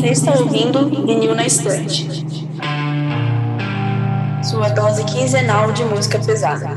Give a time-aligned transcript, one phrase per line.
[0.00, 2.08] Você está ouvindo Vinil na Estante.
[4.42, 6.74] Sua dose quinzenal de música pesada.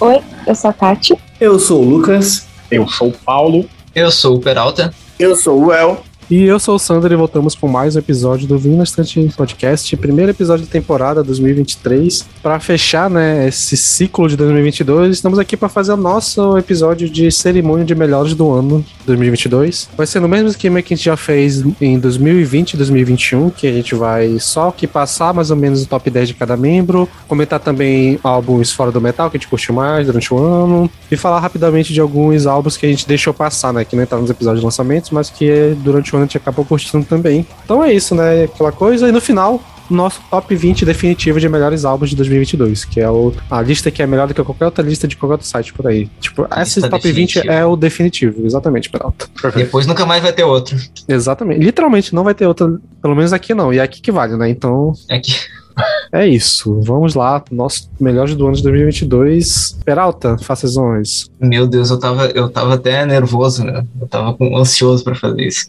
[0.00, 1.14] Oi, eu sou a Kati.
[1.38, 2.46] Eu sou o Lucas.
[2.70, 3.68] Eu sou o Paulo.
[3.94, 4.94] Eu sou o Peralta.
[5.18, 6.02] Eu sou o El.
[6.32, 9.94] E eu sou o Sander e voltamos com mais um episódio do Vinho Estante Podcast,
[9.98, 12.26] primeiro episódio da temporada 2023.
[12.42, 17.30] Para fechar, né, esse ciclo de 2022, estamos aqui para fazer o nosso episódio de
[17.30, 19.90] cerimônia de melhores do ano 2022.
[19.94, 23.66] Vai ser no mesmo esquema que a gente já fez em 2020 e 2021, que
[23.66, 27.06] a gente vai só que passar mais ou menos o top 10 de cada membro,
[27.28, 31.16] comentar também álbuns fora do metal que a gente curtiu mais durante o ano e
[31.16, 34.30] falar rapidamente de alguns álbuns que a gente deixou passar, né, que não entraram nos
[34.30, 37.46] episódios de lançamentos, mas que durante o ano gente acabou curtindo também.
[37.64, 38.44] Então é isso, né?
[38.44, 39.08] Aquela coisa.
[39.08, 43.32] E no final, nosso top 20 definitivo de melhores álbuns de 2022, que é o,
[43.50, 45.86] a lista que é melhor do que qualquer outra lista de qualquer outro site por
[45.86, 46.08] aí.
[46.20, 47.44] Tipo, A esse top definitiva.
[47.44, 49.26] 20 é o definitivo, exatamente, Peralta.
[49.54, 50.76] Depois nunca mais vai ter outro.
[51.06, 51.62] Exatamente.
[51.62, 53.72] Literalmente, não vai ter outra, pelo menos aqui não.
[53.72, 54.48] E é aqui que vale, né?
[54.48, 55.34] Então, É que
[56.12, 56.80] é isso.
[56.82, 59.78] Vamos lá, nosso melhores do ano de 2022.
[59.84, 61.30] Peralta, faça as honras.
[61.40, 63.84] Meu Deus, eu tava, eu tava até nervoso, né?
[64.00, 65.66] Eu tava ansioso pra fazer isso.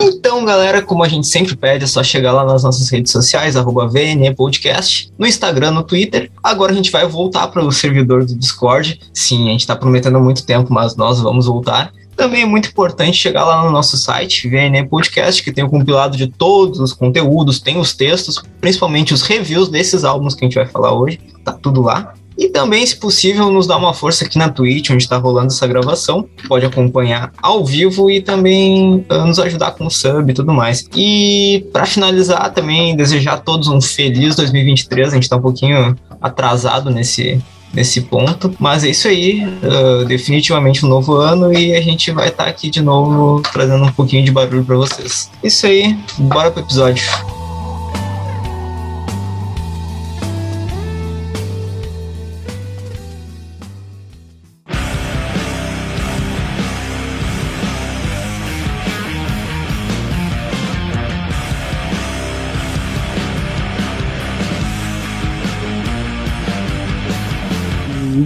[0.00, 3.56] Então, galera, como a gente sempre pede, é só chegar lá nas nossas redes sociais,
[3.56, 3.88] arroba
[4.36, 6.30] Podcast, no Instagram, no Twitter.
[6.42, 9.00] Agora a gente vai voltar para o servidor do Discord.
[9.12, 11.92] Sim, a gente tá prometendo há muito tempo, mas nós vamos voltar.
[12.18, 16.16] Também é muito importante chegar lá no nosso site, VNE Podcast, que tem o compilado
[16.16, 20.56] de todos os conteúdos, tem os textos, principalmente os reviews desses álbuns que a gente
[20.56, 21.20] vai falar hoje.
[21.44, 22.12] Tá tudo lá.
[22.36, 25.64] E também, se possível, nos dá uma força aqui na Twitch, onde está rolando essa
[25.68, 26.28] gravação.
[26.48, 30.88] Pode acompanhar ao vivo e também ah, nos ajudar com o sub e tudo mais.
[30.96, 35.10] E para finalizar, também desejar a todos um feliz 2023.
[35.10, 37.40] A gente está um pouquinho atrasado nesse,
[37.72, 38.54] nesse ponto.
[38.58, 39.42] Mas é isso aí.
[39.62, 43.92] ah, definitivamente um novo ano e a gente vai estar aqui de novo trazendo um
[43.92, 45.30] pouquinho de barulho para vocês.
[45.42, 45.96] Isso aí.
[46.18, 47.37] Bora pro episódio.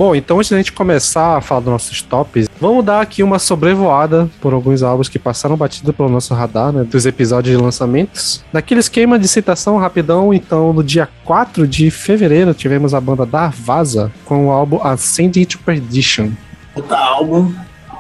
[0.02, 3.38] Bom, então antes da gente começar a falar dos nossos tops, vamos dar aqui uma
[3.38, 6.82] sobrevoada por alguns álbuns que passaram batido pelo nosso radar, né?
[6.82, 8.44] Dos episódios de lançamentos.
[8.52, 14.10] Naquele esquema de citação rapidão, então, no dia 4 de fevereiro, tivemos a banda Darvaza
[14.24, 16.30] com o álbum Ascending to Perdition.
[16.74, 17.54] Puta álbum.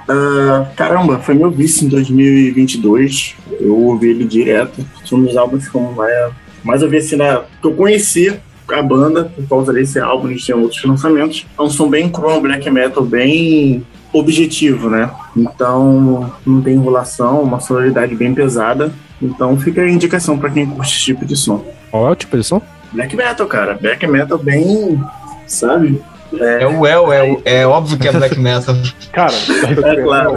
[0.08, 3.36] Ah, caramba, foi meu vice em 2022.
[3.60, 4.84] Eu ouvi ele direto.
[5.08, 6.32] Foi um dos álbuns que eu mais,
[6.64, 8.40] mais ouvi assim, na, que eu conheci
[8.78, 10.28] a banda por causa desse álbum.
[10.30, 11.46] Eles tinham outros lançamentos.
[11.58, 15.10] É um som bem cru, black metal, bem objetivo, né?
[15.36, 18.92] Então não tem enrolação, uma sonoridade bem pesada.
[19.20, 21.64] Então fica a indicação pra quem curte esse tipo de som.
[21.90, 22.60] Qual é o tipo de som?
[22.92, 23.74] Black metal, cara.
[23.80, 25.02] Black metal bem.
[25.46, 26.00] Sabe?
[26.38, 28.74] É o El, é, o- é óbvio que é black metal.
[29.12, 29.32] Cara,
[29.84, 30.34] É claro.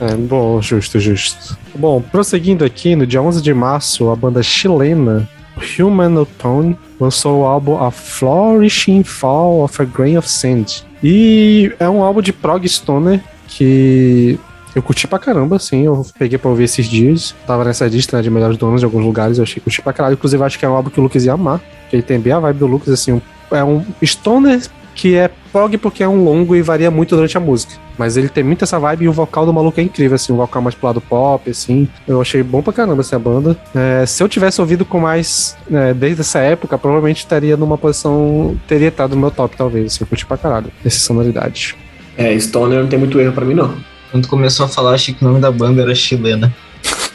[0.00, 1.58] É, bom, justo, justo.
[1.74, 5.28] Bom, prosseguindo aqui, no dia 11 de março, a banda chilena
[5.78, 10.84] Human Tone lançou o álbum A Flourishing Fall of a Grain of Sand.
[11.02, 14.38] E é um álbum de prog stoner que
[14.74, 17.34] eu curti pra caramba, assim, eu peguei pra ouvir esses dias.
[17.46, 20.14] Tava nessa lista né, de melhores donos de alguns lugares, eu achei curti pra caralho.
[20.14, 22.32] Inclusive, acho que é um álbum que o Lucas ia amar, que ele tem bem
[22.32, 24.60] a vibe do Lucas, assim, é um stoner
[24.94, 27.74] que é prog porque é um longo e varia muito durante a música.
[27.98, 30.36] Mas ele tem muito essa vibe e o vocal do maluco é incrível, assim, um
[30.36, 31.88] vocal mais pro lado pop, assim.
[32.06, 33.56] Eu achei bom pra caramba essa banda.
[33.74, 38.56] É, se eu tivesse ouvido com mais é, desde essa época, provavelmente estaria numa posição.
[38.66, 39.94] teria estado no meu top, talvez.
[39.94, 41.76] Assim, eu curti pra caralho essa sonoridade.
[42.16, 43.74] É, Stoner não tem muito erro pra mim, não.
[44.10, 46.54] Quando começou a falar, achei que o nome da banda era chilena.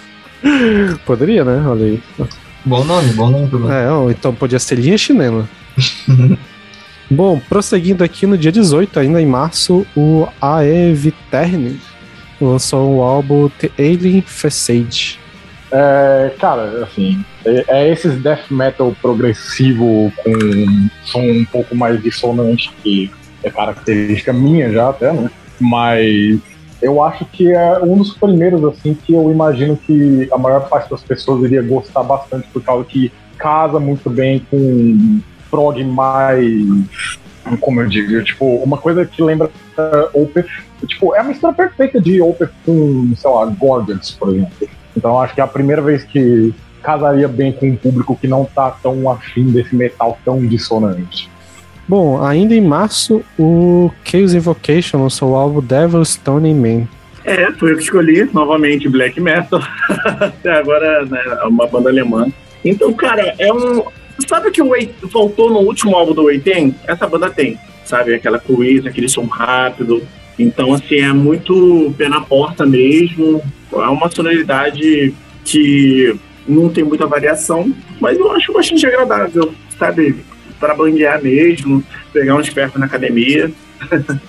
[1.05, 1.63] Poderia, né?
[1.67, 2.03] Olha aí.
[2.63, 5.47] Bom nome, bom nome pro É, ó, então podia ser linha chilena.
[7.09, 11.79] Bom, prosseguindo aqui no dia 18, ainda em março, o AE Viterne
[12.41, 15.19] lançou o álbum The Alien Facade.
[15.71, 22.71] é, cara, assim, é, é esses death metal progressivo com som um pouco mais dissonante,
[22.81, 23.11] que
[23.43, 25.29] é característica minha já até, né?
[25.59, 26.39] Mas
[26.81, 30.89] eu acho que é um dos primeiros, assim, que eu imagino que a maior parte
[30.89, 35.19] das pessoas iria gostar bastante, por causa que casa muito bem com
[35.55, 37.17] prog mais.
[37.61, 39.47] Como eu digo, tipo, uma coisa que lembra
[39.77, 40.47] uh, Opeth.
[40.87, 44.67] Tipo, é a mistura perfeita de Opeth com, sei lá, Gorgons, por exemplo.
[44.97, 48.45] Então acho que é a primeira vez que casaria bem com um público que não
[48.45, 51.29] tá tão afim desse metal tão dissonante.
[51.87, 56.87] Bom, ainda em março, o Chaos Invocation lançou o álbum Devil's Stone Man.
[57.23, 59.59] É, foi eu que escolhi, novamente, black metal.
[60.19, 62.27] Até agora, né, é uma banda alemã.
[62.63, 63.83] Então, cara, é um.
[64.27, 66.75] Sabe que o Wait- faltou no último álbum do Way tem?
[66.87, 68.13] Essa banda tem, sabe?
[68.13, 70.01] Aquela coisa, aquele som rápido.
[70.37, 73.41] Então, assim, é muito pé na porta mesmo.
[73.73, 75.13] É uma sonoridade
[75.43, 76.15] que
[76.47, 80.15] não tem muita variação, mas eu acho bastante agradável, sabe?
[80.59, 81.83] Para banguear mesmo,
[82.13, 83.51] pegar uns perto na academia.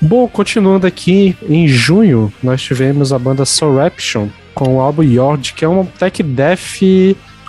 [0.00, 5.64] Bom, continuando aqui, em junho, nós tivemos a banda Sorraption com o álbum Yord, que
[5.64, 6.80] é um tech death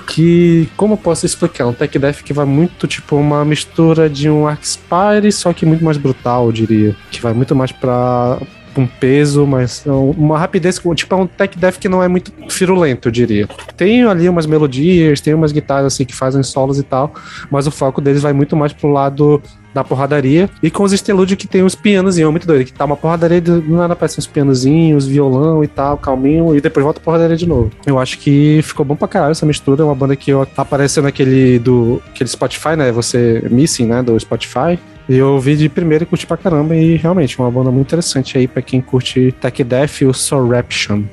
[0.04, 4.30] que, como eu posso explicar, um tech death que vai muito, tipo, uma mistura de
[4.30, 6.96] um Arcspire, só que muito mais brutal, eu diria.
[7.12, 8.40] Que vai muito mais pra
[8.76, 13.08] um peso, mas uma rapidez, tipo, é um tech death que não é muito firulento,
[13.08, 13.48] eu diria.
[13.78, 17.14] Tem ali umas melodias, tem umas guitarras assim que fazem solos e tal,
[17.52, 19.42] mas o foco deles vai muito mais pro lado
[19.74, 22.96] da porradaria e com os interlúdios que tem os pianozinhos, muito doido, que tá uma
[22.96, 27.36] porradaria do nada aparece uns pianozinhos, violão e tal, calminho, e depois volta a porradaria
[27.36, 27.72] de novo.
[27.86, 31.04] Eu acho que ficou bom pra caralho essa mistura, é uma banda que ó, apareceu
[31.04, 34.80] naquele do aquele Spotify, né, você Missing, né, do Spotify,
[35.10, 38.38] e eu ouvi de primeiro e curti pra caramba, e realmente uma banda muito interessante
[38.38, 41.04] aí pra quem curte Tech Death e o Sorraption.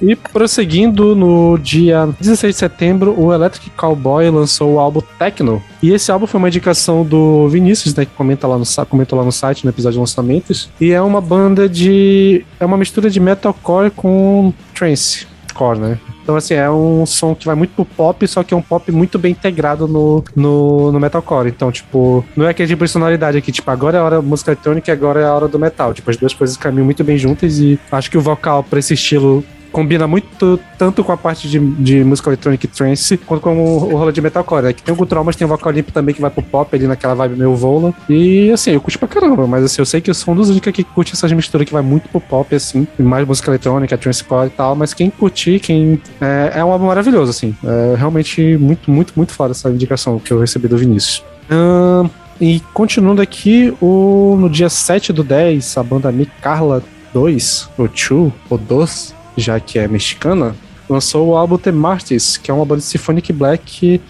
[0.00, 5.62] E prosseguindo, no dia 16 de setembro, o Electric Cowboy lançou o álbum Techno.
[5.82, 9.24] E esse álbum foi uma indicação do Vinícius, né, que comenta lá no, comentou lá
[9.24, 10.70] no site, no episódio de lançamentos.
[10.80, 12.44] E é uma banda de.
[12.60, 15.26] É uma mistura de metalcore com trance
[15.56, 15.98] core, né?
[16.22, 18.90] Então, assim, é um som que vai muito pro pop, só que é um pop
[18.92, 21.48] muito bem integrado no, no, no metalcore.
[21.48, 24.22] Então, tipo, não é aquele tipo de sonoridade aqui, tipo, agora é a hora da
[24.22, 25.94] música eletrônica e agora é a hora do metal.
[25.94, 28.94] Tipo, as duas coisas caminham muito bem juntas e acho que o vocal pra esse
[28.94, 33.58] estilo combina muito tanto com a parte de, de música eletrônica e trance, quanto com
[33.58, 34.62] o, o rolê de metalcore.
[34.62, 34.72] né?
[34.72, 36.86] Que tem o gutural, mas tem o vocal limpo também que vai pro pop ali
[36.86, 37.94] naquela vibe meio vola.
[38.08, 40.50] E assim, eu curto pra caramba, mas assim, eu sei que eu sou um dos
[40.50, 44.48] únicos que curte essas misturas que vai muito pro pop, assim, mais música eletrônica, trancecore
[44.48, 46.00] e tal, mas quem curtir, quem.
[46.20, 47.54] É, é um álbum maravilhoso, assim.
[47.64, 51.22] É realmente muito, muito, muito foda essa indicação que eu recebi do Vinícius.
[51.50, 52.08] Ahn,
[52.40, 57.88] e continuando aqui, o, no dia 7 do 10, a banda Mi Carla 2, ou
[57.88, 60.54] 2, ou 2, já que é mexicana,
[60.88, 64.00] lançou o álbum The Martyrs, que é uma banda de symphonic black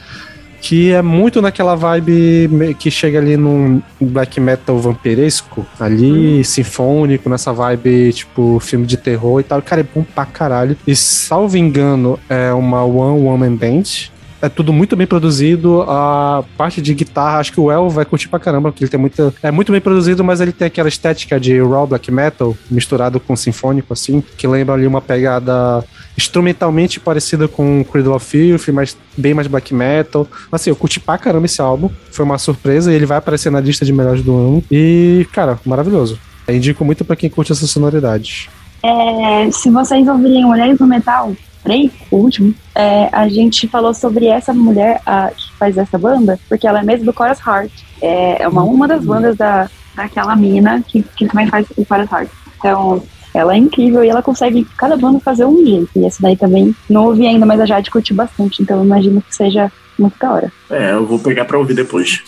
[0.61, 7.52] que, é muito naquela vibe que chega ali num black metal vampiresco, ali, sinfônico, nessa
[7.52, 9.62] vibe tipo filme de terror e tal.
[9.62, 10.76] Cara, é bom pra caralho.
[10.87, 14.11] E salvo engano, é uma one woman band.
[14.47, 15.83] É tudo muito bem produzido.
[15.89, 19.01] A parte de guitarra, acho que o El vai curtir pra caramba, porque ele tem
[19.01, 19.35] muita.
[19.43, 23.35] É muito bem produzido, mas ele tem aquela estética de raw black metal misturado com
[23.35, 25.85] sinfônico, assim, que lembra ali uma pegada
[26.17, 30.29] instrumentalmente parecida com Cradle of Filth, mas bem mais black metal.
[30.53, 31.91] Assim, eu curti pra caramba esse álbum.
[32.13, 34.65] Foi uma surpresa e ele vai aparecer na lista de melhores do ano.
[34.71, 36.21] E, cara, maravilhoso.
[36.47, 38.49] Eu indico muito pra quem curte essa sonoridade.
[38.81, 41.35] É, se vocês ouvirem Mulheres no Metal
[41.67, 46.39] 3, o último, é, a gente falou sobre essa mulher a, que faz essa banda,
[46.49, 47.73] porque ela é mesmo do Chorus Heart.
[48.01, 52.11] É, é uma, uma das bandas da, daquela mina que, que também faz o Chorus
[52.11, 52.31] Heart.
[52.57, 53.02] Então,
[53.35, 55.90] ela é incrível e ela consegue cada banda fazer um jeito.
[55.97, 59.21] E essa daí também não ouvi ainda, mas a Jade curtiu bastante, então eu imagino
[59.21, 60.52] que seja muito da hora.
[60.71, 62.23] É, eu vou pegar pra ouvir depois.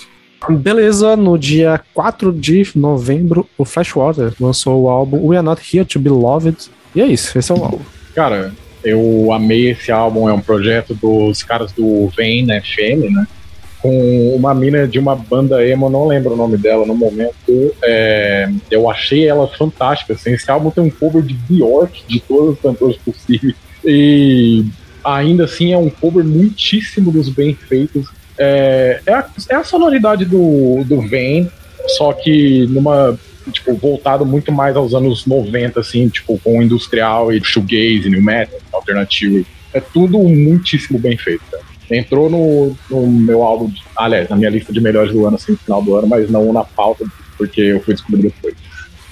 [0.50, 5.84] Beleza, no dia 4 de novembro, o Flashwater lançou o álbum We Are Not Here
[5.84, 6.70] to Be Loved.
[6.94, 7.80] E é isso, esse é o álbum.
[8.14, 8.52] Cara,
[8.88, 13.26] eu amei esse álbum, é um projeto dos caras do Vem FM, né?
[13.80, 17.74] Com uma mina de uma banda emo, não lembro o nome dela no momento.
[17.84, 20.14] é, eu achei ela fantástica.
[20.14, 23.54] Assim, esse álbum tem um cover de Bjork, de todos os cantores possíveis.
[23.84, 24.64] E
[25.04, 28.08] ainda assim é um cover muitíssimo dos bem feitos.
[28.36, 31.50] É, é, a, é a sonoridade do, do Vem,
[31.96, 33.18] só que numa
[33.50, 38.58] tipo, voltado muito mais aos anos 90, assim, tipo, com industrial e shoegaze, new metal,
[38.72, 39.44] alternativo.
[39.72, 41.62] É tudo muitíssimo bem feito, cara.
[41.90, 45.58] Entrou no, no meu álbum, aliás, na minha lista de melhores do ano, assim, no
[45.58, 47.04] final do ano, mas não na pauta,
[47.36, 48.54] porque eu fui descobrir depois.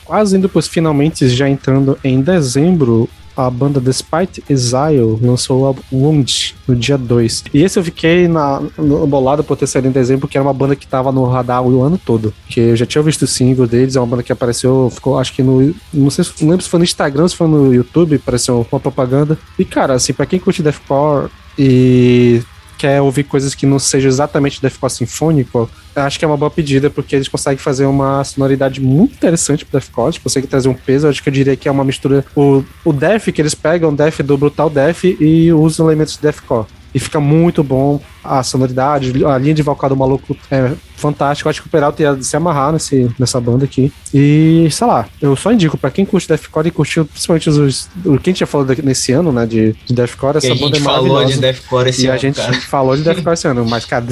[0.04, 6.54] Quase indo pros finalmente, já entrando em dezembro, a banda Despite Exile lançou álbum Wound
[6.66, 7.44] no dia 2.
[7.52, 10.54] E esse eu fiquei na, no, bolado por ter saído em dezembro, porque era uma
[10.54, 12.32] banda que tava no radar o ano todo.
[12.48, 15.32] Que eu já tinha visto o single deles, é uma banda que apareceu, ficou acho
[15.32, 15.74] que no.
[15.92, 18.80] Não sei se não lembro se foi no Instagram, se foi no YouTube, apareceu uma
[18.80, 19.38] propaganda.
[19.58, 21.28] E cara, assim, pra quem curte deathcore
[21.58, 22.42] e
[22.76, 26.90] quer ouvir coisas que não sejam exatamente deathcore sinfônico, acho que é uma boa pedida,
[26.90, 31.08] porque eles conseguem fazer uma sonoridade muito interessante pro deathcore, tipo, conseguem trazer um peso,
[31.08, 33.96] acho que eu diria que é uma mistura, o, o death que eles pegam, o
[33.96, 36.66] death do brutal death e usam elementos de deathcore
[36.96, 41.46] e fica muito bom a sonoridade, a linha de vocal do maluco é fantástica.
[41.46, 43.92] Eu acho que o Peralta ia se amarrar nesse, nessa banda aqui.
[44.14, 47.90] E, sei lá, eu só indico pra quem curte Deathcore e curtiu principalmente os.
[48.02, 49.44] O que a gente já falou nesse ano, né?
[49.44, 51.34] De, de Deathcore, essa E a banda é gente falou maravilhosa.
[51.34, 52.52] de Deathcore esse E a ano, gente cara.
[52.62, 54.06] falou de Deathcore esse ano, mas, cara,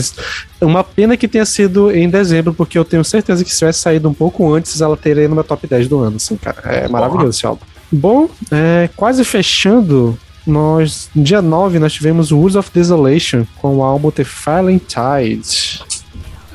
[0.61, 4.11] uma pena que tenha sido em dezembro, porque eu tenho certeza que se tivesse saído
[4.11, 6.61] um pouco antes, ela teria no meu top 10 do ano, assim, cara.
[6.67, 7.65] É maravilhoso esse álbum.
[7.91, 13.83] Bom, é, quase fechando, nós, no dia 9, nós tivemos Woods of Desolation com o
[13.83, 15.83] álbum The Fallen Tide.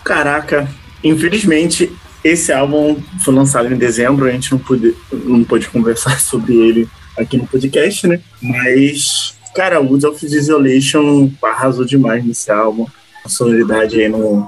[0.04, 0.68] Caraca,
[1.04, 1.92] infelizmente
[2.24, 6.90] esse álbum foi lançado em dezembro, a gente não pôde, não pôde conversar sobre ele
[7.18, 8.20] aqui no podcast, né?
[8.42, 12.86] Mas, cara, Woods of Desolation arrasou demais nesse álbum.
[13.26, 14.48] A sonoridade aí no.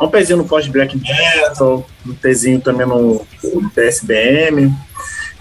[0.00, 3.24] Um pezinho no post-black metal, um pezinho também no
[3.72, 4.72] PSBM.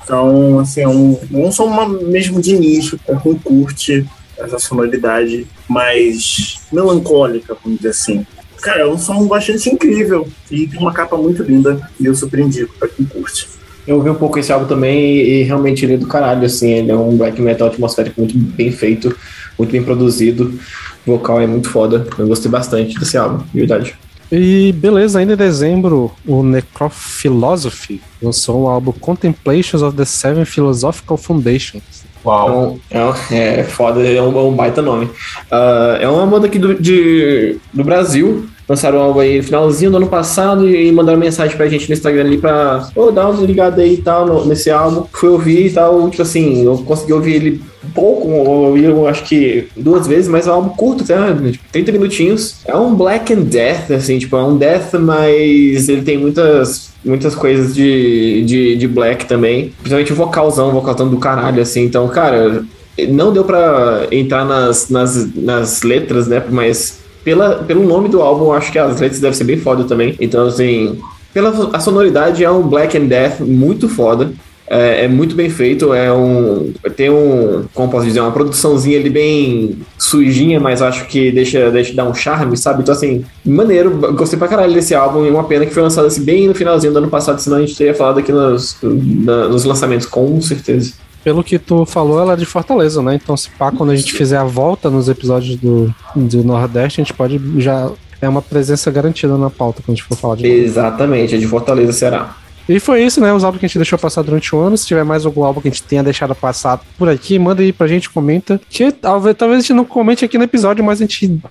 [0.03, 4.05] Então, assim, é um, um som mesmo de nicho, pra quem curte
[4.37, 8.25] essa sonoridade mais melancólica, vamos dizer assim.
[8.61, 12.67] Cara, é um som bastante incrível e tem uma capa muito linda e eu surpreendi
[12.79, 13.47] pra quem curte.
[13.87, 16.91] Eu ouvi um pouco esse álbum também e realmente ele é do caralho, assim, ele
[16.91, 19.15] é um black metal atmosférico muito bem feito,
[19.57, 20.59] muito bem produzido,
[21.05, 23.95] o vocal é muito foda, eu gostei bastante desse álbum, de verdade.
[24.31, 31.17] E beleza, ainda em dezembro, o Necrophilosophy lançou o álbum Contemplations of the Seven Philosophical
[31.17, 32.03] Foundations.
[32.23, 32.79] Uau.
[32.89, 35.09] É, um- é foda, é um, é um baita nome.
[35.49, 38.47] Ah, é uma banda aqui do, de, do Brasil.
[38.71, 41.93] Lançaram o álbum aí no finalzinho do ano passado e mandaram mensagem pra gente no
[41.93, 45.05] Instagram ali pra ô, dar uma ligada aí e tal no- nesse álbum.
[45.11, 48.29] Fui ouvir e tal, tipo assim, eu consegui ouvir ele um pouco,
[48.77, 51.35] eu acho que duas vezes, mas é um álbum curto, tá?
[51.51, 52.55] Tipo, 30 minutinhos.
[52.65, 57.35] É um Black and Death, assim, tipo, é um Death, mas ele tem muitas muitas
[57.35, 59.73] coisas de, de, de black também.
[59.79, 61.83] Principalmente o vocalzão, vocalzão do caralho, assim.
[61.83, 62.63] Então, cara,
[63.09, 66.41] não deu pra entrar nas, nas, nas letras, né?
[66.49, 70.15] Mas pela, pelo nome do álbum, acho que as letras devem ser bem foda também.
[70.19, 70.99] Então, assim,
[71.33, 74.31] pela a sonoridade é um Black and Death muito foda.
[74.73, 76.71] É, é muito bem feito, é um.
[76.95, 77.65] Tem um.
[77.73, 82.13] Como posso dizer, uma produçãozinha ali bem sujinha, mas acho que deixa, deixa dar um
[82.13, 82.81] charme, sabe?
[82.81, 86.23] Então, assim, maneiro, gostei pra caralho desse álbum, e uma pena que foi lançado assim,
[86.23, 89.65] bem no finalzinho do ano passado, senão a gente teria falado aqui nos, na- nos
[89.65, 90.93] lançamentos, com certeza.
[91.23, 93.15] Pelo que tu falou, ela é de Fortaleza, né?
[93.15, 97.03] Então, se pá, quando a gente fizer a volta nos episódios do, do Nordeste, a
[97.03, 97.89] gente pode já.
[98.21, 101.47] É uma presença garantida na pauta quando a gente for falar de Exatamente, é de
[101.47, 102.35] Fortaleza, Ceará.
[102.69, 103.33] E foi isso, né?
[103.33, 104.77] Os álbuns que a gente deixou passar durante o ano.
[104.77, 107.73] Se tiver mais algum álbum que a gente tenha deixado passar por aqui, manda aí
[107.73, 108.61] pra gente, comenta.
[108.69, 111.41] Que talvez, talvez a gente não comente aqui no episódio, mas a gente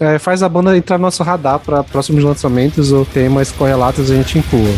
[0.00, 4.14] é, faz a banda entrar no nosso radar para próximos lançamentos ou temas correlatos a
[4.14, 4.72] gente inclua.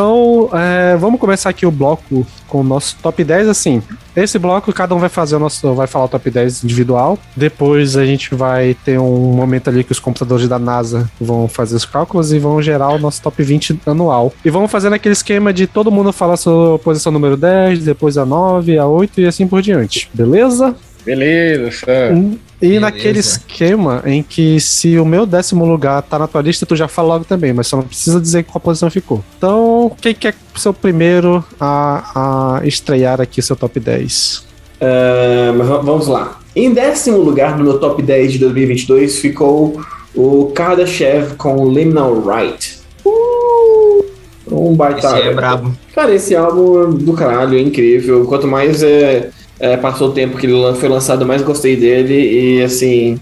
[0.00, 3.48] Então, é, vamos começar aqui o bloco com o nosso top 10.
[3.48, 3.82] Assim,
[4.16, 7.18] esse bloco cada um vai fazer o nosso, vai falar o top 10 individual.
[7.36, 11.76] Depois a gente vai ter um momento ali que os computadores da NASA vão fazer
[11.76, 14.32] os cálculos e vão gerar o nosso top 20 anual.
[14.42, 18.24] E vamos fazer naquele esquema de todo mundo falar sua posição número 10, depois a
[18.24, 20.08] 9, a 8 e assim por diante.
[20.14, 20.74] Beleza?
[21.04, 22.38] Beleza, certo.
[22.62, 22.80] E Beleza.
[22.80, 26.86] naquele esquema em que se o meu décimo lugar tá na tua lista, tu já
[26.88, 29.24] fala logo também, mas só não precisa dizer qual posição ficou.
[29.38, 34.44] Então, quem que é o seu primeiro a, a estrear aqui seu top 10?
[34.80, 36.38] Ah, mas va- vamos lá.
[36.54, 39.80] Em décimo lugar no meu top 10 de 2022 ficou
[40.14, 42.78] o Kardashev com Liminal Right.
[43.04, 44.04] Uh,
[44.50, 45.06] um baita.
[45.16, 45.72] Esse é brabo.
[45.94, 48.24] Cara, esse álbum é do caralho, é incrível.
[48.26, 52.58] Quanto mais é, é, passou o tempo que ele foi lançado, eu mais gostei dele.
[52.58, 53.20] E assim,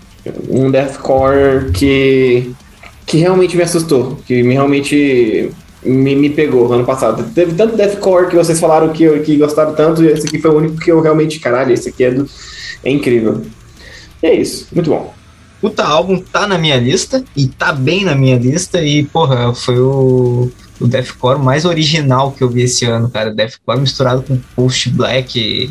[0.49, 2.53] um deathcore que,
[3.05, 5.51] que realmente me assustou, que me, realmente
[5.83, 7.29] me, me pegou ano passado.
[7.35, 10.57] Teve tanto deathcore que vocês falaram que, que gostaram tanto, e esse aqui foi o
[10.57, 12.29] único que eu realmente, caralho, esse aqui é, do,
[12.85, 13.43] é incrível.
[14.23, 15.13] E é isso, muito bom.
[15.61, 19.81] Puta álbum tá na minha lista e tá bem na minha lista e, porra, foi
[19.81, 20.49] o,
[20.81, 23.35] o deathcore mais original que eu vi esse ano, cara.
[23.35, 25.71] Deathcore misturado com post black e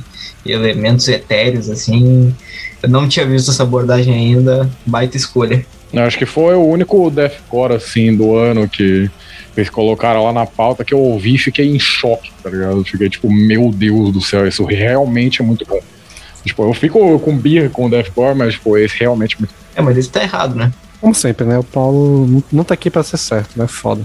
[0.52, 2.34] elementos etéreos, assim.
[2.82, 5.66] Eu não tinha visto essa abordagem ainda, baita escolha.
[5.92, 9.10] Eu acho que foi o único deathcore, assim, do ano que
[9.56, 12.78] eles colocaram lá na pauta que eu ouvi e fiquei em choque, tá ligado?
[12.78, 15.80] Eu fiquei tipo, meu Deus do céu, isso realmente é muito bom.
[16.46, 19.82] Tipo, eu fico com birra com o deathcore, mas, tipo, esse realmente é muito É,
[19.82, 20.72] mas isso tá errado, né?
[21.02, 21.58] Como sempre, né?
[21.58, 23.68] O Paulo não tá aqui pra ser certo, né?
[23.68, 24.02] Foda.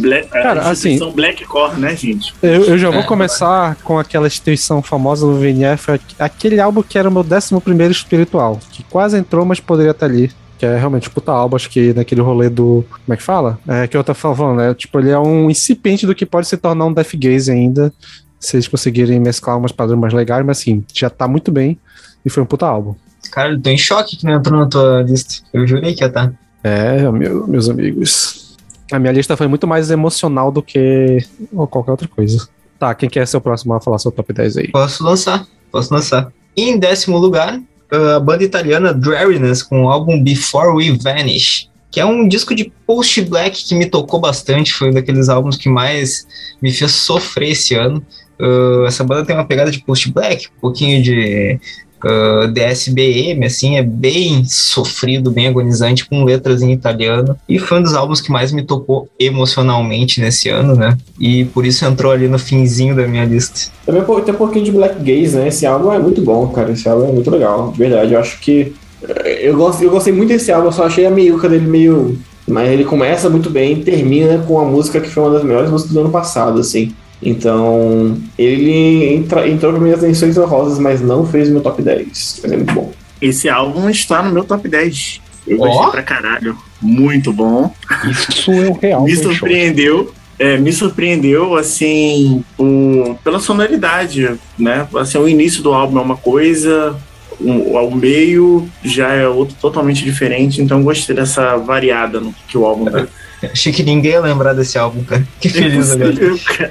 [0.00, 2.34] Black, Cara, a assim- instituição Blackcore, né, gente?
[2.42, 3.04] Eu, eu já vou É.
[3.04, 7.90] começar com aquela instituição famosa do VNF, aqu- aquele álbum que era o meu 11
[7.90, 10.30] espiritual, que quase entrou, mas poderia estar ali.
[10.58, 12.82] Que é realmente puta álbum, acho que naquele rolê do.
[12.90, 13.58] Como é que fala?
[13.68, 14.72] É que eu tô falando, né?
[14.72, 17.92] Tipo, ele é um incipiente do que pode se tornar um Death Gaze ainda,
[18.40, 21.78] se eles conseguirem mesclar umas padrões mais legais, mas assim, já tá muito bem
[22.24, 22.94] e foi um puta álbum.
[23.30, 25.44] Cara, eu tô em choque que não entrou na tua lista.
[25.52, 26.32] Eu jurei que ia tá.
[26.64, 28.45] É, meu- meus amigos.
[28.90, 31.18] A minha lista foi muito mais emocional do que
[31.70, 32.48] qualquer outra coisa.
[32.78, 34.68] Tá, quem quer ser o próximo a falar seu top 10 aí?
[34.68, 36.32] Posso lançar, posso lançar.
[36.56, 42.04] Em décimo lugar, a banda italiana Dreariness com o álbum Before We Vanish, que é
[42.04, 46.26] um disco de post-black que me tocou bastante, foi um daqueles álbuns que mais
[46.60, 48.04] me fez sofrer esse ano.
[48.38, 51.58] Uh, essa banda tem uma pegada de post-black, um pouquinho de
[52.04, 57.36] uh, DSBM, assim, é bem sofrido, bem agonizante, com letras em italiano.
[57.48, 60.96] E foi um dos álbuns que mais me tocou emocionalmente nesse ano, né?
[61.20, 63.70] E por isso entrou ali no finzinho da minha lista.
[63.84, 65.48] Também tem um pouquinho de Black Gaze, né?
[65.48, 66.72] Esse álbum é muito bom, cara.
[66.72, 68.12] Esse álbum é muito legal, de verdade.
[68.14, 68.72] Eu acho que.
[69.02, 72.18] eh, Eu, gosto, eu gostei muito desse álbum, eu só achei a meiuca dele meio.
[72.48, 75.68] Mas ele começa muito bem e termina com a música que foi uma das melhores
[75.68, 76.92] músicas do ano passado, assim.
[77.22, 82.40] Então, ele entra, entrou para minhas menções honrosas, mas não fez o meu top 10.
[82.42, 82.92] Mas é muito bom.
[83.20, 85.20] Esse álbum está no meu top 10.
[85.46, 85.66] Eu Ó.
[85.66, 86.56] gostei pra caralho.
[86.80, 87.72] Muito bom.
[88.10, 89.04] Isso é o real.
[89.04, 90.12] me surpreendeu.
[90.38, 94.86] é, me surpreendeu, assim, o, pela sonoridade, né?
[94.96, 96.94] Assim, o início do álbum é uma coisa,
[97.40, 102.66] o, o meio já é outro totalmente diferente, então gostei dessa variada no que o
[102.66, 103.06] álbum dá.
[103.42, 105.26] Achei que ninguém ia lembrar desse álbum, cara.
[105.40, 106.14] Que feliz agora.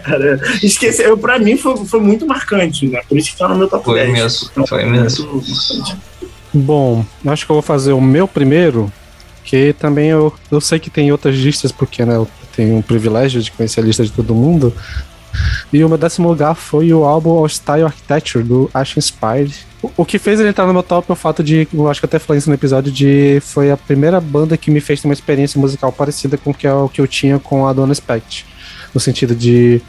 [0.03, 0.41] Cara.
[0.63, 3.01] Esqueci, eu, pra mim foi, foi muito marcante, né?
[3.07, 4.12] Por isso que tá no meu top Foi 10.
[4.12, 5.27] mesmo, Então, foi mesmo.
[5.34, 5.95] muito marcante.
[6.53, 8.92] Bom, acho que eu vou fazer o meu primeiro,
[9.44, 13.42] que também eu, eu sei que tem outras listas, porque né, eu tenho o privilégio
[13.42, 14.74] de conhecer a lista de todo mundo.
[15.71, 19.55] E o meu décimo lugar foi o álbum All Style Architecture, do Ash Inspired.
[19.98, 22.05] O, que fez ele entrar no meu top é o fato de, eu acho que
[22.05, 25.13] até falei isso no episódio, de foi a primeira banda que me fez ter uma
[25.13, 28.45] experiência musical parecida com o que, o que eu tinha com a Dona Spect.
[28.93, 29.81] No sentido de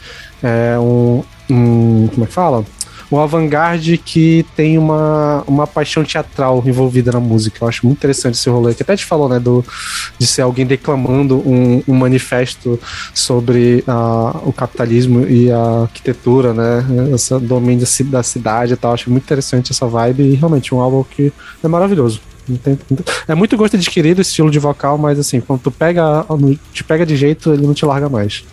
[0.43, 2.09] é, um, um.
[2.09, 2.65] Como é que fala?
[3.11, 7.65] Um avant-garde que tem uma, uma paixão teatral envolvida na música.
[7.65, 9.65] Eu acho muito interessante esse rolê, que até te falou, né, do,
[10.19, 12.79] de ser alguém declamando um, um manifesto
[13.15, 18.77] sobre ah, o capitalismo e a arquitetura, né, esse domínio da ci- da cidade e
[18.77, 18.93] tal.
[18.93, 22.21] Acho muito interessante essa vibe e realmente um álbum que é maravilhoso.
[23.27, 26.25] É muito gosto adquirido esse estilo de vocal, mas assim, quando tu pega,
[26.73, 28.45] te pega de jeito, ele não te larga mais.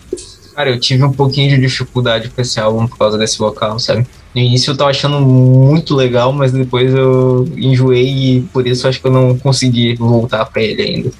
[0.54, 4.06] Cara, eu tive um pouquinho de dificuldade com esse álbum por causa desse vocal, sabe?
[4.34, 9.00] No início eu tava achando muito legal, mas depois eu enjoei e por isso acho
[9.00, 11.10] que eu não consegui voltar pra ele ainda.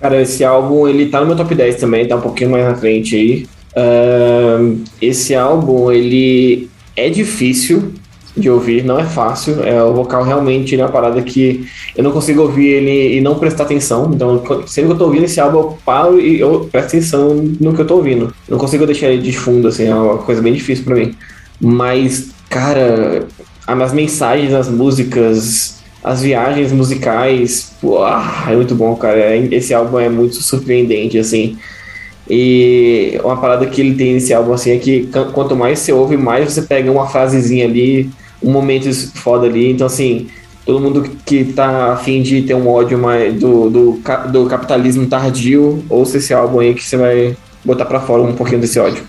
[0.00, 2.74] Cara, esse álbum, ele tá no meu top 10 também, tá um pouquinho mais na
[2.74, 3.46] frente aí.
[3.76, 7.92] Ahn, esse álbum, ele é difícil
[8.36, 9.62] de ouvir, não é fácil.
[9.62, 13.38] É, o vocal realmente é uma parada que eu não consigo ouvir ele e não
[13.38, 14.10] prestar atenção.
[14.12, 17.74] Então, sempre que eu tô ouvindo esse álbum, eu paro e eu presto atenção no
[17.74, 18.32] que eu tô ouvindo.
[18.48, 21.14] Não consigo deixar ele de fundo, assim, é uma coisa bem difícil pra mim.
[21.60, 23.26] Mas, cara,
[23.66, 27.72] as mensagens nas músicas, as viagens musicais,
[28.04, 29.18] ah, é muito bom, cara.
[29.18, 31.56] É- Esse álbum é muito surpreendente, assim.
[32.28, 36.16] E uma parada que ele tem nesse álbum, assim, é que quanto mais você ouve,
[36.16, 38.10] mais você pega uma frasezinha ali,
[38.42, 39.72] um momento foda ali.
[39.72, 40.28] Então, assim,
[40.64, 44.00] todo mundo que tá afim de ter um ódio mais do, do,
[44.32, 48.60] do capitalismo tardio, ouça esse álbum aí que você vai botar pra fora um pouquinho
[48.60, 49.04] desse ódio.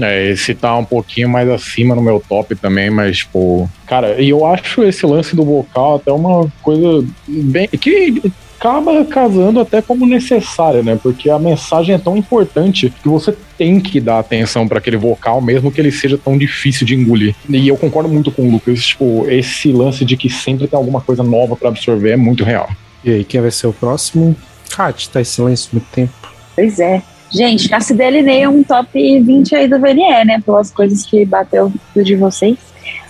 [0.00, 3.68] É, esse tá um pouquinho mais acima no meu top também, mas, tipo.
[3.86, 7.68] Cara, e eu acho esse lance do vocal até uma coisa bem.
[7.68, 8.22] que
[8.58, 10.98] acaba casando até como necessária, né?
[11.00, 15.40] Porque a mensagem é tão importante que você tem que dar atenção pra aquele vocal,
[15.40, 17.34] mesmo que ele seja tão difícil de engolir.
[17.48, 21.00] E eu concordo muito com o Lucas, tipo, esse lance de que sempre tem alguma
[21.00, 22.68] coisa nova pra absorver é muito real.
[23.04, 24.34] E aí, quem vai ser o próximo?
[24.74, 26.12] Kat, tá em silêncio muito tempo.
[26.54, 27.02] Pois é.
[27.30, 30.42] Gente, já se delinei um top 20 aí do VNE, né?
[30.44, 32.56] Pelas coisas que bateu de vocês.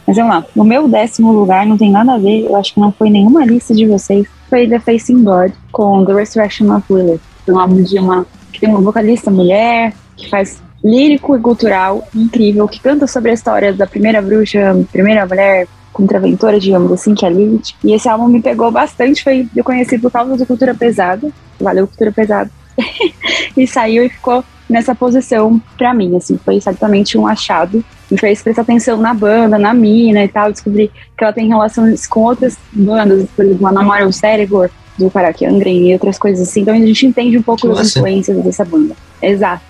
[0.07, 0.45] Mas vamos lá.
[0.55, 3.45] No meu décimo lugar, não tem nada a ver, eu acho que não foi nenhuma
[3.45, 4.27] lista de vocês.
[4.49, 7.21] Foi The Facing God, com The Resurrection of Lilith.
[7.49, 8.27] Um álbum de uma.
[8.53, 13.35] que tem uma vocalista mulher, que faz lírico e cultural incrível, que canta sobre a
[13.35, 17.75] história da primeira bruxa, primeira mulher contraventora, digamos assim, que é Lilith.
[17.83, 21.29] E esse álbum me pegou bastante, foi eu conheci por causa do Cultura Pesada.
[21.61, 22.51] valeu cultura pesada.
[23.57, 27.85] e saiu e ficou nessa posição pra mim, assim, foi certamente um achado.
[28.11, 32.07] Me fez prestar atenção na banda, na mina e tal, descobri que ela tem relações
[32.07, 36.63] com outras bandas, por exemplo, a Namora o Cérebro, do Paraquiangren e outras coisas assim,
[36.63, 38.95] então a gente entende um pouco das influências dessa banda.
[39.21, 39.63] Exato.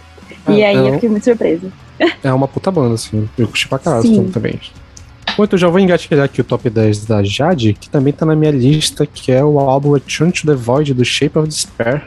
[0.49, 1.69] e É, aí então- eu fiquei muito surpresa.
[2.23, 3.27] É uma puta banda, assim.
[3.39, 4.29] Eu curti pra caralho Sim.
[4.29, 4.61] também.
[5.37, 8.37] Bom, então já vou engatilhar aqui o top 10 da Jade, que também tá na
[8.37, 12.05] minha lista, que é o álbum Return to the Void, do Shape of Despair.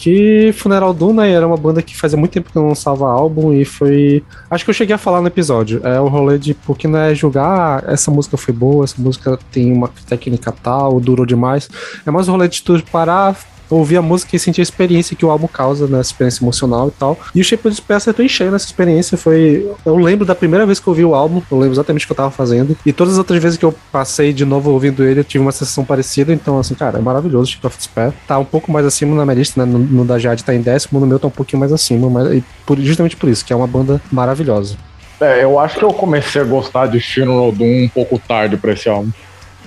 [0.00, 3.66] Que Funeral né, era uma banda que fazia muito tempo que não lançava álbum e
[3.66, 4.24] foi...
[4.50, 5.86] Acho que eu cheguei a falar no episódio.
[5.86, 9.38] É o rolê de, porque não é julgar, ah, essa música foi boa, essa música
[9.52, 11.68] tem uma técnica tal, durou demais.
[12.06, 13.38] É mais o rolê de tu parar,
[13.70, 16.00] ouvir a música e sentir a experiência que o álbum causa, né?
[16.00, 17.18] Essa experiência emocional e tal.
[17.34, 19.16] E o Shape of Despair acertou em cheio nessa experiência.
[19.16, 19.70] Foi.
[19.84, 22.12] Eu lembro da primeira vez que eu ouvi o álbum, eu lembro exatamente o que
[22.12, 22.76] eu tava fazendo.
[22.84, 25.52] E todas as outras vezes que eu passei de novo ouvindo ele, eu tive uma
[25.52, 26.32] sensação parecida.
[26.32, 28.12] Então, assim, cara, é maravilhoso o Shape of Despair.
[28.26, 29.70] Tá um pouco mais acima na minha lista, né?
[29.72, 32.08] No, no da Jade tá em décimo, no meu tá um pouquinho mais acima.
[32.10, 34.76] Mas e por- justamente por isso, que é uma banda maravilhosa.
[35.20, 38.72] É, eu acho que eu comecei a gostar de Funeral Doom um pouco tarde pra
[38.72, 39.10] esse álbum.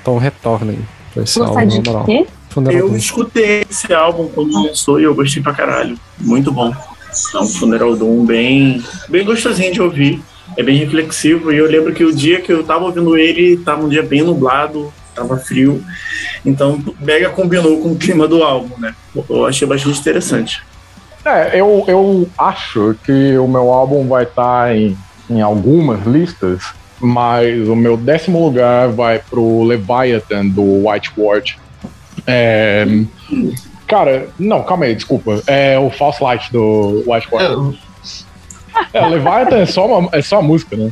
[0.01, 0.79] Então retornem
[1.13, 2.05] pra esse Gostar álbum, de na moral.
[2.05, 2.25] quê?
[2.53, 2.95] Funeral Eu Doom.
[2.95, 5.97] escutei esse álbum quando lançou e eu gostei pra caralho.
[6.19, 6.73] Muito bom.
[7.33, 10.21] É um Funeral Doom bem, bem gostosinho de ouvir.
[10.55, 11.51] É bem reflexivo.
[11.51, 14.21] E eu lembro que o dia que eu tava ouvindo ele, tava um dia bem
[14.21, 15.83] nublado, tava frio.
[16.45, 18.93] Então, mega combinou com o clima do álbum, né?
[19.29, 20.61] Eu achei bastante interessante.
[21.25, 24.97] É, eu, eu acho que o meu álbum vai estar em,
[25.29, 26.63] em algumas listas,
[26.99, 31.57] mas o meu décimo lugar vai pro Leviathan do White Ward.
[32.25, 32.85] É,
[33.87, 35.41] cara, não, calma aí, desculpa.
[35.47, 37.77] É o False Light do White Ward.
[37.79, 37.83] É,
[38.91, 40.91] É, Leviathan é só, uma, é só a música, né?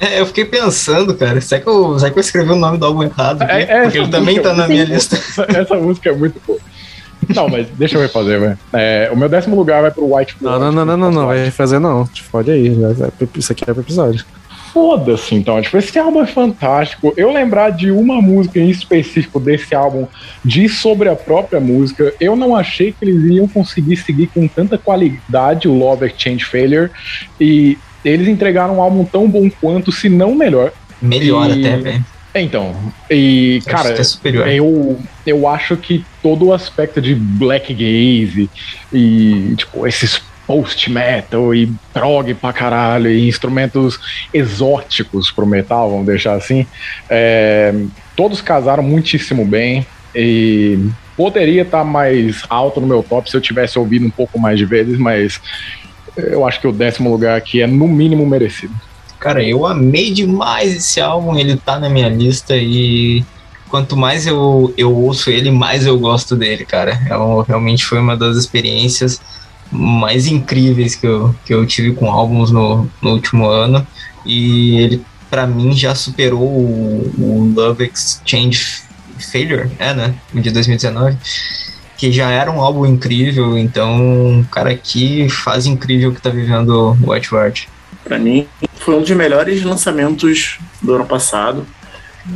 [0.00, 2.86] é, eu fiquei pensando, cara, será que eu, será que eu escrevi o nome do
[2.86, 3.42] álbum errado?
[3.42, 3.52] aqui?
[3.52, 5.16] É, é, Porque ele também música tá na minha lista.
[5.16, 6.58] Essa, essa música é muito boa.
[7.34, 8.58] Não, mas deixa eu refazer, velho.
[8.72, 11.50] É, o meu décimo lugar vai pro White Não, não, não, não, não, não, vai
[11.50, 12.06] fazer não.
[12.06, 12.74] Te fode aí.
[13.36, 14.24] Isso aqui é pro episódio.
[14.72, 15.60] Foda-se, então.
[15.60, 17.12] Tipo, esse álbum é fantástico.
[17.16, 20.06] Eu lembrar de uma música em específico desse álbum,
[20.44, 22.12] diz sobre a própria música.
[22.20, 26.90] Eu não achei que eles iriam conseguir seguir com tanta qualidade o Love Exchange Failure.
[27.40, 30.72] E eles entregaram um álbum tão bom quanto, se não melhor.
[31.02, 32.04] Melhor E- até, velho.
[32.32, 32.76] Então,
[33.10, 38.48] e, Cara, cara, é eu, eu acho que todo o aspecto de black gaze
[38.92, 44.00] e, tipo, esses post-metal e prog pra caralho e instrumentos
[44.34, 46.66] exóticos pro metal, vamos deixar assim,
[47.08, 47.72] é,
[48.16, 50.76] todos casaram muitíssimo bem e
[51.16, 54.64] poderia estar mais alto no meu top se eu tivesse ouvido um pouco mais de
[54.64, 55.40] vezes, mas
[56.16, 58.74] eu acho que o décimo lugar aqui é no mínimo merecido.
[59.20, 63.24] Cara, eu amei demais esse álbum, ele tá na minha lista e
[63.68, 67.00] quanto mais eu, eu ouço ele, mais eu gosto dele, cara.
[67.08, 69.20] É um- realmente foi uma das experiências
[69.70, 73.86] mais incríveis que eu, que eu tive com álbuns no, no último ano.
[74.24, 78.82] E ele, pra mim, já superou o, o Love Exchange
[79.18, 80.14] Failure, é, né?
[80.34, 81.16] De 2019.
[81.96, 87.12] Que já era um álbum incrível, então, cara, que fase incrível que tá vivendo o
[87.12, 87.68] White Ward.
[88.02, 91.66] Pra mim, foi um dos melhores lançamentos do ano passado.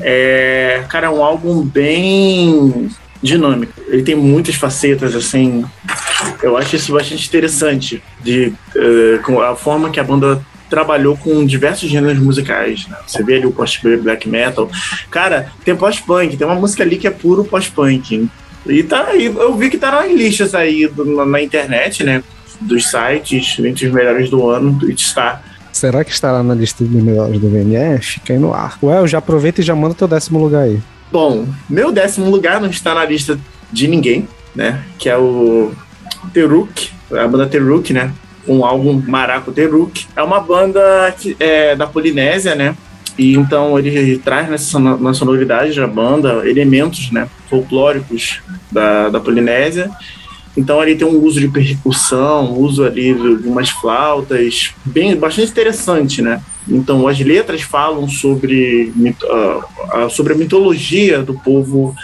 [0.01, 2.91] É, cara, é um álbum bem
[3.25, 3.73] dinâmico.
[3.89, 5.65] Ele tem muitas facetas, assim.
[6.43, 8.53] Eu acho isso bastante interessante, de
[9.25, 12.87] com a forma que a banda trabalhou com diversos gêneros musicais.
[12.89, 12.97] né?
[13.07, 14.69] Você vê ali o post-black metal.
[15.11, 18.29] Cara, tem post-punk, tem uma música ali que é puro post-punk.
[18.67, 22.23] E tá aí, eu vi que tá nas listas aí do- na, na internet, né?
[22.61, 25.43] Dos sites, entre os melhores do ano, está.
[25.73, 27.99] Será que estará na lista dos melhores do VNE?
[28.01, 28.79] Fica aí no ar.
[28.83, 30.79] Ué, já aproveita e já manda teu décimo lugar aí.
[31.15, 33.39] Bom, meu décimo lugar não está na lista
[33.71, 34.83] de ninguém, né?
[34.99, 35.71] Que é o
[36.33, 38.13] Teruk, a banda Teruk, né?
[38.49, 40.09] Um álbum Maraco Teruk.
[40.17, 42.75] É uma banda que é da Polinésia, né?
[43.17, 47.29] E então ele traz nessa, na sonoridade da banda elementos, né?
[47.49, 48.41] Folclóricos
[48.73, 49.93] da, da Polinésia.
[50.57, 56.23] Então ele tem um uso de percussão, uso ali de umas flautas, bem bastante interessante,
[56.23, 56.41] né?
[56.69, 58.93] Então as letras falam sobre,
[59.91, 61.95] ah, sobre a mitologia do povo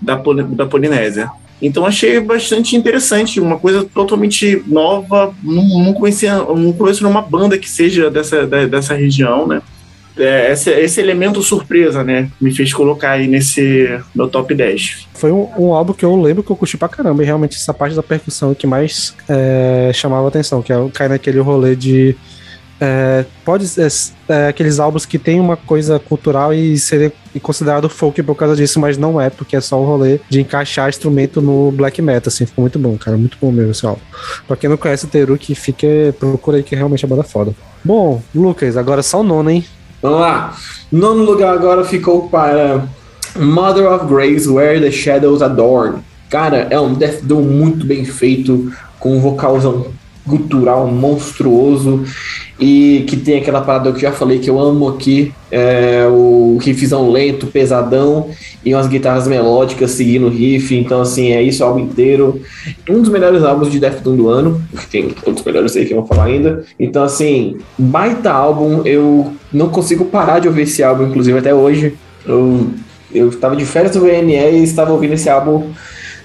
[0.00, 1.30] da, da Polinésia.
[1.62, 7.56] Então achei bastante interessante, uma coisa totalmente nova, não, não conhecia, não conheço nenhuma banda
[7.56, 9.62] que seja dessa, da- dessa região, né?
[10.18, 12.30] É, esse, esse elemento surpresa, né?
[12.40, 15.08] Me fez colocar aí nesse meu top 10.
[15.14, 17.22] Foi um, um álbum que eu lembro que eu curti pra caramba.
[17.22, 21.08] E realmente essa parte da percussão é que mais é, chamava atenção, que é cai
[21.08, 22.16] naquele rolê de
[22.78, 23.90] É, pode ser
[24.28, 27.10] é, aqueles álbuns que tem uma coisa cultural e ser
[27.42, 30.88] considerado folk por causa disso, mas não é, porque é só o rolê de encaixar
[30.88, 34.00] instrumento no black metal, assim, ficou muito bom, cara, muito bom mesmo esse álbum.
[34.46, 35.86] Pra quem não conhece o Teru, que fica,
[36.18, 37.54] procura aí que realmente é banda foda.
[37.82, 39.64] Bom, Lucas, agora só o nono, hein?
[40.02, 40.54] Vamos lá.
[40.90, 42.86] Nono lugar agora ficou para
[43.36, 46.00] Mother of Grace, Where the Shadows Adorn.
[46.30, 49.86] Cara, é um Death Doom muito bem feito, com um vocalzão
[50.26, 52.04] gutural monstruoso
[52.58, 56.58] e que tem aquela parada que eu já falei que eu amo aqui, é, o
[56.60, 58.30] riffzão lento, pesadão
[58.64, 62.40] e umas guitarras melódicas seguindo o riff, então assim, é isso o álbum inteiro.
[62.88, 65.98] Um dos melhores álbuns de Death Doom do ano, tem outros melhores aí que eu
[65.98, 66.64] vou falar ainda.
[66.80, 71.94] Então assim, baita álbum, eu não consigo parar de ouvir esse álbum, inclusive até hoje.
[72.26, 72.70] Eu,
[73.14, 75.70] eu estava de férias do VNE e estava ouvindo esse álbum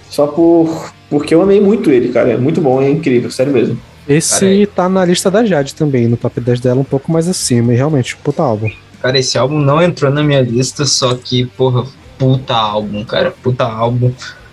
[0.10, 2.32] só por porque eu amei muito ele, cara.
[2.32, 3.78] É muito bom, é incrível, sério mesmo.
[4.12, 7.74] Esse tá na lista da Jade também, no top 10 dela, um pouco mais acima.
[7.74, 8.69] E realmente, puta álbum.
[9.02, 11.86] Cara, esse álbum não entrou na minha lista, só que, porra,
[12.17, 13.32] puta álbum, cara.
[13.32, 14.12] Puta álbum.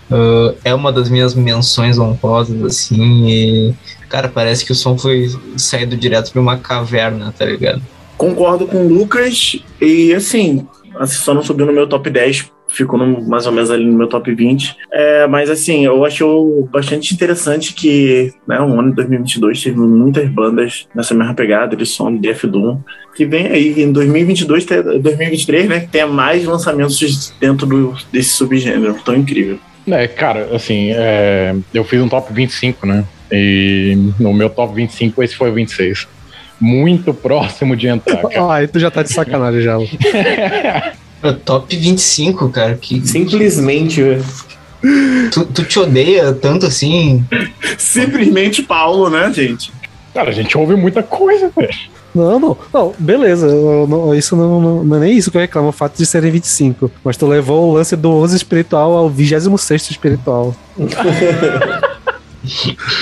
[0.09, 3.27] Uh, é uma das minhas menções honrosas, assim.
[3.29, 3.73] E,
[4.07, 7.81] cara, parece que o som foi saído direto de uma caverna, tá ligado?
[8.17, 10.67] Concordo com o Lucas e, assim,
[11.05, 14.07] só não subiu no meu top 10 ficou no, mais ou menos ali no meu
[14.07, 14.75] top 20.
[14.91, 20.29] É, mas assim, eu acho bastante interessante que né, o ano de 2022 teve muitas
[20.29, 22.79] bandas nessa mesma pegada de som de Death Doom,
[23.15, 28.95] que vem aí em 2022, 2023, né, que tenha mais lançamentos dentro do, desse subgênero
[29.03, 29.59] tão incrível.
[29.87, 33.03] É, cara, assim, é, eu fiz um top 25, né?
[33.31, 36.07] E no meu top 25 esse foi o 26
[36.59, 38.19] muito próximo de entrar.
[38.35, 39.77] Ah, aí tu já tá de sacanagem já.
[41.45, 42.75] Top 25, cara.
[42.75, 43.05] Que...
[43.05, 44.25] Simplesmente, velho.
[45.31, 47.25] Tu, tu te odeia tanto assim?
[47.77, 49.73] Simplesmente Paulo, né, gente?
[50.13, 51.73] Cara, a gente ouve muita coisa, velho.
[52.15, 53.47] Não, não, não, beleza.
[53.47, 56.31] Não, isso não, não, não, é nem isso que eu reclamo, o fato de serem
[56.31, 56.91] 25.
[57.03, 60.55] Mas tu levou o lance do 11 espiritual ao 26 espiritual.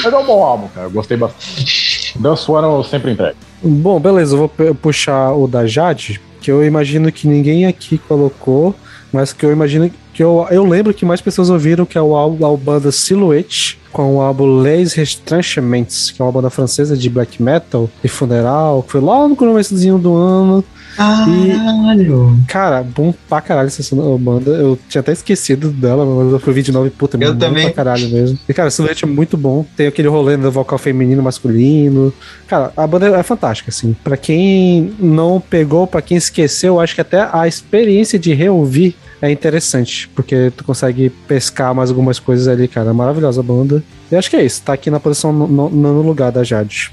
[0.04, 0.88] Mas é um bom álbum, cara.
[0.88, 2.18] Eu gostei bastante.
[2.20, 3.38] Dance One eu sempre entrego.
[3.64, 8.74] Bom, beleza, eu vou puxar o da Jade, que eu imagino que ninguém aqui colocou,
[9.12, 12.16] mas que eu imagino que eu, eu lembro que mais pessoas ouviram que é o
[12.16, 17.10] álbum da banda Silhouette com o álbum Les Retranchements, que é uma banda francesa de
[17.10, 20.64] black metal e funeral, que foi lá no começozinho do ano.
[20.98, 22.36] Caralho!
[22.44, 24.50] E, cara, bom pra caralho essa banda.
[24.52, 27.66] Eu tinha até esquecido dela, mas eu fui ver de novo e puta, eu também.
[27.66, 28.40] pra caralho mesmo.
[28.50, 29.64] E, cara, Silhouette é muito bom.
[29.76, 32.12] Tem aquele rolê do vocal feminino masculino.
[32.48, 33.96] Cara, a banda é fantástica, assim.
[34.04, 39.32] Pra quem não pegou, pra quem esqueceu, acho que até a experiência de reouvir é
[39.32, 42.92] interessante, porque tu consegue pescar mais algumas coisas ali, cara.
[42.94, 43.84] Maravilhosa a banda.
[44.12, 46.92] E acho que é isso, tá aqui na posição no, no, no lugar da Jade.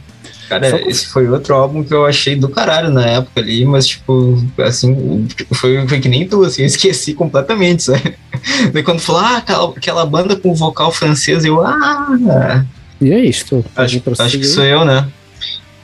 [0.48, 0.76] Cara, Só...
[0.76, 5.26] esse foi outro álbum que eu achei do caralho na época ali, mas, tipo, assim,
[5.52, 8.14] foi, foi que nem tu, assim, eu esqueci completamente, sabe?
[8.72, 12.64] Daí quando falou, ah, aquela, aquela banda com vocal francês, eu, ah.
[13.00, 13.64] E é isso.
[13.74, 15.08] Acho, acho que sou eu, né?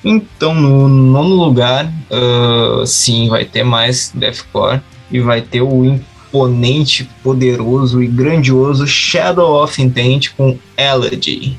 [0.05, 7.09] Então, no nono lugar, uh, sim, vai ter mais Deathcore e vai ter o imponente,
[7.23, 11.59] poderoso e grandioso Shadow of Intent com Elegy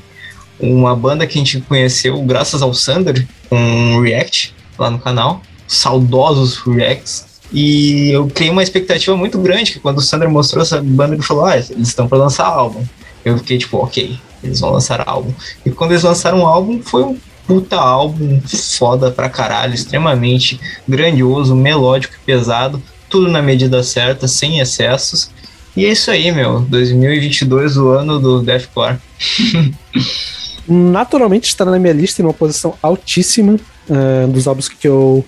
[0.62, 6.56] uma banda que a gente conheceu graças ao Sander, com React lá no canal, saudosos
[6.58, 7.26] Reacts.
[7.52, 11.22] E eu criei uma expectativa muito grande, que quando o Sander mostrou essa banda, ele
[11.22, 12.84] falou: Ah, eles estão para lançar álbum.
[13.24, 15.32] Eu fiquei tipo, ok, eles vão lançar álbum.
[15.64, 18.40] E quando eles lançaram o álbum, foi um puta álbum
[18.78, 25.30] foda pra caralho, extremamente grandioso, melódico e pesado, tudo na medida certa, sem excessos.
[25.76, 26.60] E é isso aí, meu.
[26.62, 28.98] 2022, o ano do Deathcore.
[30.72, 33.56] naturalmente está na minha lista em uma posição altíssima
[33.88, 35.24] uh, dos álbuns que eu.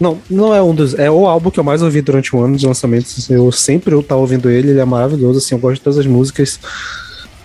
[0.00, 0.94] Não, não é um dos.
[0.94, 3.30] É o álbum que eu mais ouvi durante o ano de lançamentos.
[3.30, 6.06] Eu sempre eu tava ouvindo ele, ele é maravilhoso, assim, eu gosto de todas as
[6.06, 6.60] músicas.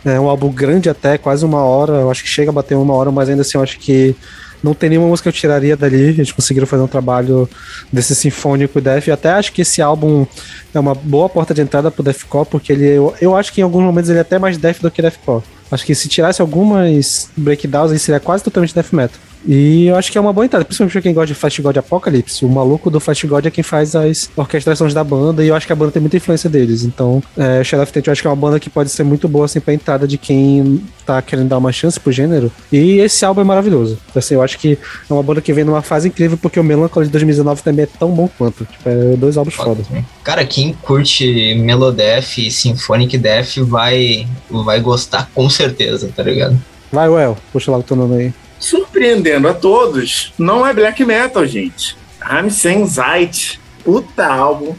[0.03, 1.93] É um álbum grande até, quase uma hora.
[1.93, 4.15] Eu acho que chega a bater uma hora, mas ainda assim eu acho que
[4.63, 6.09] não tem nenhuma música que eu tiraria dali.
[6.09, 7.49] Eles conseguiram fazer um trabalho
[7.91, 9.09] desse sinfônico e Def.
[9.09, 10.25] até acho que esse álbum
[10.73, 13.63] é uma boa porta de entrada pro Deathcore, porque ele, eu, eu acho que em
[13.63, 15.43] alguns momentos ele é até mais Def do que Deathcore.
[15.71, 19.17] Acho que se tirasse algumas breakdowns, ele seria quase totalmente death metal.
[19.45, 21.77] E eu acho que é uma boa entrada, principalmente pra quem gosta de Flash God
[21.77, 22.45] Apocalypse.
[22.45, 25.65] O maluco do Flash God é quem faz as orquestrações da banda, e eu acho
[25.65, 26.84] que a banda tem muita influência deles.
[26.84, 29.27] Então, é, Shadow of Tent eu acho que é uma banda que pode ser muito
[29.27, 32.51] boa assim, pra entrada de quem tá querendo dar uma chance pro gênero.
[32.71, 33.97] E esse álbum é maravilhoso.
[34.15, 34.77] Assim, eu acho que
[35.10, 37.88] é uma banda que vem numa fase incrível, porque o Melancholy de 2019 também é
[37.88, 38.65] tão bom quanto.
[38.65, 39.82] Tipo, é dois álbuns foda.
[40.23, 46.60] Cara, quem curte Melodef e Symphonic Death vai, vai gostar com certeza, tá ligado?
[46.91, 48.34] Vai, Well, puxa lá o teu nome aí.
[48.62, 51.97] Surpreendendo a todos, não é black metal, gente.
[52.21, 54.74] Ramsen Zeit, puta álbum.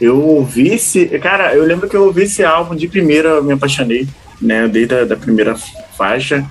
[0.00, 1.06] Eu ouvi esse.
[1.18, 4.06] Cara, eu lembro que eu ouvi esse álbum de primeira, eu me apaixonei,
[4.40, 4.68] né?
[4.68, 5.56] Desde a da primeira
[5.96, 6.44] faixa.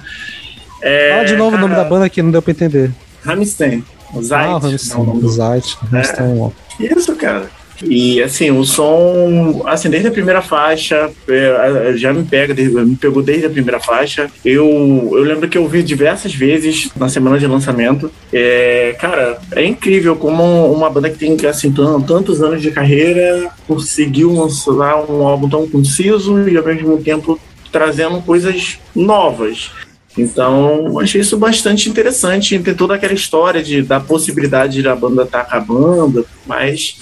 [0.81, 2.91] É, Fala de novo o nome cara, da banda aqui, não deu pra entender.
[3.23, 3.83] Rammstein.
[4.21, 4.49] Zeit.
[4.49, 5.05] ah, Rammstein.
[5.05, 5.77] não- Zeit.
[5.91, 6.49] Rammstein, ó.
[6.79, 7.49] Isso, cara.
[7.83, 13.23] E assim, o som, assim, desde a primeira faixa, é, já me pega, me pegou
[13.23, 14.29] desde a primeira faixa.
[14.45, 14.67] Eu,
[15.13, 18.11] eu lembro que eu vi diversas vezes na semana de lançamento.
[18.31, 23.49] É, cara, é incrível como uma banda que tem assim, tan- tantos anos de carreira
[23.67, 27.39] conseguiu lançar um álbum tão conciso e ao mesmo tempo
[27.71, 29.71] trazendo coisas novas.
[30.17, 32.57] Então, achei isso bastante interessante.
[32.59, 36.97] Tem toda aquela história de, da possibilidade da banda estar acabando, mas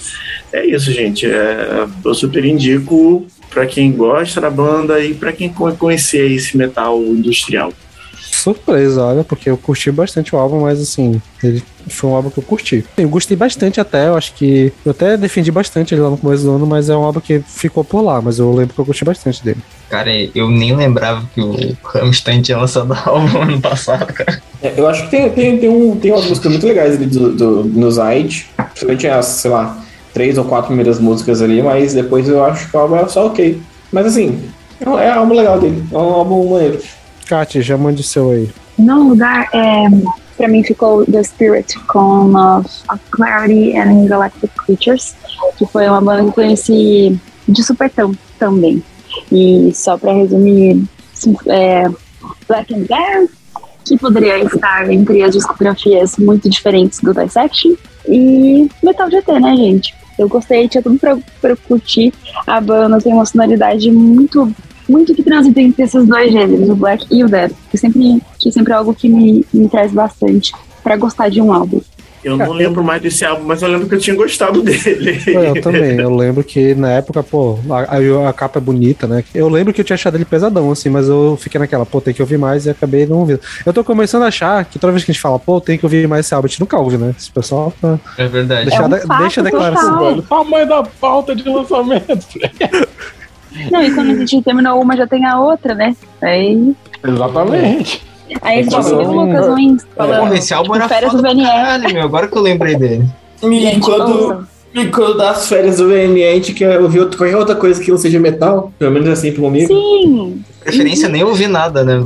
[0.52, 1.26] é isso, gente.
[1.26, 6.56] É, eu super indico para quem gosta da banda e para quem co- conhecer esse
[6.56, 7.72] metal industrial.
[8.20, 12.38] Surpresa, olha, porque eu curti bastante o álbum, mas assim, ele foi um álbum que
[12.38, 12.84] eu curti.
[12.96, 14.72] Eu gostei bastante até, eu acho que.
[14.84, 17.40] Eu até defendi bastante ele lá no começo do ano, mas é um álbum que
[17.40, 19.60] ficou por lá, mas eu lembro que eu curti bastante dele.
[19.90, 24.40] Cara, eu nem lembrava que o Rammstein tinha lançado álbum ano passado, cara.
[24.62, 27.32] É, Eu acho que tem, tem, tem, um, tem umas músicas muito legais ali do,
[27.32, 28.48] do, no Zite.
[28.56, 29.76] Principalmente as, sei lá,
[30.14, 33.26] três ou quatro primeiras músicas ali, mas depois eu acho que o álbum é só
[33.26, 33.60] ok.
[33.90, 34.40] Mas assim,
[34.80, 35.84] é um, é um álbum legal dele.
[35.90, 36.80] É um álbum maneiro.
[37.26, 38.48] Kátia, já mande seu aí.
[38.78, 39.86] No lugar, é,
[40.36, 45.16] pra mim ficou The Spirit com uh, of Clarity and Galactic Creatures,
[45.58, 48.82] que foi uma banda que eu conheci de supetão também.
[49.30, 50.82] E só pra resumir,
[51.46, 51.88] é,
[52.48, 53.26] Black and Bear,
[53.84, 57.74] que poderia estar entre as discografias muito diferentes do Dissection,
[58.08, 59.94] e Metal GT, né, gente?
[60.18, 62.12] Eu gostei, tinha tudo pra, pra curtir.
[62.46, 64.52] A banda tem uma sonoridade muito
[64.88, 67.52] muito que transita entre esses dois gêneros, o black e o death.
[67.70, 71.52] Que sempre, que sempre é algo que me, me traz bastante pra gostar de um
[71.52, 71.80] álbum.
[72.22, 75.22] Eu não lembro mais desse álbum, mas eu lembro que eu tinha gostado dele.
[75.26, 79.24] Eu também, eu lembro que na época, pô, a, a- capa é bonita, né?
[79.34, 82.12] Eu lembro que eu tinha achado ele pesadão, assim, mas eu fiquei naquela, pô, tem
[82.12, 83.40] que ouvir mais e acabei não ouvindo.
[83.64, 85.84] Eu tô começando a achar que toda vez que a gente fala, pô, tem que
[85.86, 87.14] ouvir mais esse álbum, a gente nunca ouve, né?
[87.18, 87.98] Esse pessoal tá.
[88.18, 88.68] É verdade.
[88.68, 89.90] Deixa, É um fato deixa a declaração.
[89.92, 90.08] total.
[90.08, 92.18] Velho, o tamanho da pauta de lançamento.
[93.70, 95.96] Não, e quando a gente terminou uma, já tem a outra, né?
[96.22, 98.02] Aí, Exatamente.
[98.42, 100.34] Aí a gente Nossa, viu o eu- Lucas no Insta Porra, falando.
[100.34, 101.44] esse álbum tipo, era férias foda do VNE.
[101.44, 102.02] caralho, meu.
[102.02, 103.04] Agora que eu lembrei dele.
[103.42, 107.18] E Gente, quando, e quando dá as férias do VN, a gente quer ouvir outra-
[107.18, 109.66] qualquer outra coisa que não seja metal, pelo menos assim comigo.
[109.68, 110.42] Sim!
[110.62, 112.04] Preferência nem ouvir nada, né?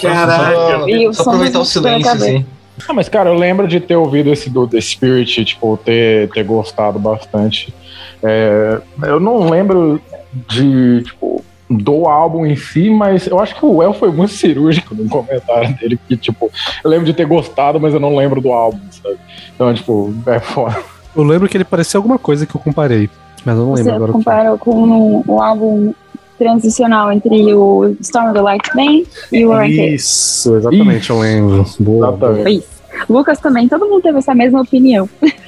[0.00, 0.78] Caraca.
[0.80, 2.44] Só, E só aproveitar o silêncio, assim.
[2.86, 6.44] Ah, mas, cara, eu lembro de ter ouvido esse do The Spirit, tipo, ter, ter
[6.44, 7.72] gostado bastante.
[8.22, 9.98] É, eu não lembro
[10.48, 14.94] de, tipo, do álbum em si, mas eu acho que o El foi muito cirúrgico
[14.94, 16.50] no comentário dele, que, tipo,
[16.82, 19.16] eu lembro de ter gostado, mas eu não lembro do álbum, sabe?
[19.54, 20.76] Então, tipo, é foda.
[21.14, 23.08] Eu lembro que ele parecia alguma coisa que eu comparei,
[23.44, 24.12] mas eu não Você lembro agora.
[24.12, 24.18] que.
[24.18, 25.92] comparou com o álbum
[26.38, 31.64] transicional entre o Storm of the Lightning e o Orange Isso, exatamente, eu lembro.
[31.80, 32.32] Boa, boa.
[32.32, 32.58] Exatamente.
[32.58, 32.76] Isso.
[33.08, 35.08] Lucas também, todo mundo teve essa mesma opinião.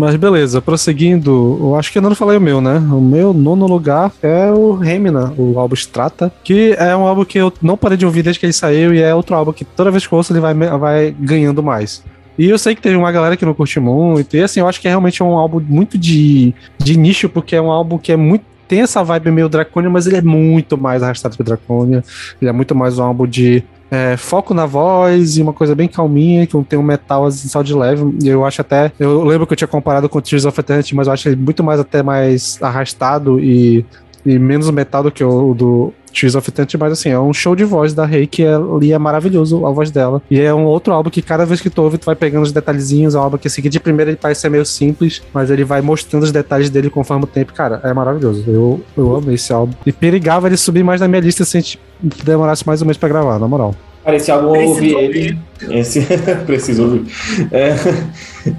[0.00, 2.78] Mas beleza, prosseguindo, eu acho que eu não falei o meu, né?
[2.78, 7.36] O meu nono lugar é o Remina, o álbum Strata, que é um álbum que
[7.36, 9.90] eu não parei de ouvir desde que ele saiu e é outro álbum que toda
[9.90, 12.02] vez que eu ouço ele vai, vai ganhando mais.
[12.38, 14.80] E eu sei que teve uma galera que não curte muito, e assim, eu acho
[14.80, 18.16] que é realmente um álbum muito de, de nicho, porque é um álbum que é
[18.16, 18.46] muito.
[18.66, 22.02] Tem essa vibe meio Dracônia, mas ele é muito mais arrastado que o Dracônia.
[22.40, 25.88] Ele é muito mais um álbum de é, foco na voz e uma coisa bem
[25.88, 28.16] calminha, que não tem um metal assim, só de leve.
[28.22, 28.92] E eu acho até.
[28.98, 31.62] Eu lembro que eu tinha comparado com Tears of Eternity, mas eu acho ele muito
[31.64, 33.84] mais até mais arrastado e,
[34.24, 37.54] e menos metal do que o do Tears of Eternity, mas assim, é um show
[37.54, 40.20] de voz da Rei que é, ali é maravilhoso a voz dela.
[40.30, 42.52] E é um outro álbum que cada vez que tu ouve, tu vai pegando os
[42.52, 43.14] detalhezinhos.
[43.14, 45.64] É um álbum que assim, que de primeira ele parece ser meio simples, mas ele
[45.64, 47.52] vai mostrando os detalhes dele conforme o tempo.
[47.52, 48.44] Cara, é maravilhoso.
[48.46, 49.72] Eu, eu amo esse álbum.
[49.86, 51.80] E perigava ele subir mais na minha lista se a gente
[52.24, 53.74] demorasse mais um mês pra gravar, na moral.
[54.04, 55.38] Cara, esse álbum eu ouvi ele.
[55.68, 56.00] Esse...
[56.46, 57.04] Preciso ouvir.
[57.52, 57.74] É,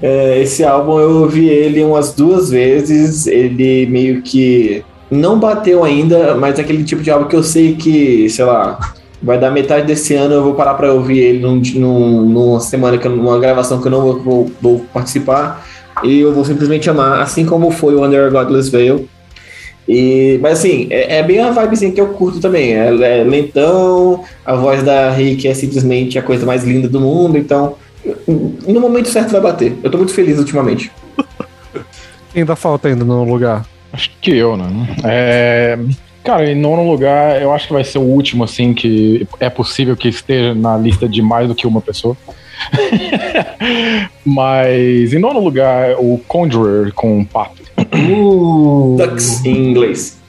[0.00, 3.26] é, esse álbum eu ouvi ele umas duas vezes.
[3.26, 7.74] Ele meio que não bateu ainda, mas é aquele tipo de álbum que eu sei
[7.76, 8.78] que, sei lá,
[9.22, 10.34] vai dar metade desse ano.
[10.34, 13.86] Eu vou parar pra ouvir ele num, num- numa semana, que eu- numa gravação que
[13.86, 15.66] eu não vou, vou- vou participar.
[16.02, 19.06] E eu vou simplesmente amar, assim como foi o Under Godless Veil.
[19.88, 22.72] E, mas assim, é, é bem a vibezinha que eu curto também.
[22.74, 22.86] É,
[23.20, 27.74] é lentão, a voz da Rick é simplesmente a coisa mais linda do mundo, então
[28.66, 29.76] no momento certo vai bater.
[29.82, 30.90] Eu tô muito feliz ultimamente.
[32.46, 33.66] Dá falta ainda no lugar?
[33.92, 34.96] Acho que eu, né?
[35.04, 35.78] É,
[36.24, 39.96] Cara, em nono lugar, eu acho que vai ser o último, assim, que é possível
[39.96, 42.16] que esteja na lista de mais do que uma pessoa.
[44.24, 47.56] Mas em nono lugar, o Conjurer com Papo.
[47.76, 50.20] Uh, Ducks em inglês.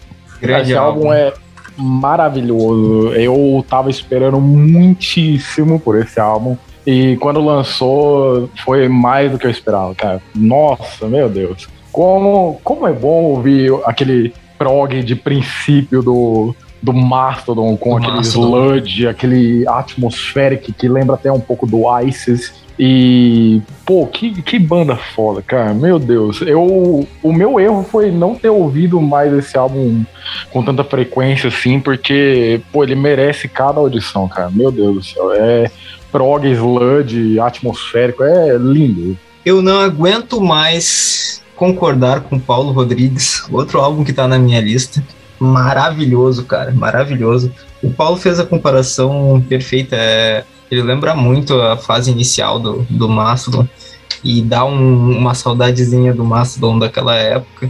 [0.42, 1.32] grande Esse álbum é
[1.78, 3.14] maravilhoso.
[3.14, 6.58] Eu tava esperando muitíssimo por esse álbum.
[6.86, 10.22] E quando lançou, foi mais do que eu esperava, cara.
[10.36, 11.68] Nossa, meu Deus.
[11.92, 18.18] Como, como é bom ouvir aquele prog de princípio do, do Mastodon, com Do aquele
[18.18, 18.48] Mastodon.
[18.48, 22.54] sludge, aquele atmospheric que lembra até um pouco do Isis.
[22.78, 25.74] E, pô, que, que banda foda, cara.
[25.74, 26.42] Meu Deus.
[26.42, 30.04] Eu, o meu erro foi não ter ouvido mais esse álbum
[30.52, 34.50] com tanta frequência assim, porque, pô, ele merece cada audição, cara.
[34.50, 35.32] Meu Deus do céu.
[35.34, 35.70] É
[36.12, 39.18] prog, sludge, atmosférico, é lindo.
[39.46, 45.04] Eu não aguento mais concordar com Paulo Rodrigues, outro álbum que tá na minha lista.
[45.40, 47.52] Maravilhoso, cara, maravilhoso.
[47.82, 49.96] O Paulo fez a comparação perfeita.
[49.96, 53.68] é, ele lembra muito a fase inicial do, do Mastodon
[54.24, 57.70] e dá um- uma saudadezinha do Mastodon daquela época.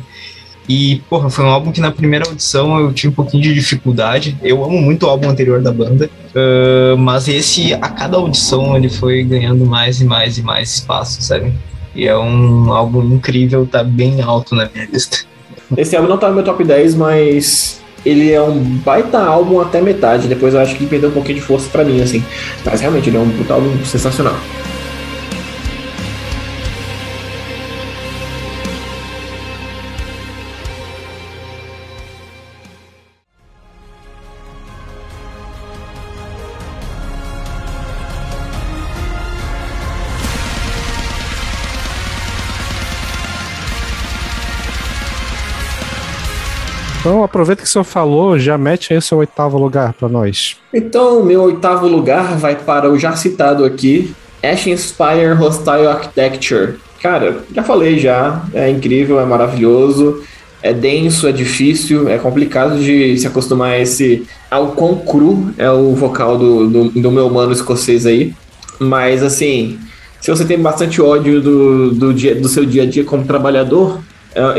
[0.69, 4.37] E, porra, foi um álbum que na primeira audição eu tive um pouquinho de dificuldade.
[4.41, 8.89] Eu amo muito o álbum anterior da banda, ah, mas esse, a cada audição, ele
[8.89, 11.53] foi ganhando mais e mais e mais espaço, sabe?
[11.93, 15.17] E é um álbum incrível, tá bem alto na minha lista.
[15.75, 19.81] Esse álbum não tá no meu top 10, mas ele é um baita álbum até
[19.81, 20.27] metade.
[20.27, 22.23] Depois eu acho que perdeu um pouquinho de força pra mim, assim.
[22.65, 24.35] Mas realmente, ele é um puta álbum sensacional.
[47.33, 50.57] Aproveita que o senhor falou, já mete aí o seu oitavo lugar pra nós.
[50.71, 54.13] Então, meu oitavo lugar vai para o já citado aqui,
[54.43, 56.75] Ash Inspire Hostile Architecture.
[57.01, 60.23] Cara, já falei já, é incrível, é maravilhoso,
[60.61, 64.25] é denso, é difícil, é complicado de se acostumar a esse.
[64.49, 68.33] ao quão cru é o vocal do, do, do meu mano escocês aí.
[68.79, 69.79] Mas assim,
[70.21, 73.99] se você tem bastante ódio do, do, dia, do seu dia a dia como trabalhador,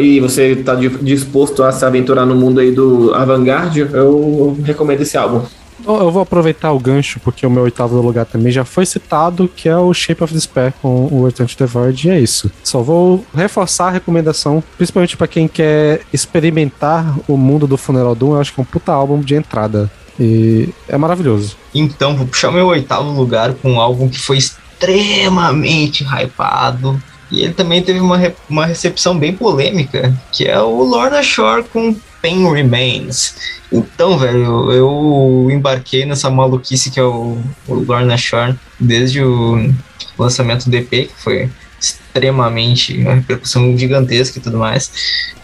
[0.00, 5.16] e você está disposto a se aventurar no mundo aí do avant-garde, eu recomendo esse
[5.16, 5.42] álbum.
[5.86, 9.68] Eu vou aproveitar o gancho, porque o meu oitavo lugar também já foi citado, que
[9.68, 12.50] é o Shape of Despair com o Return to the Void, e é isso.
[12.62, 18.34] Só vou reforçar a recomendação, principalmente pra quem quer experimentar o mundo do Funeral Doom,
[18.34, 19.90] eu acho que é um puta álbum de entrada.
[20.18, 21.56] E é maravilhoso.
[21.74, 27.02] Então, vou puxar meu oitavo lugar com um álbum que foi extremamente hypado.
[27.34, 31.64] E ele também teve uma, re- uma recepção bem polêmica, que é o Lorna Shore
[31.64, 33.34] com Pain Remains.
[33.72, 39.72] Então, velho, eu embarquei nessa maluquice que é o, o Lorna Shore desde o
[40.18, 44.90] lançamento do EP, que foi extremamente uma repercussão gigantesca e tudo mais.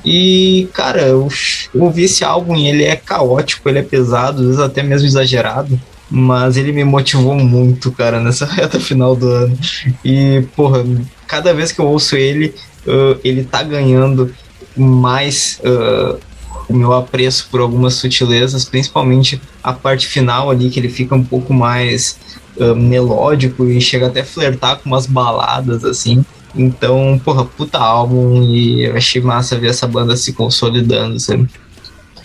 [0.05, 1.29] E, cara, eu,
[1.75, 5.79] ouvi esse álbum e ele é caótico, ele é pesado, às vezes até mesmo exagerado.
[6.11, 9.59] Mas ele me motivou muito, cara, nessa reta final do ano.
[10.05, 10.85] E, porra,
[11.27, 12.53] cada vez que eu ouço ele,
[12.87, 14.33] ah, ele tá ganhando
[14.77, 16.17] mais ah,
[16.69, 21.25] o meu apreço por algumas sutilezas, principalmente a parte final ali, que ele fica um
[21.25, 22.19] pouco mais
[22.61, 26.25] ah, melódico e chega até a flertar com umas baladas, assim.
[26.55, 31.49] Então, porra, puta álbum e eu achei massa ver essa banda se consolidando, sabe?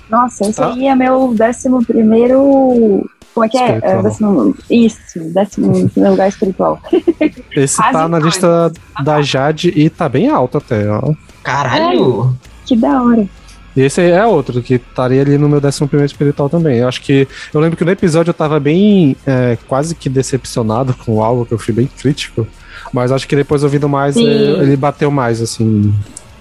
[0.09, 0.73] Nossa, esse Tá.
[0.73, 3.07] aí é meu décimo primeiro.
[3.35, 3.61] Como é que é?
[3.61, 4.03] é Espiritual.
[4.03, 6.81] décimo, isso, décimo lugar espiritual.
[7.55, 8.23] Esse Quase tá na nós.
[8.23, 8.71] lista
[9.03, 11.13] da Jade e tá bem alto até, ó.
[11.43, 12.35] Caralho!
[12.65, 13.27] Que da hora.
[13.75, 16.77] E esse é outro que estaria ali no meu 11 primeiro espiritual também.
[16.79, 17.27] Eu acho que.
[17.53, 19.17] Eu lembro que no episódio eu tava bem.
[19.27, 22.47] é, quase que decepcionado com o álbum, que eu fui bem crítico.
[22.93, 24.25] Mas acho que depois ouvindo mais, Sim.
[24.27, 25.93] é, ele bateu mais, assim.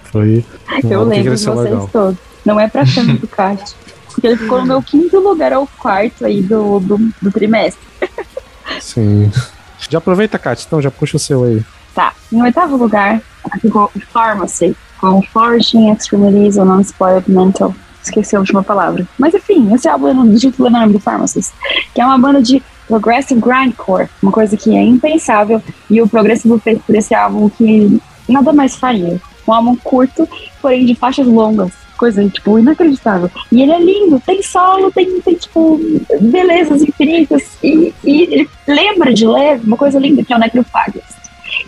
[0.05, 0.45] Foi.
[0.83, 1.89] um Eu lembro de vocês legal.
[1.91, 2.17] todos.
[2.45, 3.75] Não é pra tanto, Kat.
[4.15, 7.85] Porque ele ficou no meu quinto lugar ou quarto aí do, do, do trimestre.
[8.79, 9.29] Sim.
[9.89, 11.63] Já aproveita, Kat, então já puxa o seu aí.
[11.93, 13.21] Tá, em oitavo lugar,
[13.61, 17.75] ficou o Pharmacy, com Flourishing Extremities on Unspoiled Mental.
[18.01, 19.07] Esqueci a última palavra.
[19.17, 21.53] Mas enfim, esse álbum é no título enorme do Pharmacist,
[21.93, 26.59] que é uma banda de progressive grindcore, uma coisa que é impensável, e o progressivo
[26.59, 27.99] feito por esse álbum que
[28.29, 29.19] nada mais faria.
[29.47, 30.27] Um álbum curto,
[30.61, 33.29] porém de faixas longas, coisa, tipo, inacreditável.
[33.51, 35.79] E ele é lindo, tem solo, tem, tem tipo,
[36.21, 41.03] belezas infinitas, e, e ele lembra de leve uma coisa linda, que é o Necrophagus.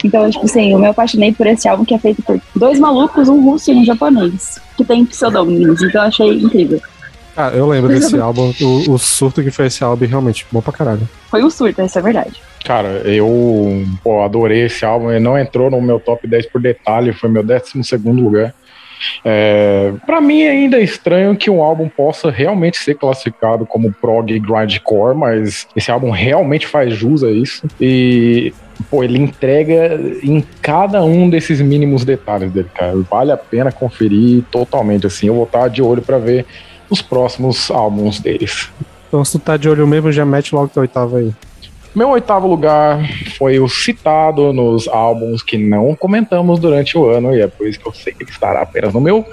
[0.04, 3.30] Então, tipo assim, eu me apaixonei por esse álbum que é feito por dois malucos,
[3.30, 6.82] um russo e um japonês, que tem pseudônimos, então eu achei incrível.
[7.36, 10.74] Cara, eu lembro desse álbum, o, o surto que foi esse álbum, realmente, bom pra
[10.74, 11.08] caralho.
[11.30, 12.42] Foi um surto, isso é verdade.
[12.68, 15.12] Cara, eu pô, adorei esse álbum.
[15.12, 18.54] Ele não entrou no meu top 10 por detalhe, foi meu 12 lugar.
[19.24, 24.32] É, para mim ainda é estranho que um álbum possa realmente ser classificado como prog
[24.32, 27.68] e grindcore, mas esse álbum realmente faz jus a isso.
[27.80, 28.54] E
[28.90, 32.96] pô, ele entrega em cada um desses mínimos detalhes dele, cara.
[33.10, 35.28] Vale a pena conferir totalmente assim.
[35.28, 36.46] Eu vou estar de olho para ver
[36.90, 38.70] os próximos álbuns deles.
[39.08, 41.34] Então, se tu tá de olho mesmo, já mete logo teu oitavo aí.
[41.96, 43.00] Meu oitavo lugar
[43.38, 47.80] foi o citado nos álbuns que não comentamos durante o ano, e é por isso
[47.80, 49.26] que eu sei que ele estará apenas no meu.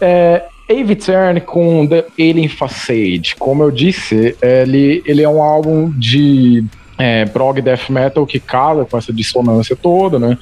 [0.00, 3.36] É, Avitern com The Alien Facade.
[3.38, 6.64] Como eu disse, ele, ele é um álbum de
[6.98, 10.38] é, prog death metal que casa com essa dissonância toda, né?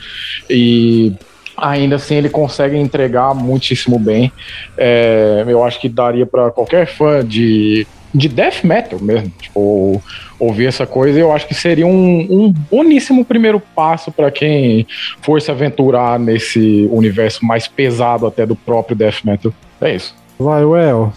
[0.48, 1.12] E
[1.56, 4.32] ainda assim ele consegue entregar muitíssimo bem.
[4.76, 10.02] É, eu acho que daria para qualquer fã de, de death metal mesmo, tipo,
[10.38, 11.18] ouvir essa coisa.
[11.18, 14.86] Eu acho que seria um, um boníssimo primeiro passo para quem
[15.22, 19.52] for se aventurar nesse universo mais pesado até do próprio death metal.
[19.80, 20.14] É isso.
[20.38, 21.12] Vai, Well.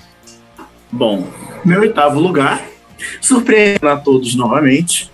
[0.91, 1.25] Bom,
[1.65, 2.61] meu oitavo lugar,
[3.19, 5.11] surpreendendo a todos novamente,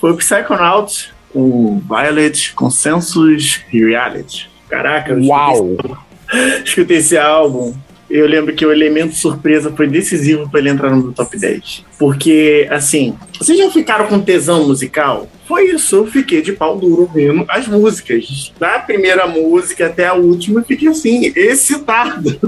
[0.00, 4.48] foi o Psychonaut com Violet Consensus Reality.
[4.68, 5.52] Caraca, eu Uau!
[5.52, 7.74] escutei, escutei esse álbum.
[8.18, 11.84] Eu lembro que o elemento surpresa foi decisivo para ele entrar no meu top 10.
[11.98, 15.28] Porque, assim, vocês já ficaram com tesão musical?
[15.46, 18.52] Foi isso, eu fiquei de pau duro ouvindo as músicas.
[18.58, 22.38] Da primeira música até a última, eu fiquei assim, excitado.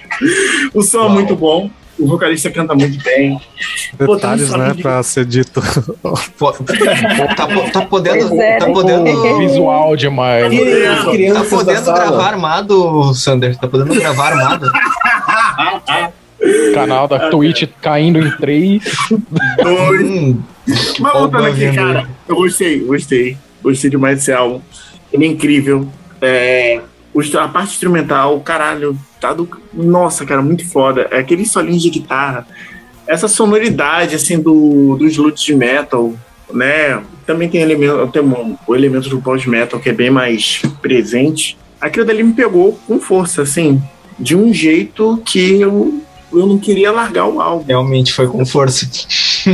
[0.74, 1.70] o som é muito bom.
[1.98, 3.38] O vocalista canta muito bem.
[3.98, 5.60] Pô, Detalhes, né, pra ser dito.
[7.36, 8.40] Tá, tá podendo.
[8.40, 8.72] É, Tá né?
[8.72, 9.38] podendo.
[9.38, 10.50] Visual demais.
[11.34, 13.56] Tá podendo gravar armado, Sander?
[13.56, 14.70] Tá podendo gravar armado?
[16.74, 18.82] Canal da Twitch caindo em três.
[19.62, 20.00] Dois.
[20.10, 23.36] Hum, Mas Boba voltando aqui, cara, eu gostei, gostei.
[23.62, 24.60] Gostei demais desse álbum.
[25.12, 25.86] Ele é incrível.
[26.22, 26.80] É,
[27.38, 29.48] a parte instrumental, caralho, tá do.
[29.74, 31.08] Nossa, cara, muito foda.
[31.10, 32.46] É aquele solinho de guitarra.
[33.06, 36.14] Essa sonoridade, assim, do, dos loots de metal,
[36.52, 37.02] né?
[37.26, 41.58] Também tem, elemento, tem um- o elemento do post-metal que é bem mais presente.
[41.80, 43.82] Aquilo dali me pegou com força, assim,
[44.20, 46.00] de um jeito que eu,
[46.32, 47.64] eu não queria largar o álbum.
[47.66, 48.86] realmente foi com força.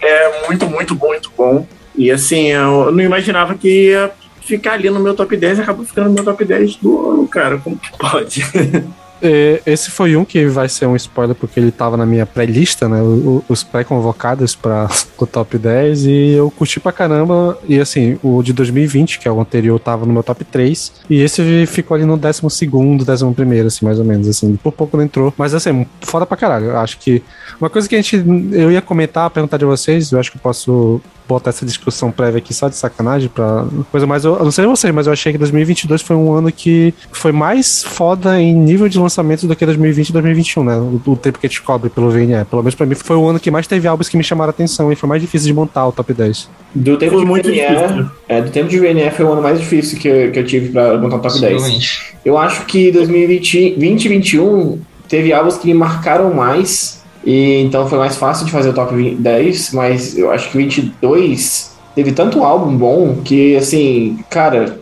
[0.00, 1.66] é muito, muito bom, muito bom.
[1.94, 5.84] E assim, eu não imaginava que ia ficar ali no meu top 10 e acabou
[5.84, 7.58] ficando no meu top 10 do ano, cara.
[7.58, 8.44] Como que pode?
[9.22, 12.88] É, Esse foi um que vai ser um spoiler porque ele tava na minha pré-lista,
[12.88, 13.00] né?
[13.48, 17.56] Os pré-convocados para o top 10 e eu curti pra caramba.
[17.68, 20.92] E assim, o de 2020, que é o anterior, tava no meu top 3.
[21.08, 24.26] E esse ficou ali no 12, 11, assim, mais ou menos.
[24.28, 25.32] Assim, por pouco não entrou.
[25.38, 26.66] Mas assim, foda pra caralho.
[26.66, 27.22] Eu acho que.
[27.60, 28.16] Uma coisa que a gente.
[28.52, 32.38] Eu ia comentar, perguntar de vocês, eu acho que eu posso botar essa discussão prévia
[32.38, 34.24] aqui só de sacanagem pra coisa mais.
[34.24, 37.32] Eu, eu não sei vocês, mas eu achei que 2022 foi um ano que foi
[37.32, 40.76] mais foda em nível de lançamento do que 2020 e 2021, né?
[40.76, 42.44] O, o tempo que a gente cobre pelo VNE.
[42.48, 44.50] Pelo menos pra mim foi o ano que mais teve álbuns que me chamaram a
[44.50, 46.48] atenção e foi mais difícil de montar o top 10.
[46.74, 48.10] Do tempo Foi de muito VNE, difícil.
[48.28, 50.70] é, do tempo de VNE foi o ano mais difícil que eu, que eu tive
[50.70, 51.52] pra montar um top 10.
[51.54, 52.14] Possivelmente.
[52.24, 57.01] Eu acho que 2020 e 2021 teve álbuns que me marcaram mais.
[57.24, 60.56] E então foi mais fácil de fazer o top 20 10, mas eu acho que
[60.58, 64.78] 22 teve tanto álbum bom que, assim, cara,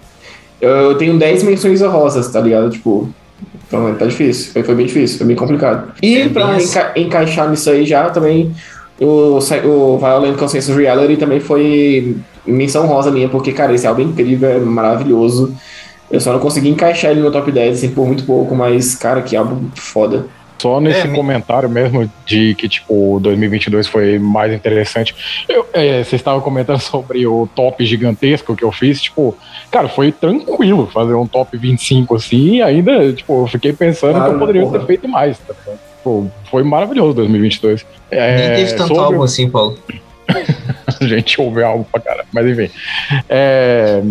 [0.61, 2.71] eu, tenho 10 menções honrosas, tá ligado?
[2.71, 3.09] Tipo,
[3.67, 5.93] então tá difícil, foi, foi bem difícil, foi bem complicado.
[6.03, 8.55] E É pra enca- encaixar nisso aí já também,
[9.01, 12.17] o, o Violent Consensus Reality também foi
[12.47, 15.55] menção rosa minha, porque, cara, esse álbum é incrível, é maravilhoso.
[16.11, 19.23] Eu só não consegui encaixar ele no top 10, assim, por muito pouco, mas, cara,
[19.23, 20.27] que álbum foda.
[20.61, 25.15] Só nesse É, me- comentário mesmo de que, tipo, 2022 foi mais interessante.
[25.49, 29.01] Eu, é, vocês estavam comentando sobre o top gigantesco que eu fiz.
[29.01, 29.35] Tipo,
[29.71, 32.57] cara, foi tranquilo fazer um top 25 assim.
[32.57, 34.81] E ainda, tipo, eu fiquei pensando Claro, que eu poderia porra.
[34.81, 35.39] ter feito mais.
[35.39, 35.55] Tá?
[35.97, 37.87] Tipo, foi maravilhoso 2022.
[38.11, 39.79] É, Nem teve tanto sobre- álbum assim, Paulo.
[41.01, 42.29] a gente ouve algo pra caralho.
[42.33, 42.71] Mas enfim.
[43.29, 44.03] É,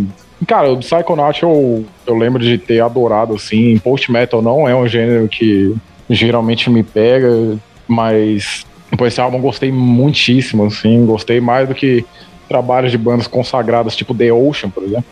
[0.48, 3.78] cara, o Psychonaut eu, eu lembro de ter adorado, assim.
[3.78, 5.76] Post-metal não é um gênero que
[6.10, 7.58] geralmente me pega,
[7.88, 8.66] mas
[8.98, 11.06] por esse álbum gostei muitíssimo, assim.
[11.06, 12.06] Gostei mais do que
[12.48, 15.06] trabalhos de bandas consagradas, tipo The Ocean, por exemplo.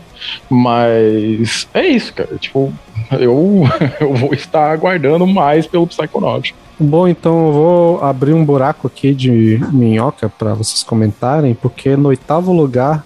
[0.50, 2.36] Mas é isso, cara.
[2.38, 2.72] Tipo,
[3.12, 3.62] eu,
[4.00, 6.54] eu vou estar aguardando mais pelo Psychonaut.
[6.80, 12.08] Bom, então eu vou abrir um buraco aqui de minhoca pra vocês comentarem, porque no
[12.08, 13.04] oitavo lugar,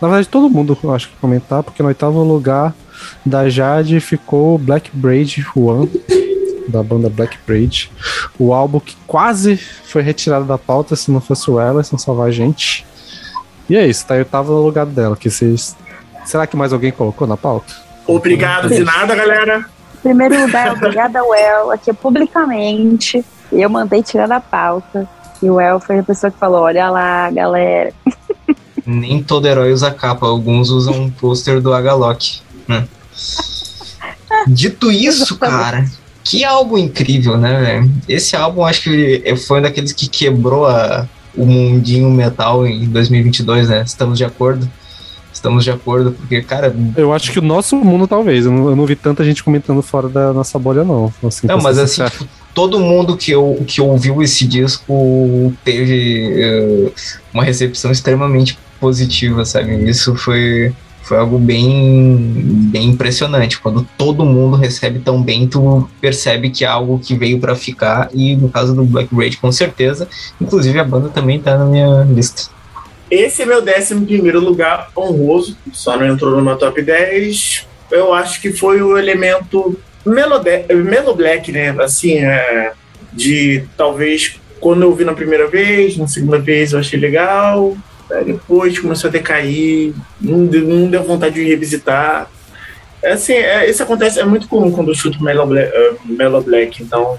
[0.00, 2.74] na verdade todo mundo acho que comentar, porque no oitavo lugar
[3.24, 5.88] da Jade ficou Black Braid One
[6.68, 7.90] da banda Black Braid.
[8.38, 12.30] O álbum que quase foi retirado da pauta se não fosse o Ellison salvar a
[12.30, 12.86] gente.
[13.68, 14.16] E é isso, tá?
[14.16, 15.16] Eu tava no lugar dela.
[15.16, 15.76] Que vocês...
[16.24, 17.74] Será que mais alguém colocou na pauta?
[18.06, 19.64] Obrigado de nada, galera.
[20.02, 23.24] Primeiro lugar, obrigada, Well, aqui publicamente.
[23.50, 25.08] Eu mandei tirar da pauta.
[25.42, 27.92] E o El foi a pessoa que falou: olha lá, galera.
[28.86, 32.40] Nem todo herói usa capa, alguns usam um pôster do Agalok.
[32.68, 32.84] Hum.
[34.46, 35.86] Dito isso, cara,
[36.24, 37.92] que álbum incrível, né, velho?
[38.08, 41.06] Esse álbum acho que foi um daqueles que quebrou a,
[41.36, 43.82] o mundinho metal em 2022, né?
[43.86, 44.68] Estamos de acordo?
[45.32, 46.74] Estamos de acordo, porque, cara.
[46.96, 48.46] Eu acho que o nosso mundo, talvez.
[48.46, 51.12] Eu não, eu não vi tanta gente comentando fora da nossa bolha, não.
[51.22, 56.92] Assim, não, mas assim, tipo, todo mundo que, eu, que ouviu esse disco teve uh,
[57.34, 59.90] uma recepção extremamente positiva, sabe?
[59.90, 60.72] Isso foi,
[61.04, 62.16] foi algo bem,
[62.72, 63.60] bem impressionante.
[63.60, 68.08] Quando todo mundo recebe tão bem, tu percebe que é algo que veio para ficar.
[68.12, 70.08] E no caso do Black Raid, com certeza.
[70.40, 72.50] Inclusive, a banda também tá na minha lista.
[73.10, 77.66] Esse é meu décimo primeiro lugar honroso, só não entrou no meu top 10.
[77.90, 81.70] Eu acho que foi o elemento Melo Black, né?
[81.80, 82.72] Assim, é,
[83.12, 87.76] de talvez quando eu vi na primeira vez, na segunda vez eu achei legal,
[88.24, 92.30] depois começou a decair, não deu, não deu vontade de revisitar.
[93.02, 96.40] É assim, é, isso acontece, é muito comum quando eu chuto Melo Black, uh, Melo
[96.40, 97.18] Black então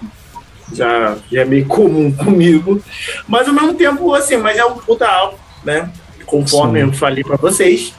[0.74, 2.82] já, já é meio comum comigo.
[3.28, 5.90] Mas ao mesmo tempo, assim, mas é um puta álbum, né?
[6.26, 6.88] Conforme Sim.
[6.88, 7.94] eu falei para vocês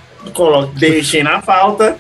[0.75, 1.97] deixei na falta.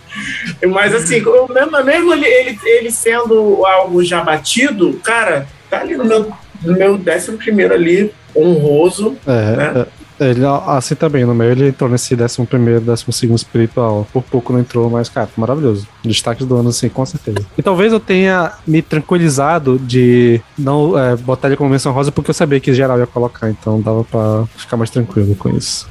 [0.68, 6.04] Mas assim, mesmo, mesmo ele, ele, ele, sendo algo já batido, cara, tá ali no
[6.04, 6.32] meu,
[6.62, 9.16] no meu décimo primeiro ali, honroso.
[9.26, 9.72] É, né?
[9.76, 10.05] é.
[10.18, 14.06] Ele, assim também, no meio ele entrou nesse 11 primeiro, 12 segundo espiritual.
[14.12, 15.86] Por pouco não entrou, mas, cara, maravilhoso.
[16.02, 17.46] Destaques do ano, assim, com certeza.
[17.56, 22.30] E talvez eu tenha me tranquilizado de não é, botar ele como menção rosa, porque
[22.30, 25.88] eu sabia que geral ia colocar, então dava pra ficar mais tranquilo com isso.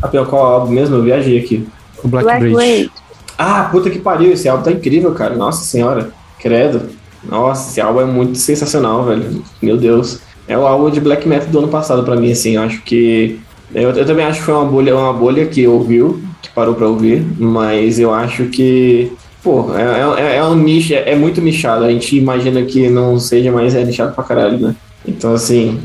[0.00, 0.96] A pior qual álbum mesmo?
[0.96, 1.66] Eu viajei aqui.
[2.02, 2.90] O Black, Black Bridge.
[3.38, 5.36] Ah, puta que pariu, esse álbum tá incrível, cara.
[5.36, 6.88] Nossa senhora, credo.
[7.22, 9.42] Nossa, esse álbum é muito sensacional, velho.
[9.60, 10.20] Meu Deus.
[10.48, 12.52] É o álbum de black metal do ano passado para mim, assim.
[12.52, 13.40] Eu acho que
[13.74, 16.86] eu, eu, também acho que foi uma bolha, uma bolha que ouviu, que parou para
[16.86, 19.12] ouvir, mas eu acho que
[19.42, 21.84] pô, é, é, é um nicho, é, é, muito nichado.
[21.84, 24.76] A gente imagina que não seja, mas é nichado pra caralho, né?
[25.06, 25.80] Então assim,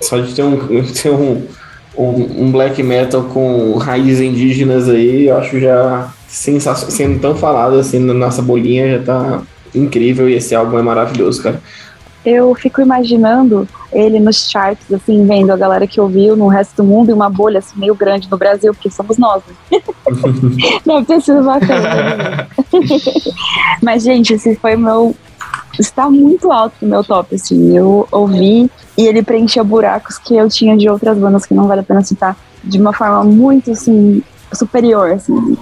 [0.00, 0.58] só de ter um,
[0.92, 1.42] ter um
[1.96, 8.00] um, um black metal com raízes indígenas aí, eu acho já sendo tão falado assim
[8.00, 9.42] na nossa bolinha, já tá
[9.74, 11.60] incrível e esse álbum é maravilhoso, cara.
[12.24, 16.84] Eu fico imaginando ele nos charts, assim, vendo a galera que ouviu no resto do
[16.84, 19.42] mundo e uma bolha assim, meio grande no Brasil, porque somos nós.
[20.86, 21.04] Né?
[21.06, 22.48] Ter sido bacana.
[23.82, 25.14] Mas, gente, esse foi meu.
[25.78, 27.76] Está muito alto no meu top, assim.
[27.76, 31.80] Eu ouvi e ele preenchia buracos que eu tinha de outras bandas que não vale
[31.80, 34.22] a pena citar de uma forma muito assim
[34.52, 35.56] superior assim.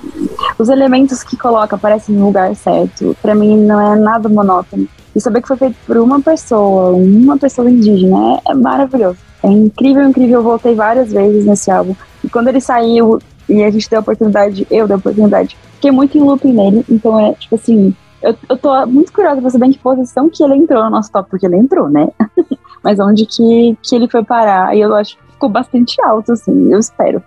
[0.58, 3.16] Os elementos que coloca aparecem no lugar certo.
[3.22, 4.86] Para mim não é nada monótono.
[5.14, 9.18] E saber que foi feito por uma pessoa, uma pessoa indígena, é, é maravilhoso.
[9.42, 10.38] É incrível, incrível.
[10.38, 11.94] Eu voltei várias vezes nesse álbum.
[12.24, 15.90] E quando ele saiu e a gente deu a oportunidade, eu dei a oportunidade, fiquei
[15.90, 16.84] muito em looping nele.
[16.88, 20.42] Então é tipo assim, eu, eu tô muito curiosa pra saber em que posição que
[20.42, 22.08] ele entrou no nosso top, porque ele entrou, né?
[22.82, 24.74] mas onde que, que ele foi parar.
[24.76, 27.22] E eu acho que ficou bastante alto, assim, eu espero.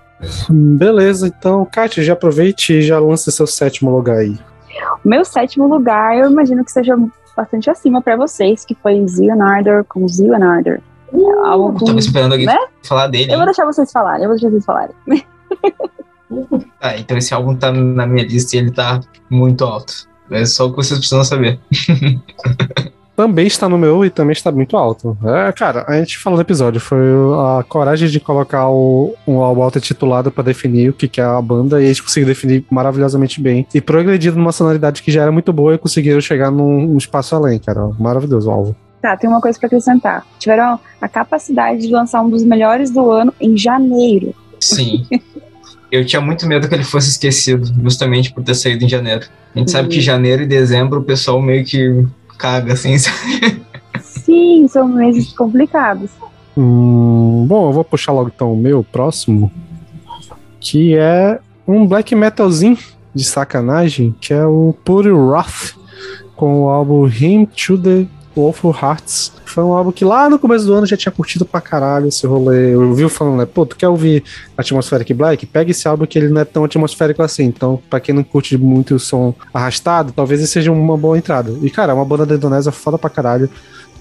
[0.50, 4.38] Beleza, então, Kátia, já aproveite e já lance seu sétimo lugar aí.
[5.04, 6.98] O meu sétimo lugar, eu imagino que seja
[7.36, 10.82] bastante acima para vocês, que foi Leonardo com Leonardo.
[11.12, 12.58] Uh, algo com, Tava esperando alguém né?
[12.84, 13.32] falar dele.
[13.32, 14.96] Eu vou deixar vocês falarem, eu vou deixar vocês falarem.
[16.82, 20.08] ah, então esse álbum tá na minha lista e ele tá muito alto.
[20.32, 21.60] É só o que vocês precisam saber.
[23.16, 25.18] também está no meu e também está muito alto.
[25.24, 27.00] É, cara, a gente falou no episódio, foi
[27.38, 31.42] a coragem de colocar o, um álbum auto-titulado para definir o que, que é a
[31.42, 33.66] banda e eles conseguiram definir maravilhosamente bem.
[33.74, 37.36] E progredido numa sonoridade que já era muito boa e conseguiram chegar num, num espaço
[37.36, 37.90] além, cara.
[38.00, 38.76] Maravilhoso o álbum.
[39.02, 40.26] Tá, tem uma coisa para acrescentar.
[40.40, 44.34] Tiveram a capacidade de lançar um dos melhores do ano em janeiro.
[44.60, 45.06] Sim.
[45.92, 49.28] Eu tinha muito medo que ele fosse esquecido, justamente por ter saído em janeiro.
[49.54, 49.72] A gente uhum.
[49.72, 52.06] sabe que janeiro e dezembro o pessoal meio que
[52.38, 53.62] caga, assim, sabe?
[54.02, 56.10] Sim, são meses complicados.
[56.58, 59.52] Hum, bom, eu vou puxar logo então o meu próximo,
[60.60, 62.78] que é um black metalzinho
[63.14, 65.76] de sacanagem, que é o Pure Wrath,
[66.36, 68.06] com o álbum Him to the
[68.36, 69.32] Wolful Hearts.
[69.46, 72.28] Foi um álbum que lá no começo do ano já tinha curtido pra caralho esse
[72.28, 72.74] rolê.
[72.74, 73.46] Eu vi falando, né?
[73.46, 74.24] Pô, tu quer ouvir
[74.58, 75.46] Atmospheric Black?
[75.46, 77.46] Pega esse álbum que ele não é tão atmosférico assim.
[77.46, 81.54] Então, pra quem não curte muito o som arrastado, talvez esse seja uma boa entrada.
[81.62, 83.50] E, cara, é uma banda da Indonésia foda pra caralho.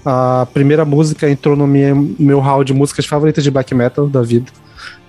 [0.05, 4.51] A primeira música entrou no meu hall de músicas favoritas de black metal da vida.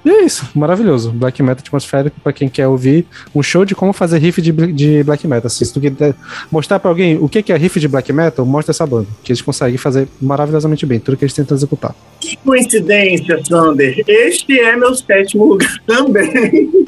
[0.07, 1.11] E é isso, maravilhoso.
[1.11, 3.05] Black metal atmosférico pra quem quer ouvir
[3.35, 5.51] um show de como fazer riff de, de black metal.
[5.51, 6.15] Se tu quiser
[6.49, 9.43] mostrar pra alguém o que é riff de black metal, mostra essa banda, que eles
[9.43, 11.93] conseguem fazer maravilhosamente bem, tudo que eles tentam executar.
[12.21, 14.05] Que coincidência, Sander.
[14.07, 16.87] Este é meu sétimo lugar também.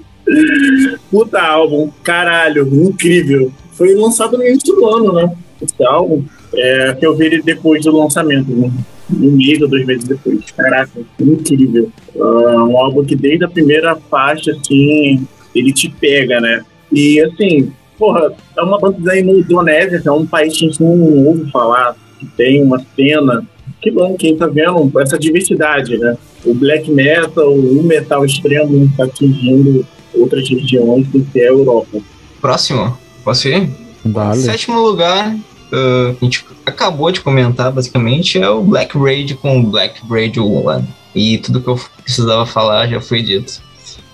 [1.10, 3.50] Puta álbum, caralho, incrível.
[3.72, 5.32] Foi lançado no início do ano, né?
[5.60, 6.22] Esse álbum.
[6.54, 8.70] É, que eu vi depois do lançamento, né?
[9.10, 10.38] Um mês ou dois meses depois.
[10.56, 11.90] Caraca, incrível.
[12.14, 16.62] Uh, um álbum que desde a primeira faixa, assim, ele te pega, né?
[16.92, 20.82] E assim, porra, é uma banda da Indonésia, que é um país que a gente
[20.82, 23.46] não ouve falar, que tem uma cena.
[23.80, 26.16] Que bom, quem tá vendo essa diversidade, né?
[26.44, 31.98] O black metal, o metal extremo tá atingindo outras regiões do que é a Europa.
[32.40, 33.70] Próximo, posso ir?
[34.04, 34.40] Vale.
[34.40, 35.36] Sétimo lugar,
[35.72, 40.86] uh, a gente acabou de comentar, basicamente, é o Black Raid com Black Raid One.
[41.14, 43.60] E tudo que eu precisava falar já foi dito.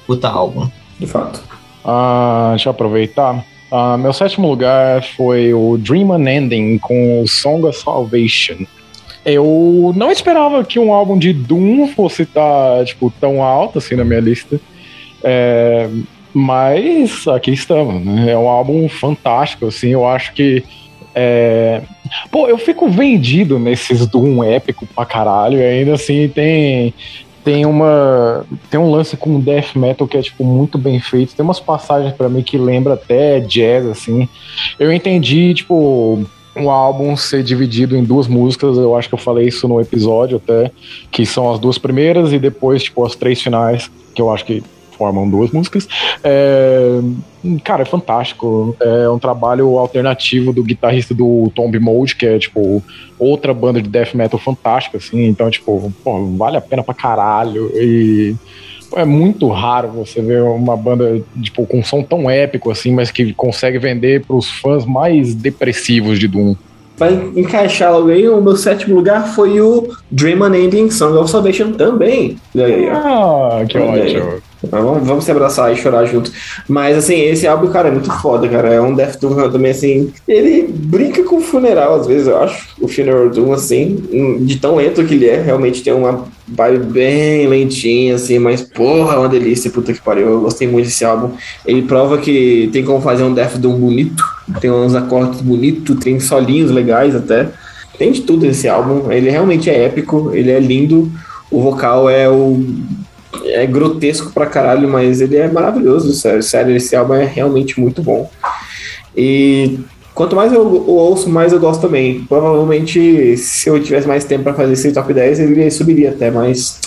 [0.07, 0.69] Puta álbum.
[0.99, 1.43] De fato.
[1.85, 3.45] Ah, deixa eu aproveitar.
[3.71, 8.65] Ah, meu sétimo lugar foi o Dream Unending com o Song of Salvation.
[9.25, 14.05] Eu não esperava que um álbum de Doom fosse estar tipo, tão alto assim na
[14.05, 14.61] minha lista.
[15.23, 15.89] É,
[16.33, 18.33] mas aqui estamos, né?
[18.33, 19.89] É um álbum fantástico, assim.
[19.89, 20.63] Eu acho que
[21.15, 21.83] é...
[22.31, 26.93] Pô, eu fico vendido nesses Doom épico pra caralho, e ainda assim tem
[27.45, 31.35] tem uma tem um lance com death metal que é tipo muito bem feito.
[31.35, 34.29] Tem umas passagens para mim que lembra até jazz assim.
[34.79, 36.25] Eu entendi tipo
[36.57, 40.37] um álbum ser dividido em duas músicas, eu acho que eu falei isso no episódio
[40.37, 40.71] até,
[41.11, 44.63] que são as duas primeiras e depois tipo as três finais, que eu acho que
[44.97, 45.89] formam duas músicas.
[46.23, 47.01] É,
[47.63, 48.77] cara, é fantástico.
[48.81, 52.83] É um trabalho alternativo do guitarrista do Tomb Mode, que é, tipo,
[53.19, 55.27] outra banda de death metal fantástica, assim.
[55.27, 57.71] Então, tipo, pô, vale a pena pra caralho.
[57.75, 58.35] E
[58.97, 63.11] é muito raro você ver uma banda tipo, com um som tão épico assim, mas
[63.11, 66.55] que consegue vender para os fãs mais depressivos de Doom.
[66.97, 71.73] Para encaixar logo aí, o meu sétimo lugar foi o Dream Unending Song of Salvation
[71.73, 72.37] também.
[72.55, 74.54] Aí, ah, que ótimo.
[74.71, 76.33] Vamos, vamos se abraçar e chorar junto.
[76.69, 78.73] Mas, assim, esse álbum, cara, é muito foda, cara.
[78.73, 80.13] É um Death Doom também, assim.
[80.27, 82.69] Ele brinca com o funeral, às vezes, eu acho.
[82.81, 85.41] O Funeral Doom, assim, de tão lento que ele é.
[85.41, 88.39] Realmente tem uma vibe bem lentinha, assim.
[88.39, 90.29] Mas, porra, é uma delícia, puta que pariu.
[90.29, 91.31] Eu gostei muito desse álbum.
[91.67, 94.25] Ele prova que tem como fazer um Death Doom bonito.
[94.61, 97.49] Tem uns acordes bonitos, tem solinhos legais até.
[97.99, 99.11] Tem de tudo nesse álbum.
[99.11, 101.11] Ele realmente é épico, ele é lindo.
[101.51, 102.65] O vocal é o
[103.47, 106.43] é grotesco pra caralho, mas ele é maravilhoso, sério.
[106.43, 108.31] Sério, esse álbum é realmente muito bom.
[109.17, 109.79] E
[110.15, 112.25] quanto mais eu, eu ouço, mais eu gosto também.
[112.25, 116.81] Provavelmente, se eu tivesse mais tempo para fazer esse top 10, ele subiria até, mas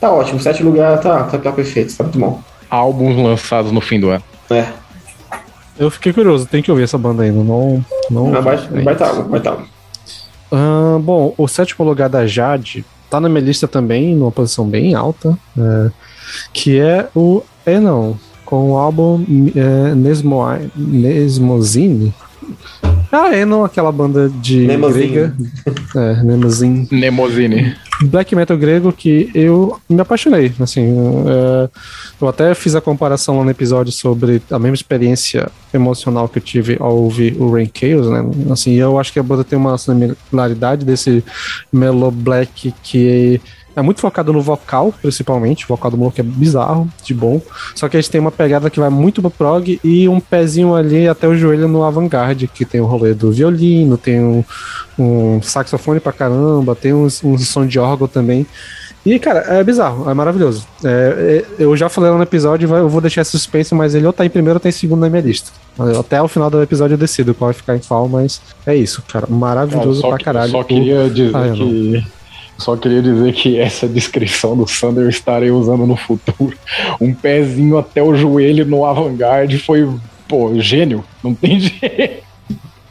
[0.00, 0.40] tá ótimo.
[0.40, 2.40] Sete lugar tá, tá, tá perfeito, tá muito bom.
[2.68, 4.24] Álbuns lançados no fim do ano.
[4.50, 4.66] É.
[5.78, 7.42] Eu fiquei curioso, tem que ouvir essa banda ainda.
[7.42, 9.56] Não, não, Não, vai, vai tá, vai tá.
[10.50, 14.94] Ah, bom, o sétimo lugar da Jade tá na minha lista também, numa posição bem
[14.94, 15.90] alta, é,
[16.50, 19.22] que é o Enon, com o álbum
[19.54, 20.40] é, Nesmo,
[20.74, 22.14] Nesmozine.
[23.12, 25.06] Ah, Enon, aquela banda de Nemozine.
[25.08, 25.34] grega.
[25.94, 26.88] É, Nemozine.
[26.90, 27.76] Nemozine.
[28.04, 30.50] Black metal grego que eu me apaixonei.
[30.58, 30.96] Assim,
[31.28, 31.68] é,
[32.20, 36.42] eu até fiz a comparação lá no episódio sobre a mesma experiência emocional que eu
[36.42, 38.24] tive ao ouvir o Rain Chaos, né?
[38.50, 41.22] Assim, eu acho que a banda tem uma similaridade desse
[41.70, 43.40] mellow black que é
[43.80, 45.64] muito focado no vocal, principalmente.
[45.64, 47.40] O vocal do maluco é bizarro, de bom.
[47.74, 51.08] Só que eles têm uma pegada que vai muito pro prog e um pezinho ali
[51.08, 54.44] até o joelho no avant-garde, que tem o rolê do violino, tem um,
[54.98, 58.46] um saxofone pra caramba, tem um, um som de órgão também.
[59.04, 60.64] E, cara, é bizarro, é maravilhoso.
[60.84, 64.06] É, é, eu já falei lá no episódio, eu vou deixar esse suspense, mas ele
[64.06, 65.50] ou tá em primeiro ou tá em segundo na minha lista.
[65.98, 69.02] Até o final do episódio eu decido qual vai ficar em qual, mas é isso,
[69.12, 69.26] cara.
[69.28, 70.52] Maravilhoso só, pra caralho.
[70.52, 72.04] só queria dizer Ah, que.
[72.58, 76.56] Só queria dizer que essa descrição do Sander eu estarei usando no futuro.
[77.00, 79.88] Um pezinho até o joelho no avant-garde foi,
[80.28, 81.04] pô, gênio.
[81.24, 82.22] Não tem jeito.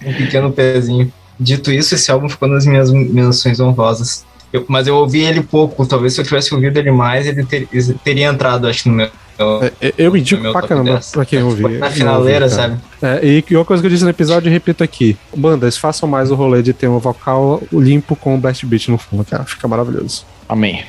[0.06, 1.12] Um pequeno pezinho.
[1.40, 4.26] Dito isso, esse álbum ficou nas minhas menções honrosas.
[4.52, 7.68] Eu- mas eu ouvi ele pouco, talvez se eu tivesse ouvido ele mais, ele ter-
[8.04, 9.10] teria entrado, acho, no meu
[9.42, 11.12] Eu, É, eu indico meu pra caramba 10.
[11.12, 11.80] pra quem ouvir.
[11.80, 12.78] Na finaleira, sabe?
[13.02, 15.18] É, e que uma coisa que eu disse no episódio, eu repito aqui.
[15.36, 18.98] Bandas, façam mais o rolê de ter um vocal limpo com o blast beat no
[18.98, 19.44] fundo, cara.
[19.44, 20.26] Fica maravilhoso.
[20.48, 20.84] Amém.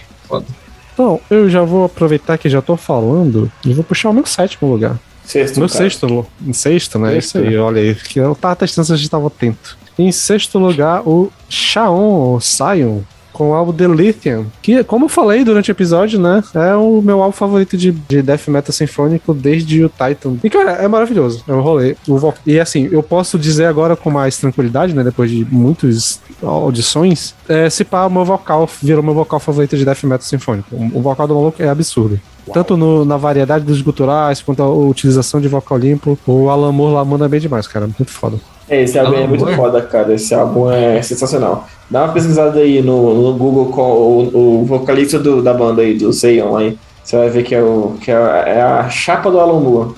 [0.94, 4.70] Então, eu já vou aproveitar que já tô falando e vou puxar o meu sétimo
[4.70, 4.98] lugar.
[5.24, 5.78] Sexto, Meu cara.
[5.78, 7.12] sexto, em sexto, né?
[7.12, 7.94] Sexto, Isso aí, olha aí.
[7.94, 9.78] Que eu tava testando se a gente tava atento.
[9.98, 13.00] Em sexto lugar, o Shaon, o Sion,
[13.43, 14.47] com o álbum The Lithium.
[14.62, 16.43] Que, como eu falei durante o episódio, né?
[16.55, 20.36] É o meu álbum favorito de, de death metal sinfônico desde o Titan.
[20.45, 21.43] E, cara, é maravilhoso.
[21.49, 21.97] É um rolê.
[22.09, 25.03] O e assim, eu posso dizer agora com mais tranquilidade, né?
[25.03, 29.84] Depois de muitas audições, é, se pá, o meu vocal virou meu vocal favorito de
[29.84, 30.68] death metal sinfônico.
[30.95, 32.20] O, vocal do maluco é absurdo.
[32.53, 36.95] Tanto no- na variedade dos guturais, quanto a utilização de vocal limpo, o Alan Moore
[36.95, 37.86] lá manda bem demais, cara.
[37.86, 38.36] Muito foda.
[38.75, 40.14] É, esse álbum é Alan muito foda, cara.
[40.14, 41.66] Esse álbum é sensacional.
[41.91, 45.95] Dá uma pesquisada aí no, no Google com o, o vocalista do- da banda aí,
[45.95, 46.79] do Seion aí.
[47.05, 49.91] Você vai ver que é, o, que é, a- é a chapa do Alan Moore.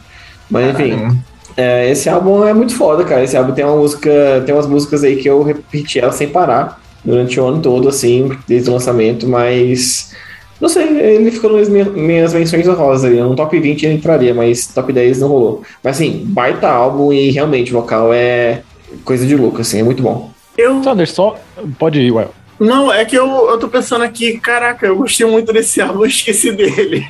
[0.51, 1.19] Mas enfim,
[1.57, 3.23] é, esse álbum é muito foda, cara.
[3.23, 6.81] Esse álbum tem uma música, tem umas músicas aí que eu repeti ela sem parar
[7.05, 10.13] durante o ano todo, assim, desde o lançamento, mas.
[10.61, 13.21] Não sei, ele ficou nas minhas, minhas menções honrosas ali.
[13.21, 15.63] No top 20 ele entraria, mas top 10 não rolou.
[15.83, 18.63] Mas assim, baita álbum e realmente o vocal é
[19.05, 20.33] coisa de louco, assim, é muito bom.
[20.57, 20.83] Eu.
[20.83, 21.39] Sander, só.
[21.79, 22.35] Pode ir, Well.
[22.59, 26.07] Não, é que eu, eu tô pensando aqui, caraca, eu gostei muito desse álbum, eu
[26.07, 27.05] esqueci dele.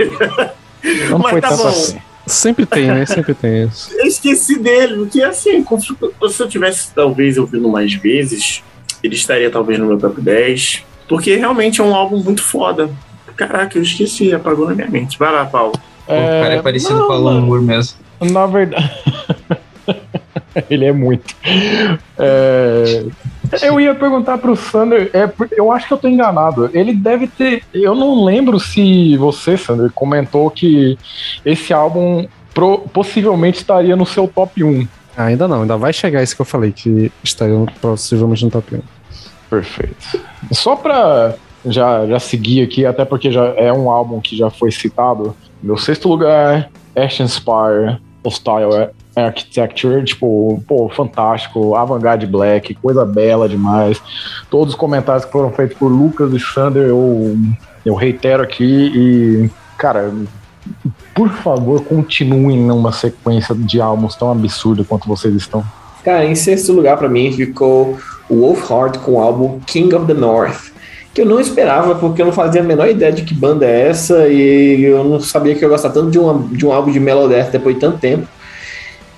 [1.11, 1.69] Não Mas foi tá bom.
[1.69, 1.99] assim.
[2.27, 3.05] Sempre tem, né?
[3.05, 3.91] Sempre tem isso.
[3.93, 5.65] Eu esqueci dele, porque assim,
[6.31, 8.63] se eu tivesse talvez ouvindo mais vezes,
[9.03, 10.85] ele estaria talvez no meu top 10.
[11.07, 12.89] Porque realmente é um álbum muito foda.
[13.37, 15.19] Caraca, eu esqueci, apagou na minha mente.
[15.19, 15.75] Vai lá, Paulo.
[16.07, 17.41] O cara é parecido não, com o Alan.
[17.43, 17.99] Moore mesmo.
[18.21, 18.91] Na verdade.
[20.71, 21.35] Ele é muito.
[22.19, 23.05] É,
[23.63, 26.71] Eu ia perguntar pro Sander, é, eu acho que eu tô enganado.
[26.73, 27.63] Ele deve ter.
[27.73, 30.99] Eu não lembro se você, Sander, comentou que
[31.45, 34.87] esse álbum pro- possivelmente estaria no seu top 1.
[35.17, 38.81] Ainda não, ainda vai chegar isso que eu falei, que estaria possivelmente no top 1.
[39.51, 40.21] Perfeito.
[40.53, 41.35] Só pra
[41.67, 45.35] já, já seguir aqui, até porque já é um álbum que já foi citado.
[45.63, 54.01] Meu sexto lugar, Ashen Spire, Hostile Architecture, tipo, pô, fantástico, Avantgarde Black, coisa bela demais.
[54.51, 57.37] Todos os comentários que foram feitos por Lucas e Sander, eu,
[57.85, 60.13] eu reitero aqui e, cara,
[61.15, 65.65] por favor, continuem numa sequência de álbuns tão absurda quanto vocês estão.
[66.05, 67.97] Cara, em sexto lugar pra mim ficou
[68.29, 70.73] o Wolfheart com o álbum King of the North.
[71.15, 73.89] Que eu não esperava, porque eu não fazia a menor ideia de que banda é
[73.89, 76.91] essa e eu não sabia que eu ia gostar tanto de, uma, de um álbum
[76.91, 78.27] de Melodeath depois de tanto tempo.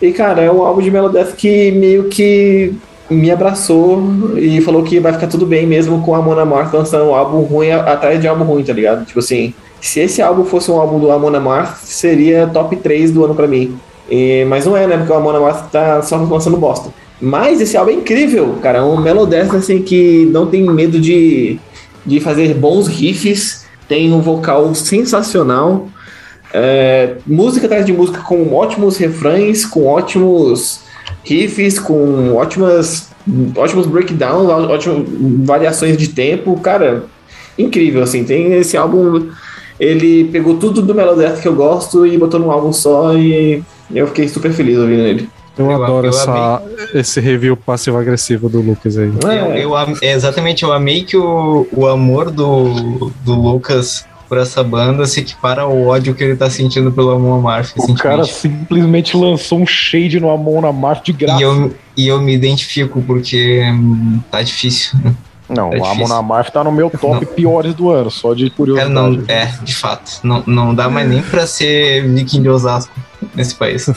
[0.01, 2.74] E, cara, é um álbum de Melodeath que meio que
[3.09, 4.03] me abraçou
[4.36, 7.40] e falou que vai ficar tudo bem mesmo com a Mona Amarth lançando um álbum
[7.42, 9.05] ruim atrás de álbum ruim, tá ligado?
[9.07, 13.24] Tipo assim, se esse álbum fosse um álbum do Amon Amarth, seria top 3 do
[13.24, 13.78] ano pra mim.
[14.11, 14.97] E- mas não é, né?
[14.97, 16.90] Porque o Amon Amarth tá só lançando bosta.
[17.20, 18.78] Mas esse álbum é incrível, cara.
[18.78, 21.59] É um Melodeath assim que não tem medo de,
[22.05, 23.64] de fazer bons riffs.
[23.88, 25.88] Tem um vocal sensacional.
[26.59, 30.80] É, música atrás de música com ótimos refrões, com ótimos
[31.22, 33.11] riffs, com ótimas,
[33.54, 35.07] ótimos breakdowns, ótimas
[35.44, 36.59] variações de tempo.
[36.61, 37.04] Cara,
[37.59, 38.24] incrível, assim.
[38.24, 39.28] Tem esse álbum.
[39.78, 43.62] Ele pegou tudo do Melodeath que eu gosto e botou num álbum só e
[43.94, 45.28] eu fiquei super feliz ouvindo ele.
[45.59, 46.62] Eu, Eu- adoro eu essa,
[46.94, 49.11] esse review passivo-agressivo do Lucas aí.
[49.22, 49.62] Eu, É.
[49.64, 55.06] eu am- exatamente, eu amei que o, o amor do, do Lucas por essa banda
[55.06, 59.58] se equipara ao ódio que ele tá sentindo pelo Amon Amarth O cara simplesmente lançou
[59.60, 61.40] um shade no Amon Amarth de graça.
[61.40, 64.98] E eu, e eu me identifico porque hum, tá difícil.
[65.48, 66.04] Não, É a difícil.
[66.04, 67.32] Amon Amarth tá no meu top Não.
[67.34, 68.92] piores do ano, só de curiosidade.
[68.92, 70.20] não, é, de fato.
[70.24, 72.92] Não, não dá mais nem pra ser viking de Osasco
[73.34, 73.88] nesse país.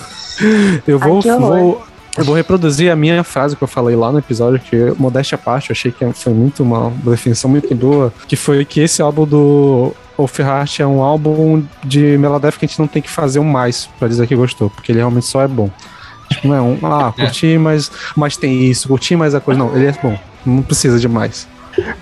[0.88, 1.82] Eu vou, vou,
[2.18, 5.40] eu vou reproduzir a minha frase que eu falei lá no episódio, que, modéstia à
[5.40, 9.26] parte, eu achei que foi muito uma definição muito boa, que foi que esse álbum
[9.26, 13.44] do Wolfheart é um álbum de Melodeath que a gente não tem que fazer um
[13.46, 15.70] mais pra dizer que gostou, porque ele realmente só é bom.
[16.30, 19.58] Tipo, não é um, ah, curti, mas, mas tem isso, curti mais a coisa.
[19.60, 21.48] Não, ele é bom, não precisa de mais.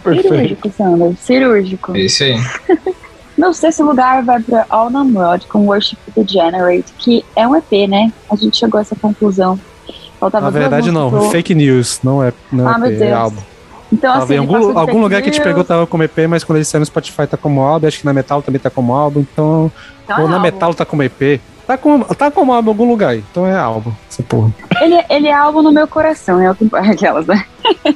[0.03, 0.27] Perfeito.
[0.29, 1.13] Cirúrgico, Sander.
[1.19, 1.95] Cirúrgico.
[1.95, 2.35] É isso aí.
[3.37, 8.11] Meu sexto lugar vai pra All Namrod com Worship Degenerate, que é um EP, né?
[8.31, 9.59] A gente chegou a essa conclusão.
[10.19, 13.05] Faltava Na verdade, não, pro- fake news, não é, não é, Ah, meu EP, é
[13.05, 13.13] Deus.
[13.19, 13.41] álbum.
[13.91, 16.65] Então, assim, em algum, algum lugar que news, pegou tava como EP, mas quando ele
[16.65, 19.71] saiu no Spotify tá como álbum, acho que na Metal também tá como álbum, então.
[20.03, 20.45] então é ou na álbum.
[20.45, 21.41] Metal tá como EP.
[21.65, 23.91] Tá como, tá como álbum em algum lugar então é álbum.
[24.09, 24.51] Essa porra.
[24.79, 27.45] Ele, ele é álbum no meu coração, é o que importa aquelas, né?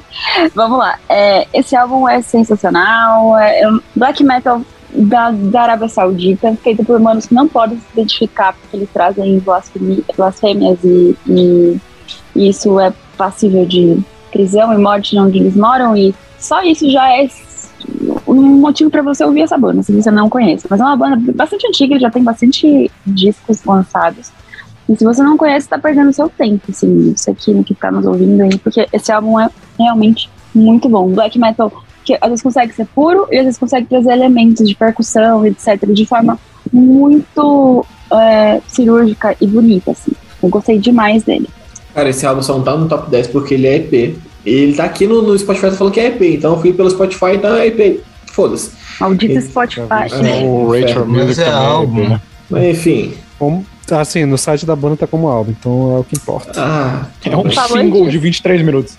[0.54, 0.98] Vamos lá.
[1.08, 3.38] É, esse álbum é sensacional.
[3.38, 4.60] É, é um black metal
[4.94, 9.42] da, da Arábia Saudita, feita por humanos que não podem se identificar porque eles trazem
[10.14, 11.80] blasfêmias e, e
[12.36, 13.98] isso é passível de
[14.32, 17.28] prisão e morte onde eles moram e só isso já é
[18.26, 20.66] um motivo para você ouvir essa banda, se você não conhece.
[20.68, 24.32] Mas é uma banda bastante antiga, já tem bastante discos lançados.
[24.88, 27.90] E se você não conhece, tá perdendo seu tempo, assim, isso aqui no que tá
[27.90, 31.08] nos ouvindo aí, porque esse álbum é realmente muito bom.
[31.10, 31.72] Black metal
[32.04, 35.86] que às vezes consegue ser puro e às vezes consegue trazer elementos de percussão, etc.,
[35.86, 36.38] de forma
[36.72, 40.12] muito é, cirúrgica e bonita, assim.
[40.42, 41.48] Eu gostei demais dele.
[41.94, 44.16] Cara, esse álbum só não tá no top 10 porque ele é EP.
[44.44, 47.34] Ele tá aqui no, no Spotify falando que é EP, então eu fui pelo Spotify,
[47.36, 48.00] então é EP.
[48.32, 48.70] Foda-se.
[49.00, 49.82] Maldito Spotify.
[50.24, 52.08] É, O Rachel Mas Music é também, álbum.
[52.08, 52.20] né?
[52.50, 53.14] Mas enfim.
[53.38, 56.52] Como- assim, no site da banda tá como álbum, então é o que importa.
[56.56, 58.10] Ah, É um single disso.
[58.12, 58.96] de 23 minutos.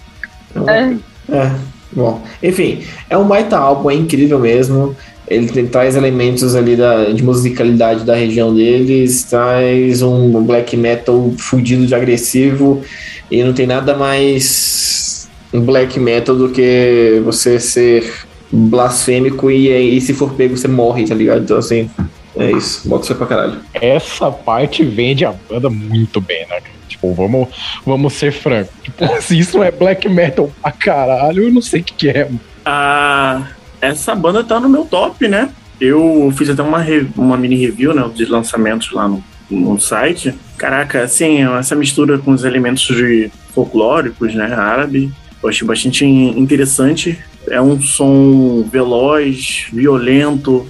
[0.68, 0.96] É,
[1.36, 1.52] É,
[1.92, 2.22] bom.
[2.44, 4.96] Enfim, é um baita álbum, é incrível mesmo.
[5.28, 11.34] Ele tem- traz elementos ali da, de musicalidade da região deles, traz um black metal
[11.38, 12.82] fudido de agressivo
[13.32, 18.12] e não tem nada mais black metal do que você ser
[18.52, 21.44] blasfêmico e, e se for pego você morre, tá ligado?
[21.44, 21.90] Então assim,
[22.36, 22.88] é isso.
[22.88, 23.58] Bota isso pra caralho.
[23.74, 26.60] Essa parte vende a banda muito bem, né?
[26.60, 26.74] cara?
[26.88, 27.48] Tipo, vamos,
[27.86, 28.74] vamos ser francos.
[28.84, 32.26] Tipo, se isso é black metal pra caralho, eu não sei o que, que é.
[32.26, 32.40] mano.
[32.66, 33.48] Ah,
[33.88, 35.50] essa banda tá no meu top, né?
[35.80, 36.84] Eu fiz até uma,
[37.18, 40.34] uma mini review, né, de lançamentos lá no, no site.
[40.58, 45.12] Caraca, assim, essa mistura com os elementos de folclóricos, né, árabe,
[45.42, 47.18] eu achei bastante in- interessante.
[47.50, 50.66] É um som veloz, violento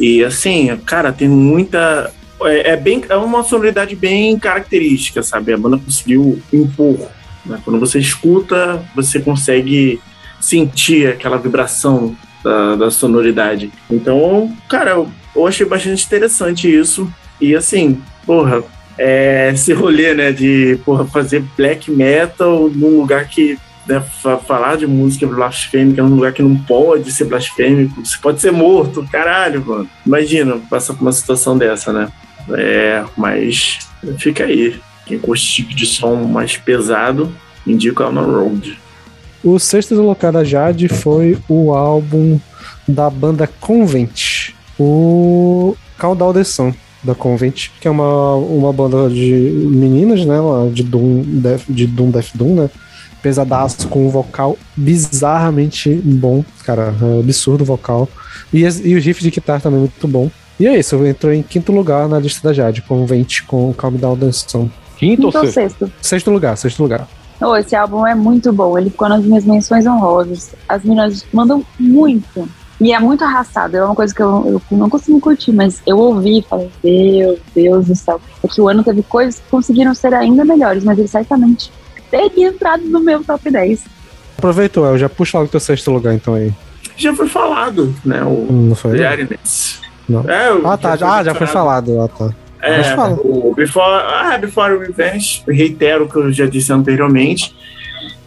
[0.00, 2.10] e assim, cara, tem muita
[2.42, 5.52] é, é bem é uma sonoridade bem característica, sabe?
[5.52, 7.08] A banda conseguiu impor.
[7.44, 7.60] né?
[7.64, 10.00] Quando você escuta, você consegue
[10.44, 13.72] sentir aquela vibração da, da sonoridade.
[13.90, 17.10] Então, cara, eu, eu achei bastante interessante isso.
[17.40, 18.62] E assim, porra,
[18.98, 23.58] é, esse rolê, né, de porra, fazer black metal num lugar que.
[23.86, 28.40] Né, fa- falar de música blasfêmica num lugar que não pode ser blasfêmico, você pode
[28.40, 29.86] ser morto, caralho, mano.
[30.06, 32.08] Imagina passar por uma situação dessa, né?
[32.52, 33.80] É, mas
[34.18, 34.80] fica aí.
[35.04, 37.30] Quem curte tipo de som mais pesado,
[37.66, 38.78] indica o Road.
[39.44, 42.40] O sexto lugar da Jade foi o álbum
[42.88, 46.72] da banda Convent, o Caudal the Sun
[47.02, 49.32] da Convent, que é uma, uma banda de
[49.70, 50.36] meninas, né,
[50.72, 52.70] de Doom, Death, de Doom Death Doom, né,
[53.22, 58.08] pesadaço com um vocal bizarramente bom, cara, é absurdo o vocal,
[58.50, 60.30] e, e o riff de guitarra também muito bom.
[60.58, 64.32] E é isso, entrou em quinto lugar na lista da Jade, Convent com Calm Down
[64.32, 64.70] Sun.
[64.96, 65.78] Quinto ou Quinto ou sexto?
[65.78, 65.92] sexto?
[66.00, 67.06] Sexto lugar, sexto lugar.
[67.44, 68.78] Oh, esse álbum é muito bom.
[68.78, 70.54] Ele ficou nas minhas menções honrosas.
[70.68, 72.48] As meninas mandam muito.
[72.80, 73.76] E é muito arrastado.
[73.76, 77.38] É uma coisa que eu, eu não consigo curtir, mas eu ouvi e falei, meu
[77.54, 78.20] Deus do céu.
[78.42, 81.70] É que o ano teve coisas que conseguiram ser ainda melhores, mas ele certamente
[82.10, 83.84] teria entrado no meu top 10.
[84.36, 86.52] Aproveitou, El, já puxa logo teu sexto lugar então aí.
[86.96, 88.22] Já foi falado, né?
[88.24, 88.96] O Não foi?
[88.96, 89.80] Diariness.
[90.08, 90.28] Não.
[90.28, 90.96] É, o- Ah, tá.
[90.96, 92.00] Já, ah, já foi falado.
[92.00, 92.30] Ah, tá.
[92.64, 97.54] É, o Before, ah, Before Revenge, reitero o que eu já disse anteriormente.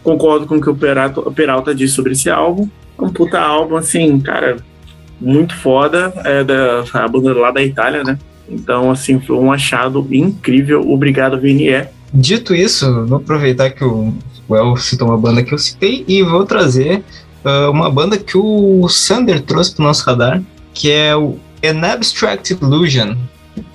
[0.03, 2.69] Concordo com o que o Peralta, o Peralta disse sobre esse álbum.
[2.97, 4.57] É um puta álbum, assim, cara,
[5.19, 6.13] muito foda.
[6.23, 8.17] É da a banda lá da Itália, né?
[8.49, 10.89] Então, assim, foi um achado incrível.
[10.89, 11.87] Obrigado, VNE.
[12.13, 14.13] Dito isso, vou aproveitar que o
[14.47, 17.03] o El citou uma banda que eu citei e vou trazer
[17.43, 20.41] ah, uma banda que o Sander trouxe pro nosso radar,
[20.73, 23.15] que é o An Abstract Illusion,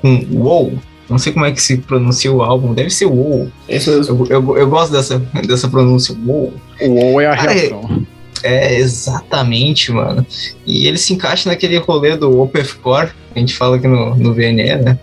[0.01, 0.79] com WoW.
[1.09, 3.51] Não sei como é que se pronuncia o álbum, deve ser WoW.
[3.69, 3.93] Mesmo.
[3.93, 6.53] Eu, eu, eu gosto dessa, dessa pronúncia, WoW.
[6.81, 8.07] O WoW é a Cara, reação.
[8.43, 10.27] É, exatamente, mano.
[10.67, 14.35] E ele se encaixa naquele rolê do Opefcore, que a gente fala aqui no, no
[14.35, 14.99] VNE, né?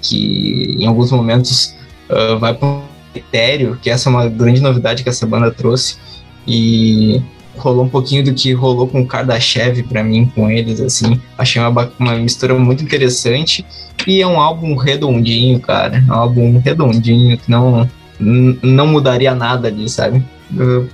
[0.00, 1.74] Que em alguns momentos
[2.08, 2.82] ah, vai para um
[3.14, 5.96] etéreo, que essa é uma grande novidade que essa banda trouxe.
[6.46, 7.22] E
[7.56, 11.20] rolou um pouquinho do que rolou com o Kardashev pra mim, com eles, assim.
[11.36, 13.64] Achei uma, uma mistura muito interessante.
[14.06, 16.02] E é um álbum redondinho, cara.
[16.06, 17.88] É um álbum redondinho, que não,
[18.18, 20.22] não mudaria nada ali, sabe?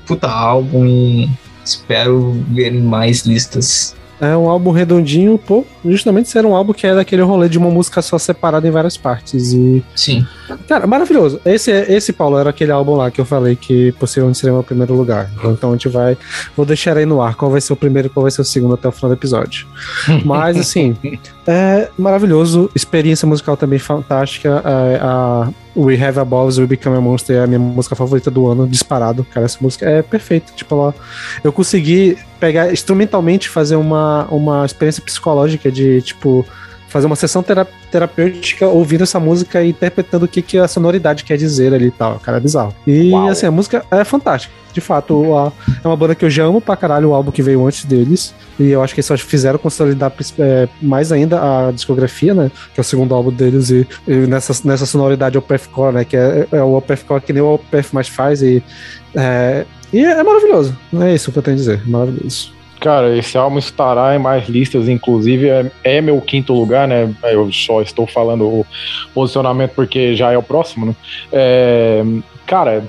[0.07, 1.29] Puta álbum e
[1.65, 3.97] espero ver mais listas.
[4.21, 7.71] É um álbum redondinho, pô, justamente ser um álbum que é daquele rolê de uma
[7.71, 9.53] música só separada em várias partes.
[9.53, 10.27] E, Sim.
[10.69, 11.41] cara, maravilhoso.
[11.45, 14.65] Esse, esse Paulo, era aquele álbum lá que eu falei que possivelmente seria o meu
[14.65, 15.31] primeiro lugar.
[15.45, 16.19] Então a gente vai.
[16.55, 18.45] Vou deixar aí no ar qual vai ser o primeiro e qual vai ser o
[18.45, 19.67] segundo até o final do episódio.
[20.25, 20.95] Mas, assim,
[21.47, 22.71] é maravilhoso.
[22.75, 24.63] Experiência musical também fantástica.
[24.65, 28.31] É, a We Have a Balls, We Become a Monster é a minha música favorita
[28.31, 29.25] do ano, disparado.
[29.33, 30.53] Cara, essa música é perfeita.
[30.55, 30.95] Tipo, ela,
[31.43, 36.45] eu consegui pegar instrumentalmente fazer uma, uma experiência psicológica de, tipo,
[36.89, 41.23] fazer uma sessão tera terapêutica ouvindo essa música e interpretando o que, que a sonoridade
[41.25, 42.19] quer dizer ali e tal.
[42.21, 42.75] Cara, é bizarro.
[42.87, 43.29] E, Uau.
[43.29, 44.53] assim, a música é fantástica.
[44.73, 47.43] De fato, a- é uma banda que eu já amo pra caralho o álbum que
[47.43, 48.33] veio antes deles.
[48.59, 52.51] E eu acho que eles só fizeram consolidar é, mais ainda a discografia, né?
[52.73, 53.71] Que é o segundo álbum deles.
[53.71, 56.05] E, e nessa, nessa sonoridade Opethcore, né?
[56.05, 58.43] Que é, é o Opethcore que nem o Opeth mais faz.
[58.43, 58.63] E
[59.17, 60.77] é, e é maravilhoso.
[60.93, 61.83] Não é isso que eu tenho a dizer.
[61.87, 62.53] É maravilhoso.
[62.81, 67.15] Cara, esse álbum estará em mais listas, inclusive é, é meu quinto lugar, né?
[67.25, 68.67] Eu só estou falando o
[69.13, 70.95] posicionamento porque já é o próximo, né?
[71.31, 72.03] É,
[72.47, 72.83] cara,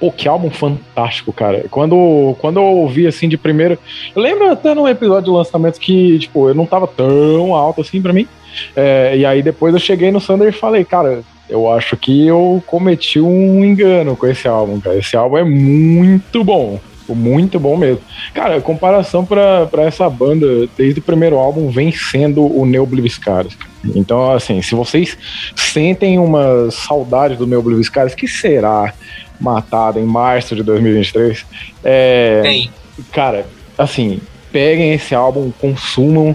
[0.00, 1.66] pô, que álbum fantástico, cara.
[1.70, 3.78] Quando, quando eu ouvi assim de primeira.
[4.16, 8.00] Eu lembro até num episódio de lançamento que, tipo, eu não tava tão alto assim
[8.00, 8.26] pra mim.
[8.74, 12.62] É, e aí depois eu cheguei no Sander e falei, cara, eu acho que eu
[12.66, 14.98] cometi um engano com esse álbum, cara.
[14.98, 16.80] Esse álbum é muito bom.
[17.06, 18.00] Muito bom mesmo.
[18.32, 23.58] Cara, comparação pra pra essa banda desde o primeiro álbum vem sendo o Neo Bliviscaris.
[23.94, 25.18] Então, assim, se vocês
[25.54, 28.94] sentem uma saudade do Neo Bliviscaris, que será
[29.38, 31.44] matado em março de 2023,
[31.82, 32.70] é, Tem.
[33.12, 33.44] cara,
[33.76, 34.20] assim,
[34.50, 36.34] peguem esse álbum, consumam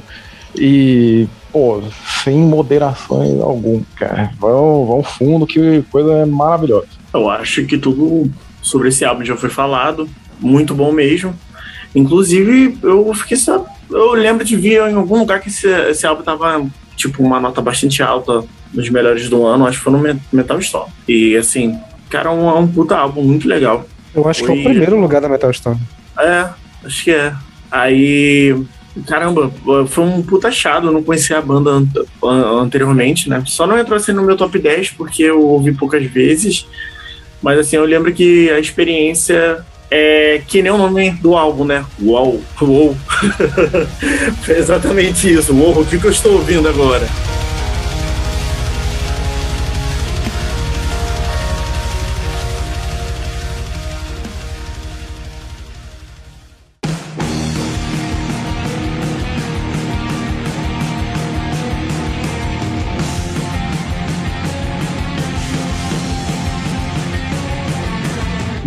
[0.56, 1.82] e, pô,
[2.24, 4.32] sem moderações alguma, cara.
[4.40, 6.88] Vão, vão fundo, que coisa maravilhosa.
[7.14, 8.30] Eu acho que tudo
[8.62, 10.08] sobre esse álbum já foi falado.
[10.40, 11.34] Muito bom mesmo.
[11.96, 13.66] Inclusive, eu fiquei sab...
[13.90, 16.64] Eu lembro de ver em algum lugar que esse, esse álbum tava,
[16.96, 18.44] tipo, uma nota bastante alta
[18.74, 19.66] nos melhores do ano.
[19.66, 20.90] Acho que foi no Me- Metal Store.
[21.08, 21.78] E, assim,
[22.10, 23.86] cara, é um, é um puta álbum muito legal.
[24.14, 25.78] Eu acho que é Foi- o primeiro lugar da Metal Storm.
[26.20, 26.48] É,
[26.86, 27.34] acho que é.
[27.72, 28.56] Aí,
[29.06, 29.52] caramba,
[29.88, 30.88] foi um puta achado.
[30.88, 31.88] Eu não conhecia a banda an-
[32.24, 33.44] an- anteriormente, né?
[33.46, 36.66] Só não entrou assim no meu top 10 porque eu ouvi poucas vezes.
[37.42, 41.86] Mas assim, eu lembro que a experiência é que nem o nome do álbum, né?
[42.02, 42.96] Uau, uou.
[44.44, 45.54] Foi exatamente isso.
[45.54, 47.08] Uou, o que, que eu estou ouvindo agora?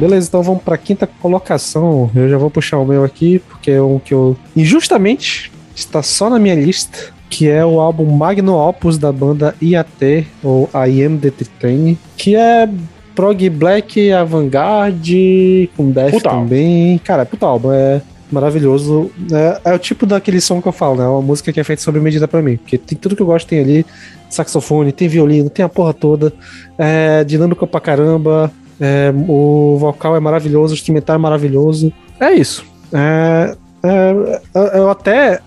[0.02, 2.10] Beleza, então vamos pra quinta colocação.
[2.12, 4.36] Eu já vou puxar o meu aqui, porque é um que eu.
[4.56, 7.12] Injustamente está só na minha lista.
[7.30, 12.34] Que é o álbum Magno Opus da banda IAT, ou I Am The Train, que
[12.34, 12.68] é
[13.14, 16.98] prog black, avant-garde, com death Puta também.
[16.98, 19.08] Cara, puta álbum, é maravilhoso.
[19.30, 21.04] É, é o tipo daquele som que eu falo, né?
[21.04, 22.56] É uma música que é feita sob medida pra mim.
[22.56, 23.86] Porque tem tudo que eu gosto tem ali.
[24.28, 26.32] Saxofone, tem violino, tem a porra toda.
[26.76, 28.52] É dinâmico pra caramba.
[28.84, 31.92] É, o vocal é maravilhoso, o instrumental é maravilhoso.
[32.18, 32.64] É isso.
[32.92, 33.54] É,
[33.84, 34.40] é,
[34.76, 35.40] eu até.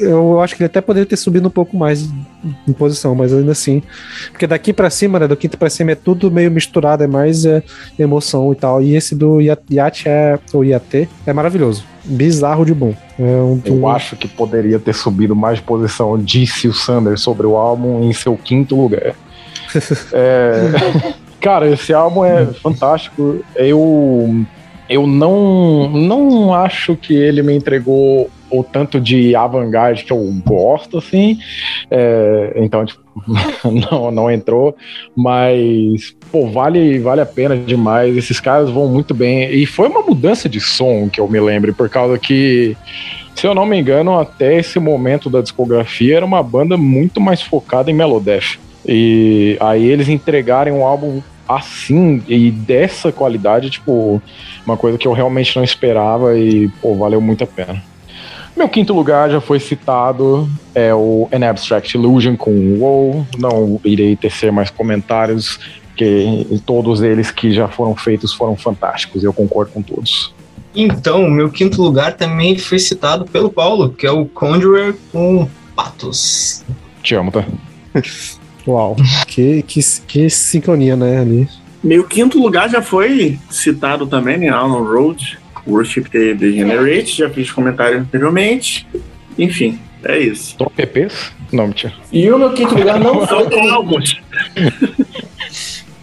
[0.00, 2.06] Eu acho que ele até poderia ter subido um pouco mais
[2.68, 3.82] em posição, mas ainda assim.
[4.30, 5.26] Porque daqui pra cima, né?
[5.26, 7.62] Do quinto pra cima é tudo meio misturado, é mais é,
[7.98, 8.82] emoção e tal.
[8.82, 10.38] E esse do Yacht é.
[10.52, 11.84] Ou IAT é maravilhoso.
[12.04, 12.94] Bizarro de bom.
[13.18, 17.18] É um, Eu um- acho que poderia ter subido mais de posição, disse o Sander
[17.18, 19.14] sobre o álbum em seu quinto lugar.
[20.12, 20.52] É,
[21.42, 23.44] cara, esse álbum é fantástico.
[23.56, 24.44] Eu,
[24.88, 30.98] eu não, não acho que ele me entregou o tanto de avant-garde que eu gosto,
[30.98, 31.38] assim.
[31.90, 33.02] É, então, tipo,
[33.90, 34.76] não, não entrou.
[35.16, 38.16] Mas, pô, vale, vale a pena demais.
[38.16, 39.50] Esses caras vão muito bem.
[39.52, 42.76] E foi uma mudança de som que eu me lembro, por causa que
[43.34, 47.42] se eu não me engano, até esse momento da discografia era uma banda muito mais
[47.42, 48.58] focada em Melodeath.
[48.86, 54.22] E aí eles entregarem um álbum assim e dessa qualidade, tipo,
[54.64, 57.82] uma coisa que eu realmente não esperava e, pô, valeu muito a pena.
[58.56, 63.26] Meu quinto lugar já foi citado, é o An Abstract Illusion com o WoW.
[63.38, 65.58] Não irei tecer mais comentários,
[65.88, 70.34] porque todos eles que já foram feitos foram fantásticos, eu concordo com todos.
[70.74, 75.48] Então, o meu quinto lugar também foi citado pelo Paulo, que é o Conjurer com
[75.74, 76.64] Patos.
[77.02, 77.44] Te amo, tá?
[78.66, 78.96] Uau.
[79.26, 81.20] que, que, que sincronia, né?
[81.20, 81.48] Ali.
[81.82, 87.50] Meu quinto lugar já foi citado também em Alan Road, Worship the Degenerate, já fiz
[87.50, 88.86] comentário anteriormente.
[89.38, 90.56] Enfim, é isso.
[90.56, 91.32] Top PPs?
[91.52, 91.92] Não, mentira.
[92.12, 93.46] E o meu quinto lugar não foi.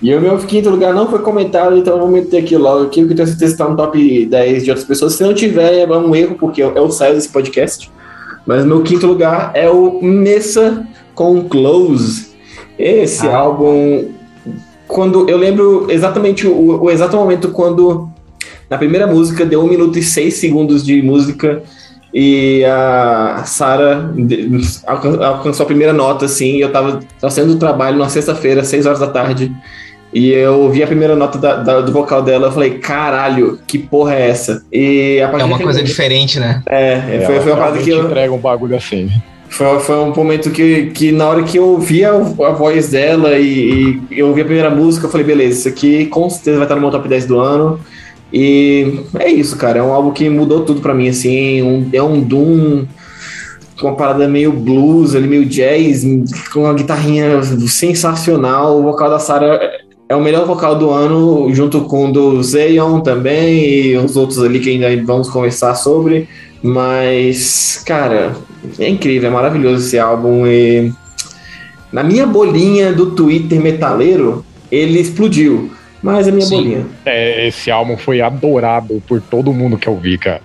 [0.01, 3.01] E o meu quinto lugar não foi comentado, então eu vou meter aqui logo aqui,
[3.01, 5.13] porque eu tenho certeza que tá no top 10 de outras pessoas.
[5.13, 7.91] Se não tiver, é um erro, porque eu, eu saio desse podcast.
[8.45, 12.28] Mas meu quinto lugar é o Nessa com Close.
[12.79, 13.35] Esse Ah.
[13.35, 14.05] álbum.
[14.87, 18.09] Quando eu lembro exatamente o, o exato momento quando
[18.69, 21.61] na primeira música deu 1 minuto e 6 segundos de música
[22.13, 24.09] e a Sarah
[25.21, 28.85] alcançou a primeira nota, assim, e eu tava, tava saindo do trabalho numa sexta-feira, seis
[28.85, 29.51] horas da tarde,
[30.11, 33.77] e eu ouvi a primeira nota da, da, do vocal dela, eu falei, caralho, que
[33.77, 34.63] porra é essa?
[34.71, 36.63] E é uma coisa diferente, né?
[36.67, 38.05] É, é foi, foi uma parada que eu...
[38.05, 39.09] entrega um bagulho assim.
[39.49, 43.37] Foi, foi um momento que, que na hora que eu ouvi a, a voz dela
[43.37, 46.65] e, e, eu ouvi a primeira música, eu falei, beleza, isso aqui com certeza vai
[46.65, 47.79] estar no meu top 10 do ano.
[48.31, 49.79] E é isso, cara.
[49.79, 51.61] É um álbum que mudou tudo para mim, assim.
[51.63, 52.85] Um, é um Doom
[53.79, 56.05] com uma parada meio blues, ali, meio jazz,
[56.53, 58.77] com uma guitarrinha sensacional.
[58.77, 59.59] O vocal da Sarah
[60.07, 64.43] é o melhor vocal do ano, junto com o do Zeon também e os outros
[64.43, 66.27] ali que ainda vamos conversar sobre.
[66.61, 68.35] Mas, cara,
[68.77, 70.45] é incrível, é maravilhoso esse álbum.
[70.45, 70.91] E
[71.91, 75.71] na minha bolinha do Twitter metaleiro, ele explodiu.
[76.01, 76.55] Mas a minha Sim.
[76.55, 76.85] bolinha.
[77.05, 80.41] É, esse álbum foi adorado por todo mundo que eu vi, cara.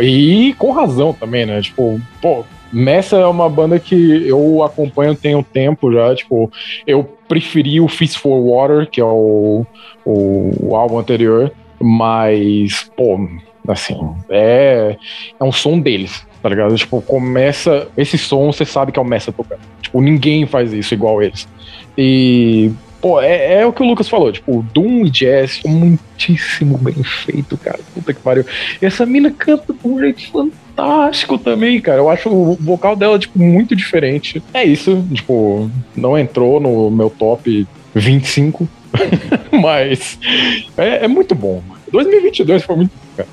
[0.00, 1.60] E com razão também, né?
[1.60, 6.14] Tipo, pô, Messa é uma banda que eu acompanho tem um tempo já.
[6.14, 6.50] Tipo,
[6.86, 9.64] eu preferi o Fist for Water, que é o,
[10.04, 11.50] o, o álbum anterior,
[11.80, 13.18] mas, pô,
[13.72, 14.96] assim, é,
[15.38, 16.74] é um som deles, tá ligado?
[16.76, 17.88] Tipo, começa.
[17.96, 19.60] Esse som você sabe que é o Messa tocando.
[19.80, 21.48] Tipo, ninguém faz isso igual eles.
[21.96, 22.70] E,
[23.00, 27.56] Pô, é, é, o que o Lucas falou, tipo, Doom e Jazz, muitíssimo bem feito,
[27.56, 27.78] cara.
[27.94, 28.44] Puta que pariu.
[28.82, 31.98] E essa mina canta de um jeito fantástico também, cara.
[31.98, 34.42] Eu acho o vocal dela, tipo, muito diferente.
[34.52, 38.68] É isso, tipo, não entrou no meu top 25,
[39.62, 40.18] mas
[40.76, 41.80] é, é, muito bom, mano.
[41.92, 43.28] 2022 foi muito bom, cara.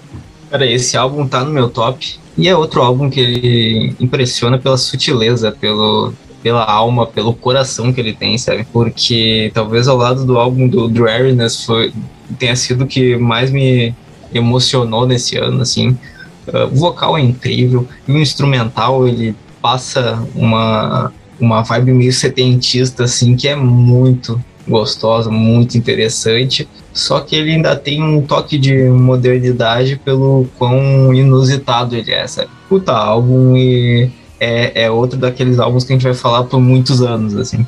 [0.49, 2.19] Cara, esse álbum tá no meu top.
[2.37, 6.13] E é outro álbum que ele impressiona pela sutileza, pelo,
[6.43, 8.65] pela alma, pelo coração que ele tem, sabe?
[8.71, 11.93] Porque talvez ao lado do álbum do Dreariness foi,
[12.37, 13.95] tenha sido o que mais me
[14.33, 15.97] emocionou nesse ano, assim.
[16.47, 23.05] Uh, o vocal é incrível, e o instrumental, ele passa uma, uma vibe meio setentista,
[23.05, 26.67] assim, que é muito gostosa, muito interessante.
[26.93, 32.49] Só que ele ainda tem um toque de modernidade pelo quão inusitado ele é, sabe?
[32.69, 34.09] Puta álbum e
[34.39, 37.65] é, é outro daqueles álbuns que a gente vai falar por muitos anos, assim.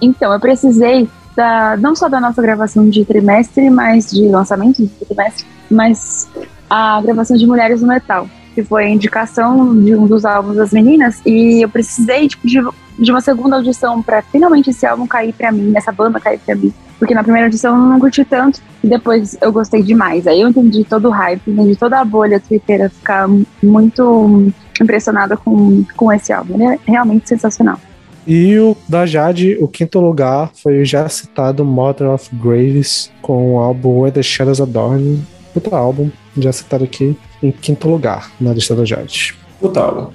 [0.00, 4.88] Então, eu precisei da, não só da nossa gravação de trimestre, mas de lançamento de
[4.88, 6.28] trimestre, mas
[6.68, 10.72] a gravação de Mulheres no Metal, que foi a indicação de um dos álbuns das
[10.72, 12.60] meninas, e eu precisei tipo, de,
[12.98, 16.54] de uma segunda audição para finalmente esse álbum cair para mim, essa banda cair para
[16.56, 16.72] mim.
[16.98, 20.26] Porque na primeira audição eu não curti tanto, e depois eu gostei demais.
[20.26, 23.28] Aí eu entendi todo o hype, entendi toda a bolha Twitter ficar
[23.62, 26.54] muito impressionada com, com esse álbum.
[26.54, 27.78] Ele é realmente sensacional.
[28.26, 33.54] E o da Jade, o quinto lugar foi o já citado Mother of Graves com
[33.54, 35.22] o álbum Where the Shadows Adorn.
[35.54, 39.34] Outro álbum, já citado aqui, em quinto lugar na lista da Jade.
[39.60, 40.10] Puta álbum.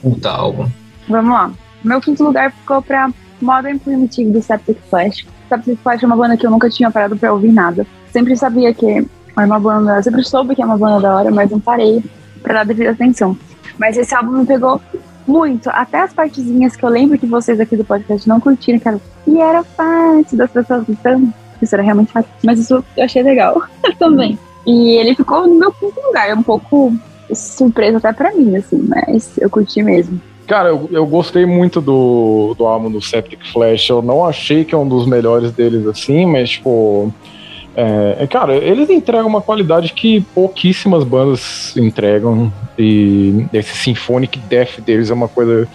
[0.00, 0.68] Puta álbum.
[1.08, 1.52] Vamos lá.
[1.84, 5.26] Meu quinto lugar ficou pra Modern Primitive do Septic Flash.
[5.48, 7.86] Septic Flash é uma banda que eu nunca tinha parado pra ouvir nada.
[8.12, 8.86] Sempre sabia que
[9.38, 12.02] é uma banda, sempre soube que é uma banda da hora, mas não parei
[12.42, 13.36] pra dar devida atenção.
[13.78, 14.80] Mas esse álbum me pegou
[15.26, 15.70] muito.
[15.70, 19.00] Até as partezinhas que eu lembro que vocês aqui do podcast não curtiram, cara.
[19.26, 21.32] E era fácil das pessoas gritando.
[21.62, 22.30] Isso era realmente fácil.
[22.44, 23.62] Mas isso eu achei legal
[23.98, 24.38] também.
[24.66, 26.28] E ele ficou no meu quinto lugar.
[26.28, 26.92] É um pouco
[27.32, 30.20] surpresa até pra mim, assim, mas eu curti mesmo.
[30.50, 33.88] Cara, eu, eu gostei muito do, do álbum do Septic Flash.
[33.88, 37.14] Eu não achei que é um dos melhores deles, assim, mas, tipo.
[37.76, 42.52] É, é, cara, eles entregam uma qualidade que pouquíssimas bandas entregam.
[42.76, 45.68] E esse Symphonic Death deles é uma coisa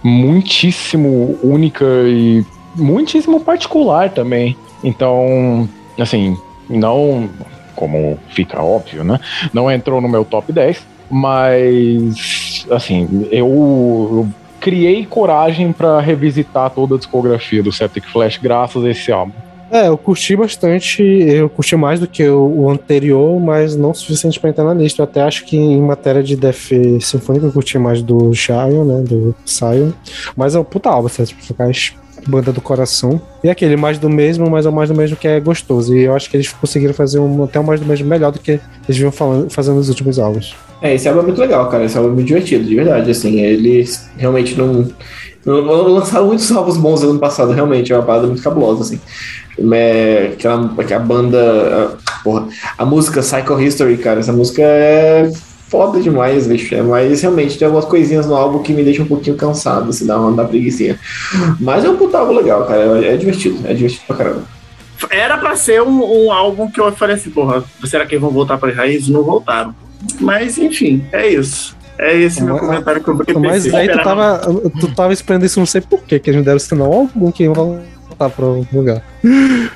[0.00, 2.46] muitíssimo única e
[2.76, 4.56] muitíssimo particular também.
[4.84, 5.68] Então,
[5.98, 6.38] assim,
[6.70, 7.28] não,
[7.74, 9.18] como fica óbvio, né?
[9.52, 14.28] Não entrou no meu top 10, mas, assim, eu, eu
[14.58, 19.32] criei coragem para revisitar toda a discografia do Septic Flash graças a esse álbum.
[19.70, 24.40] É, eu curti bastante, eu curti mais do que o, anterior, mas não o suficiente
[24.40, 25.02] para entrar na lista.
[25.02, 29.02] Eu até acho que em matéria de Death Symphonic eu curti mais do Shion, né,
[29.02, 29.92] do Sion.
[30.36, 31.28] Mas é um puta álbum, certo?
[31.28, 31.94] Tipo, faz
[32.26, 33.20] banda do coração.
[33.42, 35.94] E aquele mais do mesmo, mas é o mais do mesmo que é gostoso.
[35.96, 38.40] E eu acho que eles conseguiram fazer um, até o mais do mesmo melhor do
[38.40, 40.54] que eles vinham falando, fazendo nos últimos álbuns.
[40.84, 41.86] É, esse álbum é muito legal, cara.
[41.86, 43.10] Esse álbum é muito divertido, de verdade.
[43.10, 44.86] Assim, eles realmente não.
[45.46, 47.90] Lançaram muitos álbuns bons no ano passado, realmente.
[47.90, 49.00] É uma parada muito cabulosa, assim.
[49.72, 51.96] É, aquela, aquela banda.
[52.06, 55.32] A, porra, a música Cycle History, cara, essa música é
[55.70, 56.74] foda demais, bicho.
[56.74, 60.04] É, mas realmente tem algumas coisinhas no álbum que me deixam um pouquinho cansado, assim,
[60.04, 60.98] dá uma preguiça.
[61.60, 63.02] Mas é um puto álbum legal, cara.
[63.02, 64.42] É, é divertido, é divertido pra caramba.
[65.10, 68.58] Era pra ser um, um, álbum que eu falei assim, porra, será que vão voltar
[68.58, 69.08] para raízes?
[69.08, 69.74] Não voltaram.
[70.20, 71.76] Mas, enfim, é isso.
[71.98, 73.40] É esse meu Mas- comentário que eu pensei.
[73.42, 74.40] Mas aí tu tava,
[74.80, 77.52] tu tava esperando isso, não sei porquê, que eles não deram sinal algum que ia
[77.52, 79.02] voltar pro lugar.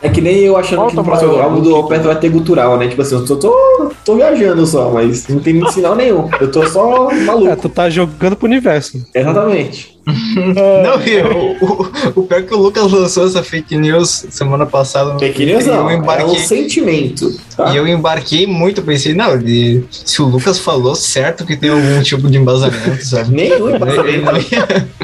[0.02, 2.76] É que nem eu achando Volta, que no próximo álbum do Alberto vai ter gutural,
[2.76, 2.88] né?
[2.88, 6.28] Tipo assim, eu tô, tô, tô viajando só, mas não tem sinal nenhum.
[6.40, 7.56] Eu tô só É, maluco.
[7.56, 9.00] tu tá jogando pro universo.
[9.14, 9.97] Exatamente.
[10.82, 14.64] Não, e o, o, o pior é que o Lucas lançou essa fake news semana
[14.64, 15.18] passada.
[15.18, 16.38] Fake news não, eu é um embarquei.
[16.38, 17.30] sentimento.
[17.56, 17.72] Tá?
[17.72, 22.02] E eu embarquei muito, pensei, não, ele, se o Lucas falou certo que tem algum
[22.02, 23.30] tipo de embasamento, sabe?
[23.36, 24.30] Nenhum embasamento.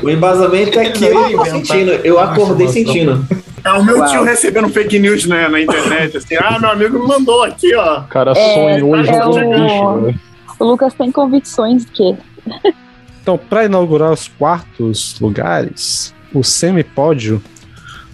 [0.02, 1.90] O embasamento é que eu inventar sentindo.
[2.04, 3.26] Eu acordei sentindo.
[3.64, 4.08] É o meu Uau.
[4.10, 8.00] tio recebendo fake news né, na internet, assim, ah, meu amigo me mandou aqui, ó.
[8.00, 10.14] O cara É, sonhou e é jogou o- bicho, né?
[10.60, 12.14] O Lucas tem convicções que
[13.24, 17.42] Então, para inaugurar os quartos lugares, o semipódio,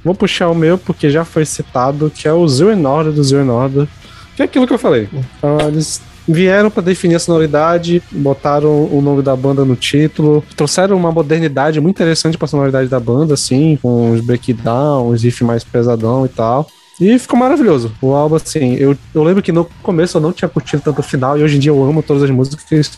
[0.05, 3.89] vou puxar o meu porque já foi citado, que é o Order do Order,
[4.37, 5.09] que é aquilo que eu falei.
[5.43, 10.97] Ah, eles vieram para definir a sonoridade, botaram o nome da banda no título, trouxeram
[10.97, 15.65] uma modernidade muito interessante para a sonoridade da banda, assim, com os breakdowns, riff mais
[15.65, 16.69] pesadão e tal.
[17.01, 17.91] E ficou maravilhoso.
[18.01, 21.03] O álbum, assim, eu, eu lembro que no começo eu não tinha curtido tanto o
[21.03, 22.97] final, e hoje em dia eu amo todas as músicas.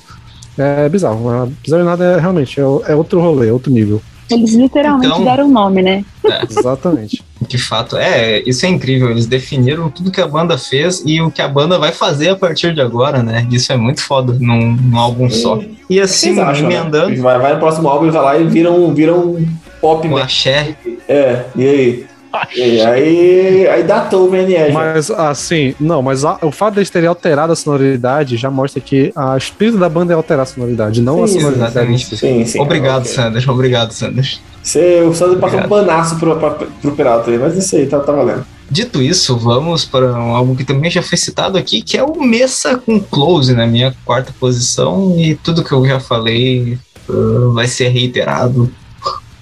[0.59, 1.29] É bizarro.
[1.31, 4.01] A Zero Nada é realmente é, é outro rolê, é outro nível.
[4.31, 6.05] eles literalmente Então- deram o nome, né?
[6.49, 7.23] Exatamente.
[7.49, 9.11] De fato, é, isso é incrível.
[9.11, 12.37] Eles definiram tudo que a banda fez e o que a banda vai fazer a
[12.37, 13.47] partir de agora, né?
[13.51, 15.61] Isso é muito foda num, num álbum só.
[15.91, 16.77] E assim, acham, né?
[16.77, 19.45] emendando Vai, vai no próximo álbum e vai lá e vira um, vira um
[19.81, 20.07] pop.
[20.07, 20.23] o né?
[20.23, 20.77] axé,
[21.09, 22.07] É, e aí?
[22.55, 24.73] E aí, aí datou o VNE já.
[24.73, 29.13] Mas assim, não, mas a- o fato deles terem alterado a sonoridade já mostra que
[29.15, 31.71] a espírito da banda é alterar a sonoridade, não a Sim, sonoridade.
[31.73, 32.17] exatamente.
[32.17, 32.61] Sim, sim.
[32.61, 33.13] Obrigado, ok.
[33.15, 33.49] Sanders.
[33.49, 34.41] Obrigado, Sanders.
[34.63, 37.99] Você, o Sandro passou um panaço pro, pra, pro Peralta aí, mas isso aí, tá,
[38.01, 38.45] tá valendo.
[38.71, 42.19] Dito isso, vamos para um álbum que também já foi citado aqui, que é o
[42.23, 45.15] Messa com Close, na minha quarta posição.
[45.19, 46.79] E tudo que eu já falei
[47.09, 48.73] uh, vai ser reiterado.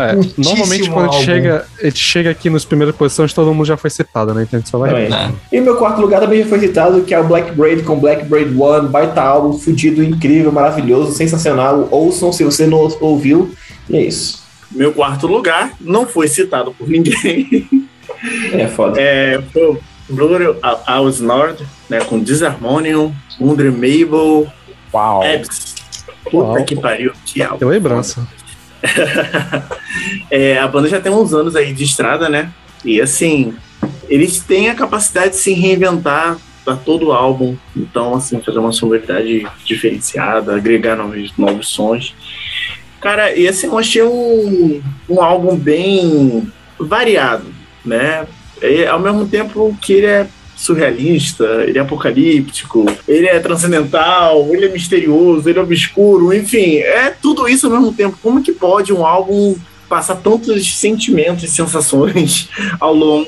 [0.01, 3.67] É, normalmente quando a gente chega, a gente chega aqui nas primeiras posições, todo mundo
[3.67, 4.43] já foi citado, né?
[4.43, 5.09] Então a gente só vai.
[5.09, 5.33] Né?
[5.53, 8.25] E meu quarto lugar também já foi citado, que é o Black Braid com Black
[8.25, 11.89] Braid One, baita álbum, fudido, incrível, maravilhoso, sensacional.
[11.91, 13.53] Ouçam se você não ouviu.
[13.89, 14.43] E é isso.
[14.71, 17.69] Meu quarto lugar não foi citado por ninguém.
[18.53, 19.01] É foda.
[19.01, 20.57] É, foi o Blur
[20.87, 24.51] Aus Nord, né, com Disharmonium, Undreamable,
[24.93, 25.25] Uau.
[25.25, 25.77] Ebs.
[26.25, 26.65] Puta Uau.
[26.65, 27.59] que pariu, que álbum.
[27.59, 28.27] Tem lembrança.
[30.31, 32.53] É, a banda já tem uns anos aí de estrada, né?
[32.85, 33.53] E assim,
[34.09, 37.57] eles têm a capacidade de se reinventar para todo o álbum.
[37.77, 42.15] Então, assim, fazer uma sonoridade diferenciada, agregar novos, novos sons.
[43.01, 47.47] Cara, e assim, eu achei um, um álbum bem variado,
[47.85, 48.27] né?
[48.63, 50.27] E, ao mesmo tempo que ele é
[50.61, 57.11] surrealista, ele é apocalíptico, ele é transcendental, ele é misterioso, ele é obscuro, enfim, é
[57.11, 58.19] tudo isso ao mesmo tempo.
[58.23, 59.57] Como que pode um álbum
[59.89, 63.27] passar tantos sentimentos e sensações ao longo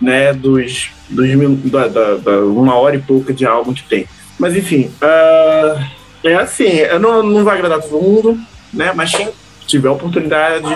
[0.00, 1.28] né, dos, dos
[1.70, 4.06] da, da- da uma hora e pouca de álbum que tem?
[4.38, 5.88] Mas enfim, ah,
[6.22, 8.38] é assim, não, não vai agradar todo mundo,
[8.72, 8.92] né?
[8.94, 9.28] Mas quem
[9.66, 10.66] tiver a oportunidade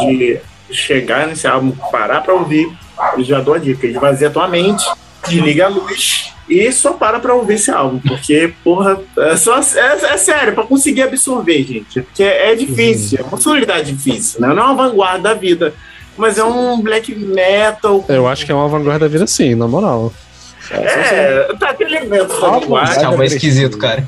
[0.00, 0.38] de
[0.70, 2.70] chegar nesse álbum, parar pra ouvir,
[3.16, 4.84] eu já dou a dica, esvazia tua mente,
[5.28, 10.14] desliga a luz e só para pra ouvir esse álbum, porque, porra, é, só, é,
[10.14, 14.48] é sério, pra conseguir absorver, gente, porque é difícil, é uma sonoridade difícil, né?
[14.48, 15.72] Não é uma vanguarda da vida,
[16.16, 18.04] mas é um black metal.
[18.08, 20.12] Eu acho que é uma vanguarda vida sim, na moral.
[20.72, 22.90] É, tá aquele elemento da Ah, vanguarda.
[22.92, 23.46] Esse álbum é preciso.
[23.46, 24.06] esquisito, cara.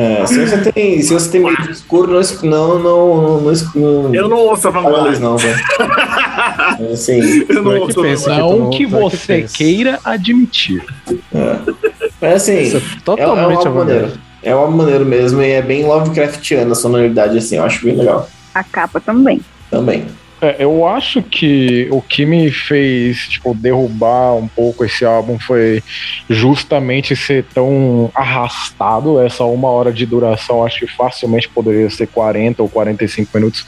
[0.00, 4.28] É, se você tem, se você tem medo de escuro, não, não, não, não, Eu
[4.28, 5.18] não ouço a vanguarda.
[5.18, 5.58] não, velho.
[6.92, 10.84] Assim, Eu não é que ouço a Não que é que você queira admitir.
[12.22, 14.00] é assim, Isso é é, é um totalmente álbum a maneiro.
[14.06, 14.20] vanguarda.
[14.40, 17.96] É um álbum maneiro mesmo e é bem Lovecraftiana a sonoridade, assim, eu acho bem
[17.96, 19.40] legal A capa também.
[19.68, 20.04] também.
[20.40, 25.82] É, eu acho que o que me fez tipo, derrubar um pouco esse álbum foi
[26.28, 32.62] justamente ser tão arrastado, essa uma hora de duração, acho que facilmente poderia ser 40
[32.62, 33.66] ou 45 minutos,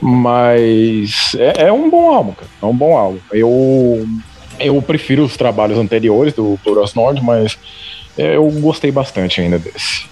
[0.00, 3.18] mas é, é um bom álbum, cara, é um bom álbum.
[3.32, 4.06] Eu,
[4.60, 7.58] eu prefiro os trabalhos anteriores do Plurals Nord, mas
[8.18, 10.06] é, eu gostei bastante ainda desse.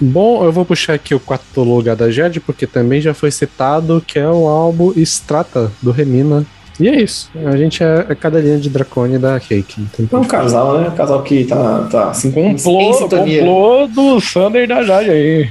[0.00, 4.02] Bom, eu vou puxar aqui o quarto lugar da Jed, porque também já foi citado,
[4.06, 6.46] que é o álbum Strata, do Remina.
[6.80, 7.30] E é isso.
[7.44, 9.86] A gente é a cadelinha de Dracone da Cake.
[10.10, 10.88] É um casal, né?
[10.88, 15.50] Um casal que tá, tá assim, em Complô, do Sander e da Jade aí.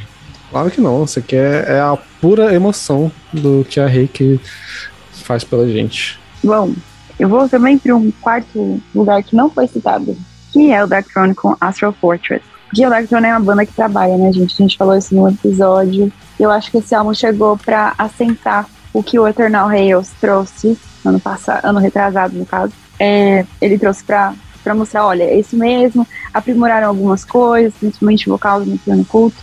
[0.50, 1.04] Claro que não.
[1.04, 4.40] Isso aqui é, é a pura emoção do que a Reiki
[5.12, 6.20] faz pela gente.
[6.44, 6.74] Bom,
[7.20, 10.18] eu vou também para um quarto lugar que não foi citado,
[10.52, 12.44] que é o Dark Throne com Astral Fortress.
[12.72, 14.54] O Darkthrone é uma banda que trabalha, né, gente?
[14.54, 16.12] A gente falou isso no episódio.
[16.40, 21.20] Eu acho que esse álbum chegou pra assentar o que o Eternal Rails trouxe ano
[21.20, 22.74] passado, ano retrasado, no caso.
[23.00, 24.34] É, ele trouxe pra,
[24.64, 29.38] pra mostrar, olha, é isso mesmo, aprimoraram algumas coisas, principalmente vocal no piano culto,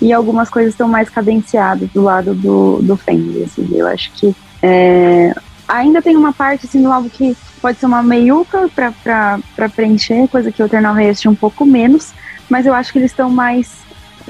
[0.00, 4.34] e algumas coisas estão mais cadenciadas do lado do, do Fender, assim, eu acho que
[4.62, 5.34] é,
[5.66, 10.52] ainda tem uma parte assim do álbum que pode ser uma meiuca pra preencher, coisa
[10.52, 12.12] que o Eternal Rails tinha um pouco menos,
[12.48, 13.78] mas eu acho que eles estão mais,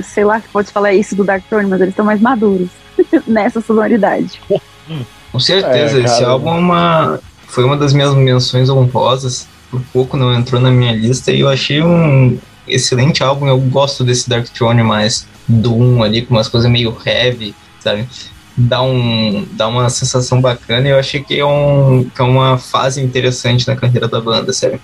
[0.03, 2.69] sei lá se pode falar isso do Dark Throne, mas eles estão mais maduros
[3.27, 4.41] nessa sonoridade.
[5.31, 9.47] Com certeza, É, esse álbum é uma, foi uma das minhas menções honrosas.
[9.71, 13.47] Por pouco não entrou na minha lista e eu achei um excelente álbum.
[13.47, 18.09] Eu gosto desse Dark Throne mais Doom ali, com umas coisas meio heavy, sabe?
[18.57, 22.59] Dá, um, dá uma sensação bacana e eu achei que é, um, que é uma
[22.59, 24.81] fase interessante na carreira da banda, sério.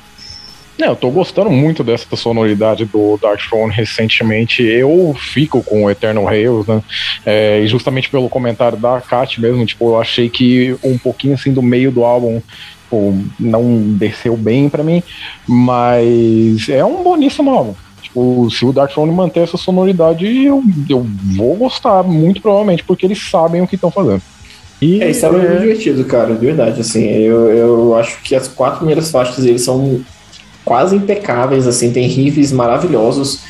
[0.81, 4.63] É, eu tô gostando muito dessa sonoridade do Dark Throne recentemente.
[4.63, 6.83] Eu fico com o Eternal Rails, né?
[7.25, 11.53] É, e justamente pelo comentário da Kat mesmo, tipo, eu achei que um pouquinho assim
[11.53, 12.43] do meio do álbum
[12.95, 15.03] tipo, não desceu bem pra mim,
[15.47, 17.75] mas é um boníssimo álbum.
[18.01, 21.07] Tipo, se o Dark Throne manter essa sonoridade, eu, eu
[21.37, 24.23] vou gostar, muito provavelmente, porque eles sabem o que estão fazendo.
[24.81, 28.47] E É, isso é muito divertido, cara, de verdade, assim, eu, eu acho que as
[28.47, 30.05] quatro primeiras faixas deles são
[30.65, 33.41] quase impecáveis, assim, tem riffs maravilhosos,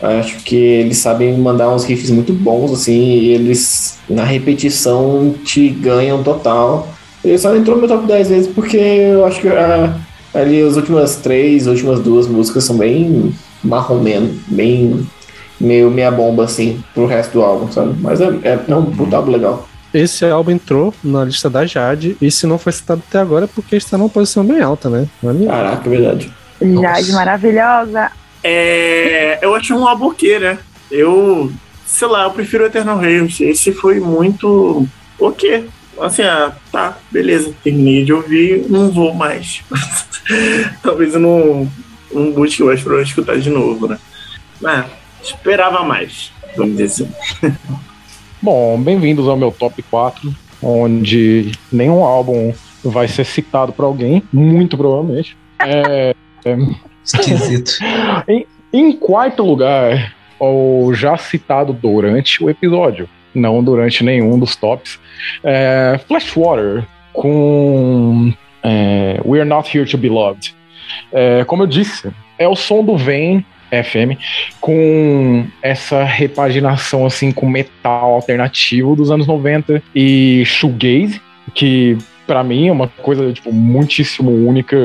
[0.00, 5.68] acho que eles sabem mandar uns riffs muito bons, assim, e eles, na repetição, te
[5.68, 6.88] ganham total.
[7.24, 9.96] Ele só entrou no meu top 10 vezes porque eu acho que ah,
[10.34, 15.06] ali as últimas três, as últimas duas músicas são bem marromeno, bem
[15.60, 17.94] meio meia bomba, assim, pro resto do álbum, sabe?
[18.00, 19.66] Mas é, é, é um puta álbum legal.
[19.92, 23.48] Esse álbum entrou na lista da Jade, e se não foi citado até agora é
[23.48, 25.06] porque está numa posição bem alta, né?
[25.22, 25.46] Olha.
[25.46, 26.32] Caraca, é verdade.
[26.60, 28.10] Jade maravilhosa.
[28.42, 30.58] É, eu achei um ok, né?
[30.90, 31.50] Eu,
[31.86, 33.40] sei lá, eu prefiro Eternal Rails.
[33.40, 34.86] Esse foi muito
[35.18, 35.68] ok.
[36.00, 39.62] Assim, ah, tá, beleza, terminei de ouvir, não vou mais.
[40.82, 41.70] Talvez eu não,
[42.12, 43.98] não busque mais pra escutar de novo, né?
[44.60, 44.86] Mas
[45.22, 47.08] esperava mais, vamos dizer assim.
[48.42, 52.52] Bom, bem-vindos ao meu top 4, onde nenhum álbum
[52.82, 55.36] vai ser citado por alguém, muito provavelmente.
[55.60, 56.14] É,
[57.04, 57.78] Esquisito.
[58.72, 64.98] em quarto lugar, o já citado durante o episódio, não durante nenhum dos tops,
[65.42, 70.54] é Flashwater com é, We're Not Here to Be Loved.
[71.12, 74.18] É, como eu disse, é o som do Vem FM
[74.60, 81.20] com essa repaginação assim com metal alternativo dos anos 90 e shoegaze,
[81.54, 81.96] que
[82.26, 84.76] pra mim é uma coisa tipo muitíssimo única.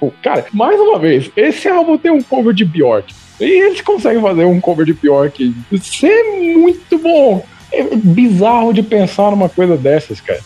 [0.00, 3.14] Tipo, cara, mais uma vez, esse álbum tem um cover de Bjork.
[3.38, 6.22] E eles conseguem fazer um cover de Bjork ser
[6.56, 7.44] muito bom.
[7.70, 10.40] É bizarro de pensar numa coisa dessas, cara.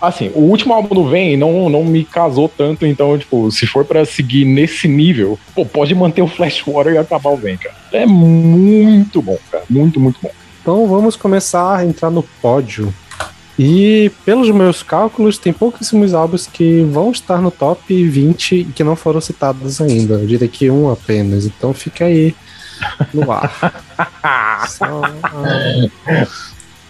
[0.00, 3.84] Assim, o último álbum do Vem não, não me casou tanto, então, tipo, se for
[3.84, 7.74] pra seguir nesse nível, pô, pode manter o Flashwater e acabar o Vem, cara.
[7.92, 9.64] É muito bom, cara.
[9.68, 10.30] Muito, muito bom.
[10.62, 12.94] Então vamos começar a entrar no pódio.
[13.58, 18.84] E pelos meus cálculos, tem pouquíssimos álbuns que vão estar no top 20 e que
[18.84, 20.14] não foram citados ainda.
[20.14, 21.44] Eu diria que um apenas.
[21.44, 22.36] Então fica aí
[23.12, 23.82] no ar.
[24.68, 25.02] Só.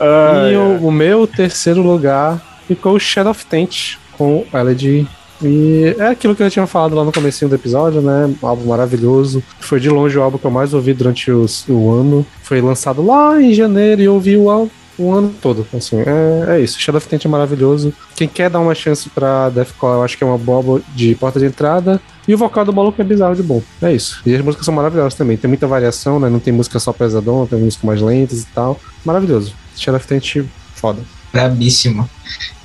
[0.01, 5.09] E o, o meu terceiro lugar ficou o Shadow of Tent com o Elegy.
[5.40, 8.27] E é aquilo que eu tinha falado lá no comecinho do episódio, né?
[8.43, 9.43] Um álbum maravilhoso.
[9.61, 12.27] Foi de longe o álbum que eu mais ouvi durante os, o ano.
[12.43, 15.66] Foi lançado lá em janeiro e eu ouvi o álbum o ano todo.
[15.72, 16.80] Assim, é, é isso.
[16.80, 17.92] Shadow of Tent é maravilhoso.
[18.16, 21.38] Quem quer dar uma chance pra Deathcore, eu acho que é uma boa de porta
[21.38, 22.00] de entrada.
[22.26, 23.62] E o vocal do maluco é bizarro de bom.
[23.80, 24.20] É isso.
[24.26, 25.36] E as músicas são maravilhosas também.
[25.36, 26.28] Tem muita variação, né?
[26.28, 28.78] Não tem música só pesadona, tem música mais lentas e tal.
[29.04, 29.54] Maravilhoso.
[29.76, 30.44] Shadow of Tent,
[30.74, 31.00] foda.
[31.32, 32.08] Brabíssimo.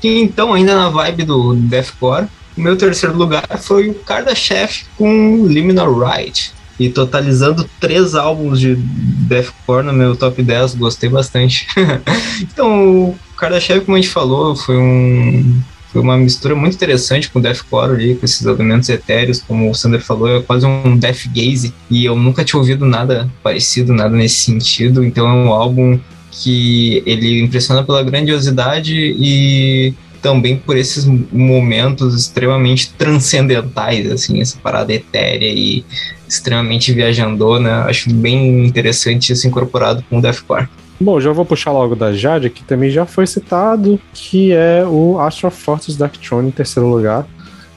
[0.03, 2.27] Então, ainda na vibe do Deathcore,
[2.57, 6.51] meu terceiro lugar foi o Kardashev com Liminal Ride.
[6.79, 11.67] E totalizando três álbuns de Deathcore no meu top 10, gostei bastante.
[12.41, 15.61] então, o Kardashev, como a gente falou, foi um.
[15.91, 19.75] Foi uma mistura muito interessante com o Deathcore ali, com esses elementos etéreos, como o
[19.75, 24.15] Sander falou, é quase um Death Gaze, e eu nunca tinha ouvido nada parecido, nada
[24.15, 25.99] nesse sentido, então é um álbum
[26.31, 29.93] que ele impressiona pela grandiosidade e
[30.23, 35.85] também por esses momentos extremamente transcendentais, assim, essa parada etérea e
[36.27, 37.85] extremamente viajandona.
[37.85, 40.67] Acho bem interessante isso incorporado com o Deathcore.
[40.99, 45.19] Bom, já vou puxar logo da Jade, que também já foi citado, que é o
[45.19, 47.27] Astro Fortress Dark em terceiro lugar.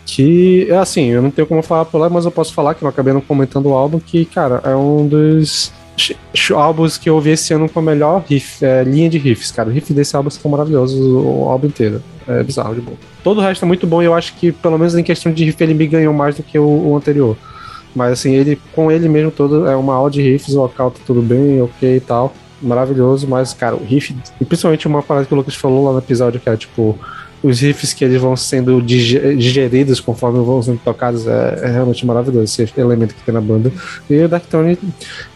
[0.04, 2.88] Que, assim, eu não tenho como falar por lá, mas eu posso falar que eu
[2.88, 5.72] acabei não comentando o álbum, que, cara, é um dos
[6.54, 9.68] álbuns que eu ouvi esse ano com a melhor riff, é, linha de riffs, cara.
[9.68, 12.02] O riff desse álbum ficou maravilhoso, o álbum inteiro.
[12.28, 12.94] É bizarro de bom.
[13.24, 15.44] Todo o resto é muito bom e eu acho que, pelo menos em questão de
[15.44, 17.36] riff, ele me ganhou mais do que o, o anterior.
[17.96, 21.00] Mas assim, ele com ele mesmo todo é uma aula de riffs, o vocal tá
[21.06, 22.34] tudo bem, ok e tal.
[22.60, 25.98] Maravilhoso, mas, cara, o riff, e principalmente uma parada que o Lucas falou lá no
[25.98, 26.98] episódio, que é tipo,
[27.42, 32.62] os riffs que eles vão sendo digeridos conforme vão sendo tocados é, é, realmente maravilhoso
[32.62, 33.72] esse elemento que tem na banda.
[34.10, 34.78] E o Darktone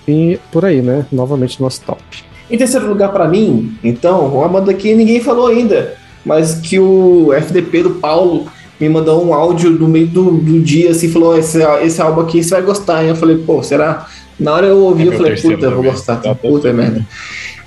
[0.06, 1.06] e por aí, né?
[1.10, 2.02] Novamente nosso top.
[2.50, 5.94] Em terceiro lugar para mim, então, uma banda que ninguém falou ainda,
[6.26, 8.46] mas que o FDP do Paulo
[8.80, 12.42] me mandou um áudio no meio do, do dia, assim, falou: esse, esse álbum aqui
[12.42, 13.04] você vai gostar.
[13.04, 14.06] E eu falei, pô, será?
[14.38, 16.16] Na hora eu ouvi, é eu falei, puta, eu vou gostar.
[16.16, 17.06] Tá puta merda.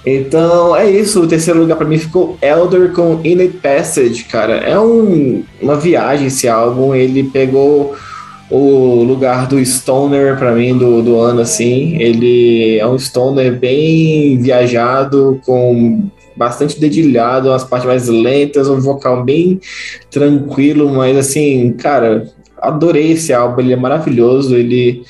[0.05, 4.55] Então é isso, o terceiro lugar para mim ficou Elder com Innate Passage, cara.
[4.55, 7.95] É um, uma viagem esse álbum, ele pegou
[8.49, 11.95] o lugar do Stoner para mim do, do ano, assim.
[12.01, 16.03] Ele é um Stoner bem viajado, com
[16.35, 19.59] bastante dedilhado, umas partes mais lentas, um vocal bem
[20.09, 22.27] tranquilo, mas assim, cara,
[22.57, 25.03] adorei esse álbum, ele é maravilhoso, ele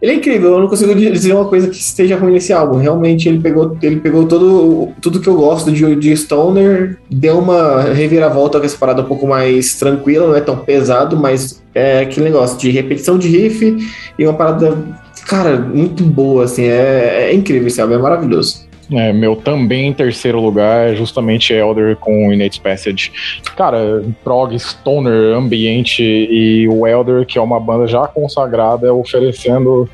[0.00, 2.78] ele é incrível, eu não consigo dizer uma coisa que esteja ruim nesse álbum.
[2.78, 7.82] Realmente ele pegou, ele pegou todo, tudo que eu gosto de, de Stoner, deu uma
[7.82, 12.24] reviravolta com essa parada um pouco mais tranquila, não é tão pesado, mas é aquele
[12.24, 13.76] negócio de repetição de riff
[14.18, 14.78] e uma parada,
[15.26, 18.69] cara, muito boa, assim, é, é incrível esse álbum, é maravilhoso.
[18.92, 23.12] É, meu também em terceiro lugar justamente Elder com Innate Passage.
[23.56, 29.88] Cara, prog, stoner, ambiente e o Elder, que é uma banda já consagrada, oferecendo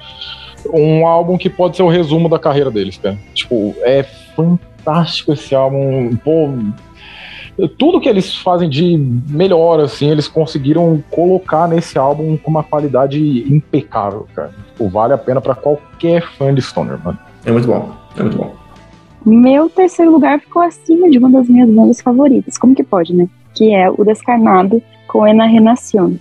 [0.73, 3.19] um álbum que pode ser o resumo da carreira deles, cara.
[3.35, 4.03] Tipo, é
[4.35, 6.17] fantástico esse álbum.
[6.17, 6.49] Pô,
[7.79, 8.97] tudo que eles fazem de
[9.29, 13.19] melhor, assim, eles conseguiram colocar nesse álbum com uma qualidade
[13.53, 14.51] impecável, cara.
[14.73, 17.19] Tipo, vale a pena para qualquer fã de Stoner, mano.
[17.45, 18.66] É muito bom, é muito bom.
[19.27, 22.57] Meu terceiro lugar ficou acima de uma das minhas bandas favoritas.
[22.57, 23.29] Como que pode, né?
[23.53, 26.13] Que é o Descarnado com Ena Renacion.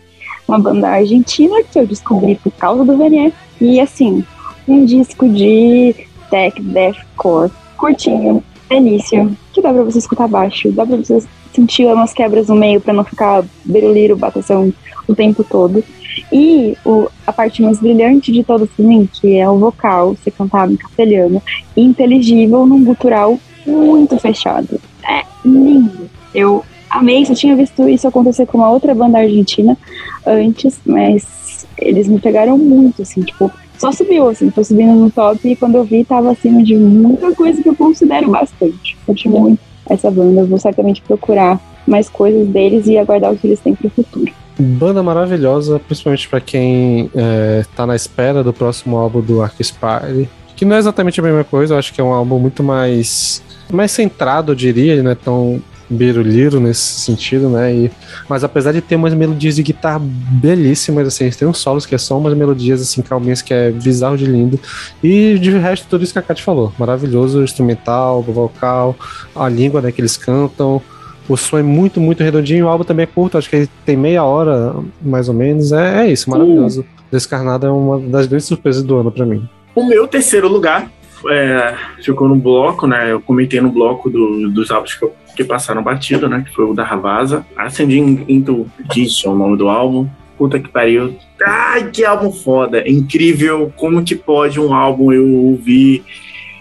[0.48, 3.36] Uma banda argentina que eu descobri por causa do VNF.
[3.62, 4.26] E assim,
[4.68, 5.94] um disco de
[6.32, 11.24] tech, deathcore, curtinho, delícia, que dá pra você escutar baixo, dá pra você
[11.54, 14.74] sentir umas quebras no meio pra não ficar beruliro, batação
[15.08, 15.84] o tempo todo.
[16.32, 20.32] E o, a parte mais brilhante de todo para mim, que é o vocal, ser
[20.32, 21.42] cantado em castelhano,
[21.76, 24.80] inteligível num gutural muito fechado.
[25.08, 26.10] É lindo.
[26.34, 29.78] Eu amei, só tinha visto isso acontecer com uma outra banda argentina
[30.26, 35.48] antes, mas eles me pegaram muito, assim, tipo, só subiu, assim, foi subindo no top
[35.48, 38.98] e quando eu vi tava acima de muita coisa que eu considero bastante.
[39.06, 43.48] Curti muito essa banda, eu vou certamente procurar mais coisas deles e aguardar o que
[43.48, 44.32] eles têm pro futuro.
[44.58, 50.30] Banda maravilhosa, principalmente para quem é, tá na espera do próximo álbum do Ark Spire.
[50.56, 53.44] Que não é exatamente a mesma coisa, eu acho que é um álbum muito mais,
[53.72, 57.74] mais centrado, eu diria, ele não é tão biruliro nesse sentido, né?
[57.74, 57.92] E,
[58.28, 61.98] mas apesar de ter umas melodias de guitarra belíssimas, assim, tem uns solos que é
[61.98, 64.60] só umas melodias assim calminhas que é bizarro de lindo.
[65.04, 66.74] E de resto, tudo isso que a Kat falou.
[66.78, 68.96] Maravilhoso, instrumental, vocal,
[69.36, 70.82] a língua né, que eles cantam.
[71.28, 72.66] O som é muito, muito redondinho.
[72.66, 75.72] O álbum também é curto, acho que ele tem meia hora, mais ou menos.
[75.72, 76.82] É, é isso, maravilhoso.
[76.82, 76.88] Sim.
[77.12, 79.48] Descarnado é uma das grandes surpresas do ano para mim.
[79.74, 80.90] O meu terceiro lugar
[81.30, 83.12] é, ficou no bloco, né?
[83.12, 85.08] Eu comentei no bloco do, dos álbuns que,
[85.38, 86.44] que, passaram batido, né?
[86.46, 87.46] Que foi o da Ravasa.
[87.56, 90.08] Ascending into Edition, o nome do álbum.
[90.38, 91.16] Puta que pariu.
[91.44, 92.80] Ai, que álbum foda.
[92.80, 93.72] É incrível.
[93.76, 96.04] Como que pode um álbum eu ouvir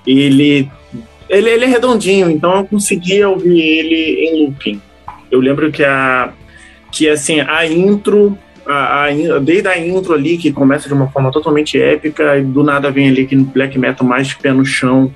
[0.07, 0.71] ele
[1.37, 4.81] ele, ele é redondinho, então eu conseguia ouvir ele em looping.
[5.31, 6.33] Eu lembro que a
[6.91, 11.31] que assim a intro a, a, desde a intro ali, que começa de uma forma
[11.31, 15.13] totalmente épica, e do nada vem ali que black metal mais pé no chão,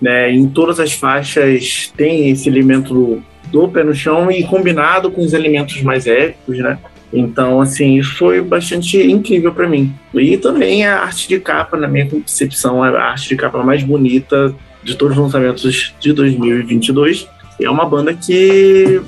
[0.00, 0.30] né?
[0.30, 5.20] Em todas as faixas tem esse elemento do, do pé no chão e combinado com
[5.20, 6.78] os elementos mais épicos, né?
[7.12, 9.92] Então, assim, foi bastante incrível para mim.
[10.12, 14.54] E também a arte de capa, na minha concepção, a arte de capa mais bonita
[14.86, 17.28] de todos os lançamentos de 2022.
[17.58, 19.00] E é uma banda que,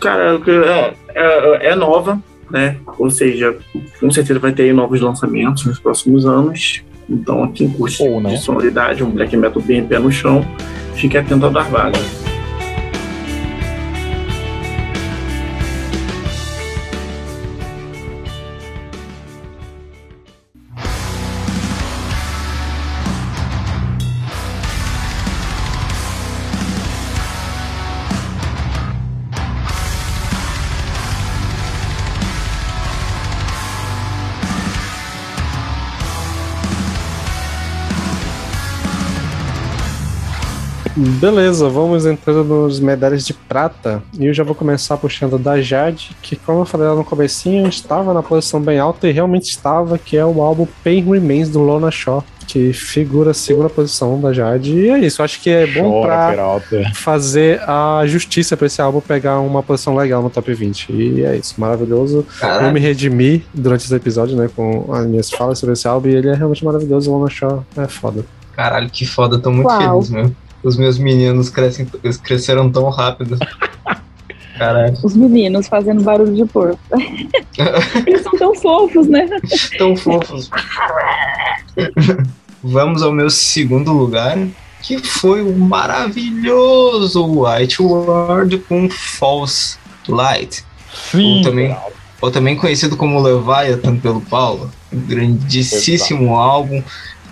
[0.00, 2.76] cara, é, é, é, nova, né?
[2.98, 3.56] Ou seja,
[4.00, 6.82] com certeza vai ter novos lançamentos nos próximos anos.
[7.10, 10.46] Então, quem curte de sonoridade, um black metal bem pé no chão,
[10.94, 11.98] fique atento ao Darvaga.
[41.18, 44.00] Beleza, vamos entrando nos medalhas de prata.
[44.18, 47.66] E eu já vou começar puxando da Jade, que como eu falei lá no comecinho,
[47.68, 51.58] estava na posição bem alta e realmente estava, que é o álbum Pain Remains do
[51.58, 54.72] Lona Shaw, que figura a segunda posição da Jade.
[54.72, 56.92] E é isso, acho que é bom Chora, pra Peralta.
[56.94, 60.92] fazer a justiça pra esse álbum pegar uma posição legal no top 20.
[60.92, 62.18] E é isso, maravilhoso.
[62.18, 62.72] Eu Caralho.
[62.72, 66.28] me redimi durante esse episódio, né, com as minhas falas sobre esse álbum, e ele
[66.28, 67.10] é realmente maravilhoso.
[67.10, 68.24] O Lona Shaw é foda.
[68.54, 70.00] Caralho, que foda, tô muito Uau.
[70.00, 70.32] feliz, meu.
[70.62, 73.38] Os meus meninos crescem, eles cresceram tão rápido.
[74.58, 76.80] Caralho, Os meninos fazendo barulho de porco.
[78.04, 79.28] Eles são tão fofos, né?
[79.78, 80.50] tão fofos.
[82.62, 84.36] Vamos ao meu segundo lugar,
[84.82, 89.78] que foi o maravilhoso White Ward com False
[90.08, 90.64] Light.
[90.92, 91.76] Sim, Ou também,
[92.20, 94.68] ou também conhecido como Leviathan pelo Paulo.
[94.92, 96.82] Grandíssimo álbum.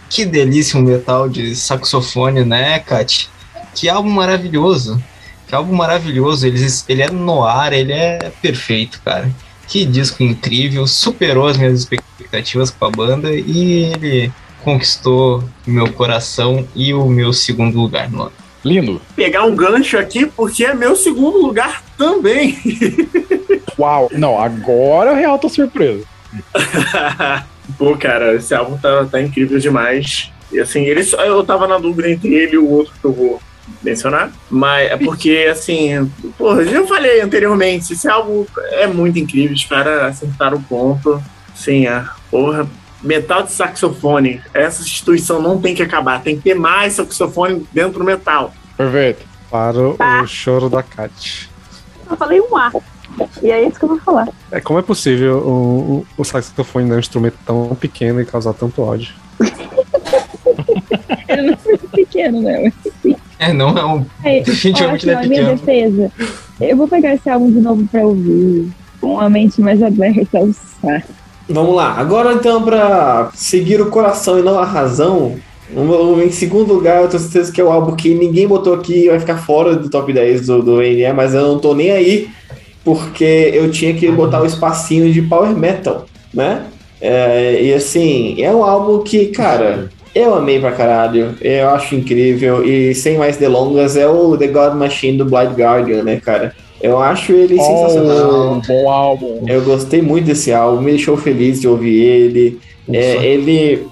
[0.08, 3.28] Que delícia um metal de saxofone, né, Kat?
[3.74, 5.02] Que álbum maravilhoso.
[5.46, 6.46] Que álbum maravilhoso.
[6.46, 9.30] Ele, ele é no ar, ele é perfeito, cara.
[9.68, 10.86] Que disco incrível.
[10.86, 17.32] Superou as minhas expectativas com a banda e ele conquistou meu coração e o meu
[17.32, 18.32] segundo lugar no ano.
[18.64, 19.00] Lindo.
[19.14, 22.58] Pegar um gancho aqui, porque é meu segundo lugar também.
[23.78, 24.08] Uau.
[24.12, 26.04] Não, agora o Real tá surpreso.
[27.78, 30.32] Pô, cara, esse álbum tá, tá incrível demais.
[30.52, 33.12] E assim, ele só, eu tava na dúvida entre ele e o outro que eu
[33.12, 33.42] vou
[33.82, 34.30] mencionar.
[34.50, 39.64] Mas é porque, assim, porra, eu já falei anteriormente, esse álbum é muito incrível, os
[39.64, 41.22] caras acertaram o ponto.
[41.54, 42.66] Sim, a porra.
[43.02, 47.98] Metal de saxofone, essa instituição não tem que acabar, tem que ter mais saxofone dentro
[47.98, 48.52] do metal.
[48.76, 49.24] Perfeito.
[49.50, 50.22] Para Tá.
[50.22, 51.48] o choro da Kat.
[52.10, 52.72] Eu falei um A.
[53.42, 54.28] E é isso que eu vou falar.
[54.50, 58.52] É, como é possível o, o, o saxofone dar um instrumento tão pequeno e causar
[58.54, 59.14] tanto ódio?
[61.28, 62.72] Ele não é muito pequeno, né?
[63.38, 64.04] É, não é um.
[64.24, 65.56] Aí, Definitivamente não é a minha pequeno.
[65.56, 66.12] defesa.
[66.60, 68.70] Eu vou pegar esse álbum de novo pra ouvir.
[69.00, 71.12] Com uma mente mais aberta ao saco.
[71.48, 71.94] Vamos lá.
[71.98, 75.36] Agora então, pra seguir o coração e não a razão,
[76.24, 79.08] em segundo lugar, eu tenho certeza que é o álbum que ninguém botou aqui e
[79.08, 82.28] vai ficar fora do top 10 do, do NE, mas eu não tô nem aí,
[82.86, 86.66] porque eu tinha que botar o espacinho de Power Metal, né?
[87.00, 92.64] É, e assim, é um álbum que, cara, eu amei pra caralho, eu acho incrível,
[92.64, 96.54] e sem mais delongas, é o The God Machine do Blind Guardian, né, cara?
[96.80, 98.60] Eu acho ele sensacional.
[98.62, 99.44] Oh, bom álbum.
[99.48, 102.60] Eu gostei muito desse álbum, me deixou feliz de ouvir ele.
[102.92, 103.84] É, ele.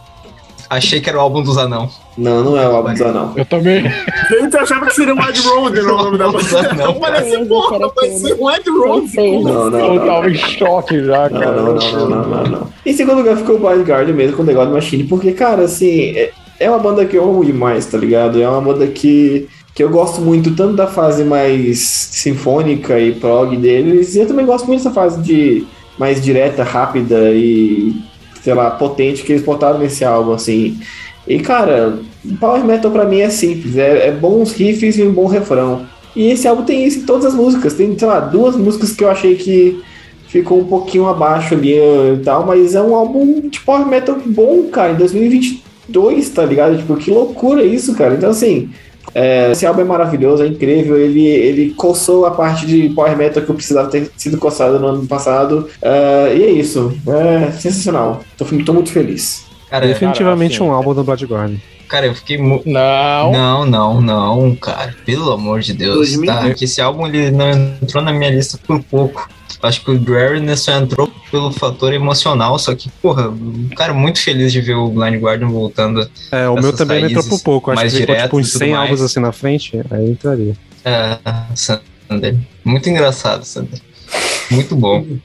[0.71, 1.91] Achei que era o álbum dos anão.
[2.17, 3.33] Não, não é o álbum dos Anão.
[3.37, 3.85] Eu também.
[4.31, 6.75] Eu achava que seria um Wide Road no nome da banda.
[6.75, 9.09] Não, assim, porra, vai ser um Road.
[9.09, 9.49] Certeza.
[9.49, 10.07] Não, não, Eu não.
[10.07, 11.63] tava em choque já, Não, cara.
[11.63, 12.69] não, não, não, não, não, não.
[12.87, 16.31] Em segundo lugar ficou o Guardian mesmo com The God Machine, porque, cara, assim, é,
[16.61, 18.41] é uma banda que eu amo demais, tá ligado?
[18.41, 23.57] É uma banda que, que eu gosto muito tanto da fase mais sinfônica e prog
[23.57, 25.67] deles, e eu também gosto muito dessa fase de
[25.99, 27.95] mais direta, rápida e,
[28.43, 30.79] sei lá, potente que eles botaram nesse álbum, assim.
[31.27, 31.99] E, cara,
[32.39, 35.87] Power Metal pra mim é simples, é, é bons riffs e um bom refrão.
[36.15, 37.75] E esse álbum tem isso em todas as músicas.
[37.75, 39.83] Tem, sei lá, duas músicas que eu achei que
[40.29, 44.17] ficou um pouquinho abaixo ali eh, e tal, mas é um álbum de Power Metal
[44.27, 46.77] bom, cara, em 2022, tá ligado?
[46.77, 48.15] Tipo, que loucura isso, cara.
[48.15, 48.71] Então, assim,
[49.15, 50.97] é, esse álbum é maravilhoso, é incrível.
[50.97, 54.87] Ele, ele coçou a parte de Power Metal que eu precisava ter sido coçado no
[54.87, 55.69] ano passado.
[55.83, 56.93] Eh, e é isso.
[57.07, 58.23] É sensacional.
[58.37, 59.45] Tô, tô muito feliz.
[59.75, 61.59] Cara, Definitivamente assim, um álbum do Blood Guardian.
[61.89, 63.33] cara, eu fiquei mu- Não.
[63.33, 64.95] Não, não, não, cara.
[65.05, 65.97] Pelo amor de Deus.
[66.13, 66.27] 2000?
[66.33, 66.55] Tá?
[66.55, 69.29] Que esse álbum ele não entrou na minha lista por pouco.
[69.63, 74.21] Acho que o Dreariness só entrou pelo fator emocional, só que, porra, um cara muito
[74.21, 76.09] feliz de ver o Blind Guardian voltando.
[76.31, 77.71] É, o meu também não entrou por pouco.
[77.73, 78.83] Acho mais que ficou tipo uns e tudo 100 mais.
[78.83, 80.55] álbuns assim na frente, aí entraria.
[80.85, 81.19] É,
[81.55, 82.37] Sander.
[82.65, 83.81] Muito engraçado, Sander.
[84.51, 85.05] Muito bom.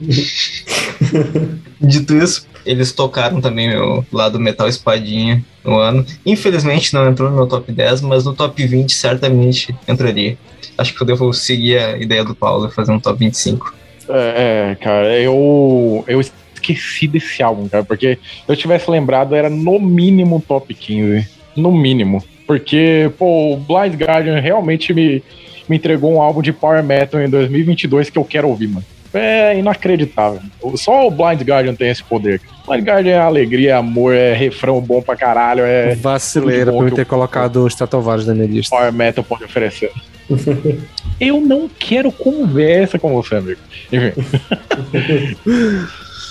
[1.80, 6.04] Dito isso, eles tocaram também meu lado Metal Espadinha no ano.
[6.24, 10.36] Infelizmente não entrou no meu top 10, mas no top 20 certamente entraria.
[10.76, 13.74] Acho que eu devo seguir a ideia do Paulo e fazer um top 25.
[14.08, 19.48] É, é, cara, eu, eu esqueci desse álbum, cara, porque se eu tivesse lembrado, era
[19.48, 21.28] no mínimo top 15.
[21.56, 22.22] No mínimo.
[22.46, 25.22] Porque, pô, o Blind Guardian realmente me,
[25.68, 28.84] me entregou um álbum de Power Metal em 2022 que eu quero ouvir, mano.
[29.12, 30.40] É inacreditável.
[30.76, 32.40] Só o Blind Guardian tem esse poder.
[32.66, 37.06] Blind Guardian é alegria, amor, é refrão bom pra caralho, é Vacileira por eu ter
[37.06, 38.76] colocado o Stratovarius na minha lista.
[38.76, 39.90] Power Metal pode oferecer.
[41.20, 43.60] eu não quero conversa com você, amigo.
[43.92, 44.12] Enfim.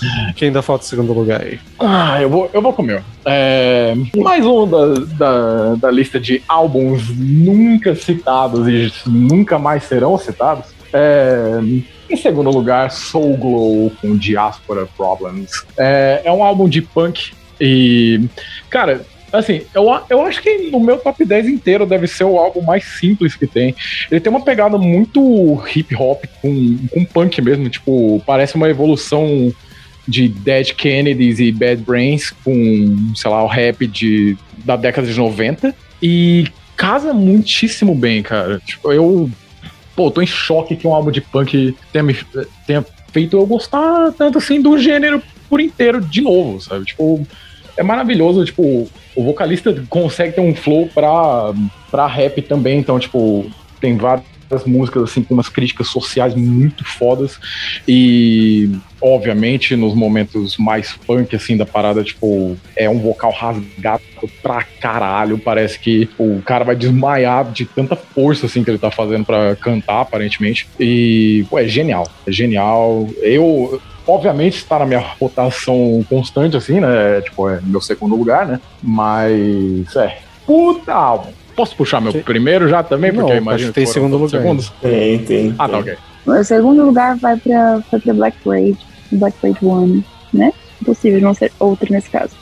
[0.34, 1.60] Quem ainda falta o segundo lugar aí?
[1.78, 3.02] Ah, eu vou, eu vou com o meu.
[3.24, 10.16] É, mais um da, da, da lista de álbuns nunca citados e nunca mais serão
[10.16, 10.66] citados.
[10.92, 11.60] É,
[12.08, 15.64] em segundo lugar, Soul Glow com Diaspora Problems.
[15.78, 18.20] É, é um álbum de punk e,
[18.70, 22.62] cara, assim, eu, eu acho que no meu top 10 inteiro deve ser o álbum
[22.62, 23.74] mais simples que tem.
[24.10, 29.52] Ele tem uma pegada muito hip hop com, com punk mesmo, tipo, parece uma evolução
[30.08, 35.16] de Dead Kennedys e Bad Brains com, sei lá, o rap de, da década de
[35.16, 35.74] 90.
[36.02, 36.46] E
[36.76, 38.58] casa muitíssimo bem, cara.
[38.64, 39.30] Tipo, eu.
[40.00, 42.16] Pô, tô em choque que um álbum de punk tenha, me,
[42.66, 42.82] tenha
[43.12, 46.86] feito eu gostar tanto assim do gênero por inteiro de novo, sabe?
[46.86, 47.26] Tipo,
[47.76, 51.52] é maravilhoso, tipo, o vocalista consegue ter um flow pra,
[51.90, 53.44] pra rap também, então, tipo,
[53.78, 53.94] tem
[54.50, 57.38] várias músicas assim com umas críticas sociais muito fodas
[57.86, 58.70] e
[59.00, 64.02] obviamente nos momentos mais punk assim da parada tipo é um vocal rasgado
[64.42, 68.90] pra caralho parece que o cara vai desmaiar de tanta força assim que ele tá
[68.90, 75.04] fazendo para cantar aparentemente e pô, é genial é genial eu obviamente está na minha
[75.20, 77.20] rotação constante, assim, né?
[77.20, 78.60] Tipo, é meu segundo lugar, né?
[78.82, 80.18] Mas, é.
[80.44, 81.30] Puta álbum.
[81.60, 83.12] Posso puxar meu primeiro já também?
[83.12, 84.72] Porque Não, eu imagino que tem segundo lugar Segundos?
[84.80, 85.54] Tem, tem.
[85.58, 85.94] Ah, tá, ok.
[86.26, 88.78] O segundo lugar vai pra, foi pra Black Braid,
[89.12, 90.52] Black Braid One, né?
[90.80, 92.32] Impossível não ser outro nesse caso.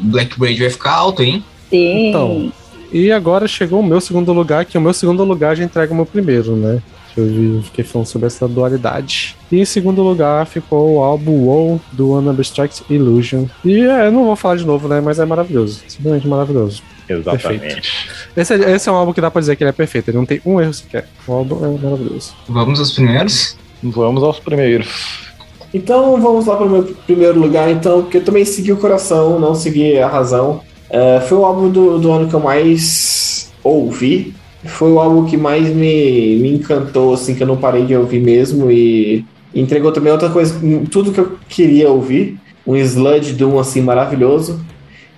[0.00, 1.44] Black Braid vai ficar alto, hein?
[1.70, 2.08] Sim.
[2.08, 2.52] Então.
[2.92, 5.96] E agora chegou o meu segundo lugar, que o meu segundo lugar já entrega o
[5.96, 6.80] meu primeiro, né?
[7.16, 9.36] Eu vi- fiquei falando sobre essa dualidade.
[9.52, 13.46] E em segundo lugar ficou o álbum WoW do Unabstract Illusion.
[13.64, 15.00] E é, não vou falar de novo, né?
[15.00, 15.80] Mas é maravilhoso.
[15.86, 16.82] Simplesmente maravilhoso.
[17.08, 18.10] Exatamente.
[18.36, 20.08] Esse é, esse é um álbum que dá pra dizer que ele é perfeito.
[20.10, 21.06] Ele não tem um erro sequer.
[21.26, 22.34] O álbum é maravilhoso.
[22.48, 23.56] Vamos aos primeiros?
[23.82, 25.24] Vamos aos primeiros.
[25.72, 29.40] Então vamos lá para o meu primeiro lugar, então, porque eu também segui o coração,
[29.40, 30.60] não segui a razão.
[30.88, 34.32] É, foi o álbum do, do ano que eu mais ouvi.
[34.64, 38.20] Foi o álbum que mais me, me encantou, assim, que eu não parei de ouvir
[38.20, 38.70] mesmo.
[38.70, 40.58] E entregou também outra coisa,
[40.90, 42.38] tudo que eu queria ouvir.
[42.66, 44.64] Um sludge Doom, assim, maravilhoso.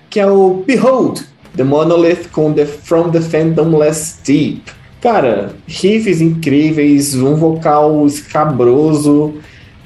[0.08, 1.20] Que é o Behold,
[1.56, 4.62] The Monolith com the, From the Fandom Less Deep.
[5.00, 9.34] Cara, riffs incríveis, um vocal escabroso.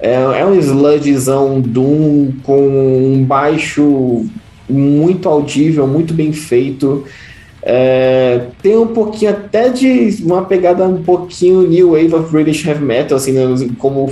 [0.01, 4.25] É, é um sludgezão Doom com um baixo
[4.69, 7.05] muito audível, muito bem feito.
[7.63, 12.85] É, tem um pouquinho até de uma pegada um pouquinho New Wave of British Heavy
[12.85, 13.43] Metal, assim, né,
[13.79, 14.11] como,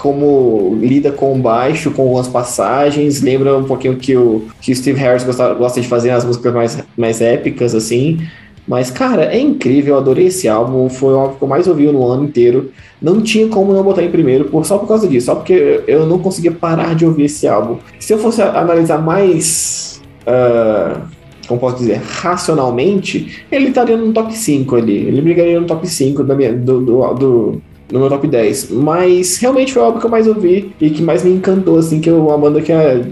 [0.00, 3.20] como lida com o baixo, com algumas passagens.
[3.20, 6.52] Lembra um pouquinho que o, que o Steve Harris gosta, gosta de fazer as músicas
[6.54, 8.18] mais, mais épicas, assim.
[8.66, 10.88] Mas, cara, é incrível, eu adorei esse álbum.
[10.88, 12.70] Foi o álbum que eu mais ouvi no ano inteiro.
[13.00, 16.06] Não tinha como não botar em primeiro, por, só por causa disso, só porque eu
[16.06, 17.78] não conseguia parar de ouvir esse álbum.
[17.98, 20.00] Se eu fosse analisar mais.
[20.26, 21.00] ah,
[21.48, 24.98] como posso dizer, racionalmente, ele estaria no top 5 ali.
[24.98, 28.70] Ele brigaria no top 5 da minha, do, do, do- no meu top 10.
[28.70, 32.00] Mas realmente foi o álbum que eu mais ouvi e que mais me encantou, assim,
[32.00, 33.02] que é uma banda que é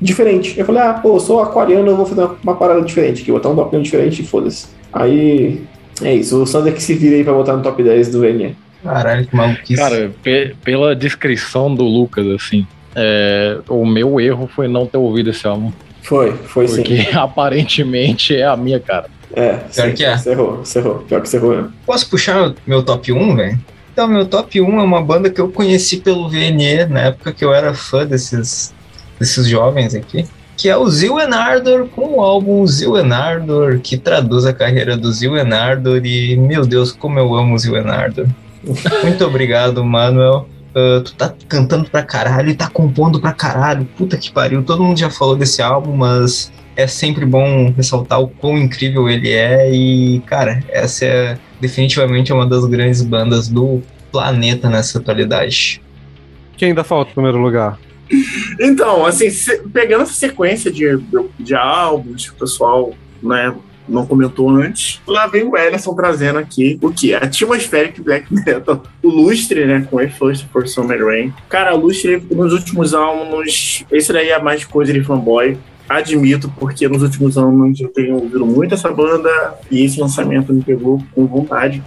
[0.00, 0.58] diferente.
[0.58, 3.40] Eu falei, ah, pô, eu sou aquariano, eu vou fazer uma, parada diferente aqui, vou
[3.40, 4.66] botar um top diferente e foda-se.
[4.92, 5.62] Aí,
[6.02, 8.56] é isso, o Sander que se vira aí pra botar no top 10 do VNE.
[8.82, 9.76] Caralho, que maluquice.
[9.80, 15.30] Cara, pe- pela descrição do Lucas, assim, é, o meu erro foi não ter ouvido
[15.30, 15.72] esse álbum.
[16.02, 16.76] Foi, foi sim.
[16.76, 19.06] Porque aparentemente é a minha cara.
[19.34, 20.16] É, Pior sim, que é.
[20.16, 20.94] Você errou, você errou.
[21.00, 21.68] Pior que você errou, né?
[21.84, 23.58] Posso puxar meu, meu top 1, velho?
[23.98, 27.44] Então, meu top 1 é uma banda que eu conheci pelo VNE na época que
[27.44, 28.72] eu era fã desses,
[29.18, 30.24] desses jovens aqui.
[30.56, 35.10] Que é o Zil Enardor com o álbum Zil Enardor, que traduz a carreira do
[35.10, 36.00] Zil Enardor.
[36.06, 38.28] E, meu Deus, como eu amo o Zil Enardor.
[39.02, 40.48] Muito obrigado, Manuel.
[40.76, 43.84] Ah, tu tá cantando pra caralho e tá compondo pra caralho.
[43.96, 44.62] Puta que pariu.
[44.62, 49.32] Todo mundo já falou desse álbum, mas é sempre bom ressaltar o quão incrível ele
[49.32, 49.68] é.
[49.72, 53.82] E, cara, essa é definitivamente uma das grandes bandas do
[54.12, 55.80] planeta nessa atualidade.
[56.56, 57.78] Quem ainda falta o primeiro lugar?
[58.60, 60.98] Então, assim, se- pegando essa sequência de,
[61.38, 63.54] de álbuns que o pessoal né,
[63.88, 67.14] não comentou antes, lá vem o Ellison trazendo aqui o que?
[67.14, 71.32] Atmospheric Black Metal, o Lustre, né, com A First for Summer Rain.
[71.48, 75.56] Cara, o Lustre, nos últimos álbuns, esse daí é mais coisa de fanboy.
[75.88, 80.62] Admito, porque nos últimos anos eu tenho ouvido muito essa banda e esse lançamento me
[80.62, 81.82] pegou com vontade.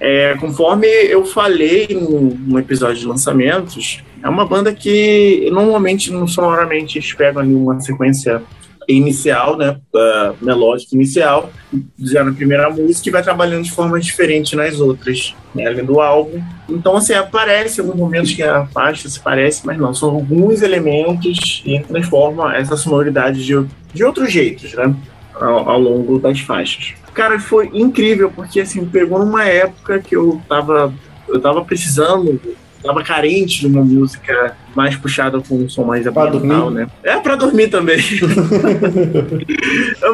[0.00, 6.98] É, conforme eu falei no, episódio de lançamentos, é uma banda que normalmente, não sonoramente,
[6.98, 8.42] eles pegam ali uma sequência
[8.88, 9.78] inicial, né?
[9.94, 11.50] Uh, melódica inicial,
[11.98, 16.00] já na primeira música e vai trabalhando de forma diferente nas outras, né, além do
[16.00, 16.42] álbum.
[16.68, 21.62] Então, assim, aparece alguns momentos que a faixa se parece, mas não, são alguns elementos
[21.64, 24.94] e transforma essa sonoridade de, de outros jeitos, né?
[25.34, 26.94] Ao, ao longo das faixas.
[27.14, 30.92] Cara, foi incrível, porque assim, pegou numa época que eu tava,
[31.28, 32.40] eu tava precisando
[32.82, 36.86] tava carente de uma música mais puxada com um som mais ambiental, né?
[37.02, 37.98] É pra dormir também.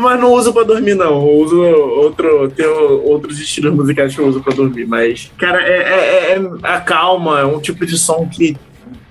[0.00, 1.22] mas não uso pra dormir, não.
[1.22, 4.86] Eu uso outro, tem outros estilos musicais que eu uso pra dormir.
[4.86, 8.56] Mas, cara, é, é, é a calma, é um tipo de som que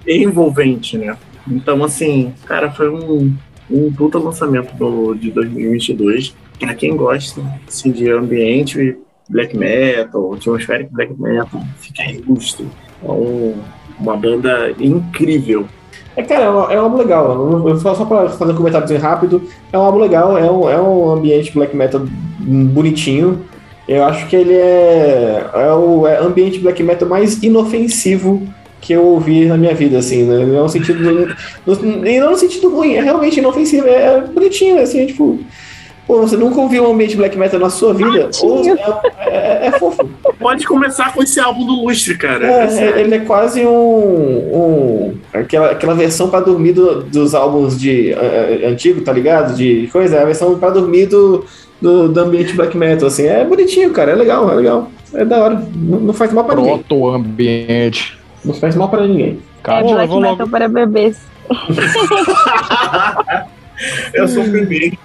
[0.06, 1.18] é envolvente, né?
[1.50, 3.34] Então, assim, cara, foi um,
[3.70, 6.36] um puta lançamento do, de 2022.
[6.60, 8.98] Pra quem gosta assim, de ambiente,
[9.30, 12.68] black metal, atmospheric black metal, fica aí, gusto.
[13.04, 13.56] É um,
[14.00, 15.68] uma banda incrível.
[16.16, 17.68] É, cara, é um, é um álbum legal.
[17.68, 20.82] Eu só, só pra fazer um comentário rápido, é um álbum legal, é um, é
[20.82, 22.02] um ambiente black metal
[22.40, 23.46] bonitinho.
[23.88, 28.46] Eu acho que ele é, é o é ambiente black metal mais inofensivo
[28.82, 30.46] que eu ouvi na minha vida, assim, né?
[30.46, 30.98] Não no sentido.
[31.66, 35.40] No, e não no sentido ruim, é realmente inofensivo, é, é bonitinho, assim, é, tipo.
[36.08, 38.30] Pô, você nunca ouviu um ambiente black metal na sua vida?
[38.42, 38.78] Ou, é,
[39.20, 40.10] é, é, fofo.
[40.40, 42.48] Pode começar com esse álbum do Lustre, cara.
[42.48, 43.74] É, é ele é quase um.
[43.74, 49.54] um aquela, aquela versão pra dormir do, dos álbuns de uh, antigo, tá ligado?
[49.54, 51.44] De coisa, é a versão pra dormir do,
[51.82, 53.26] do, do, ambiente black metal, assim.
[53.26, 54.14] É bonitinho, cara.
[54.14, 54.90] É legal, é legal.
[55.14, 55.62] É da hora.
[55.76, 56.78] Não, não faz mal pra ninguém.
[56.78, 58.18] Proto ambiente.
[58.46, 59.40] Não faz mal pra ninguém.
[59.62, 60.50] Cara, é black metal logo...
[60.50, 61.20] para bebês.
[64.14, 64.98] eu sou o primeiro.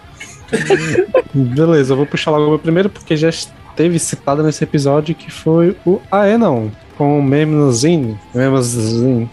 [1.32, 3.30] Beleza, eu vou puxar logo o meu primeiro, porque já
[3.76, 6.00] teve citado nesse episódio que foi o
[6.38, 8.18] não, com o Memnozine.
[8.34, 9.28] Memnozine.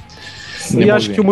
[0.78, 1.24] E acho que o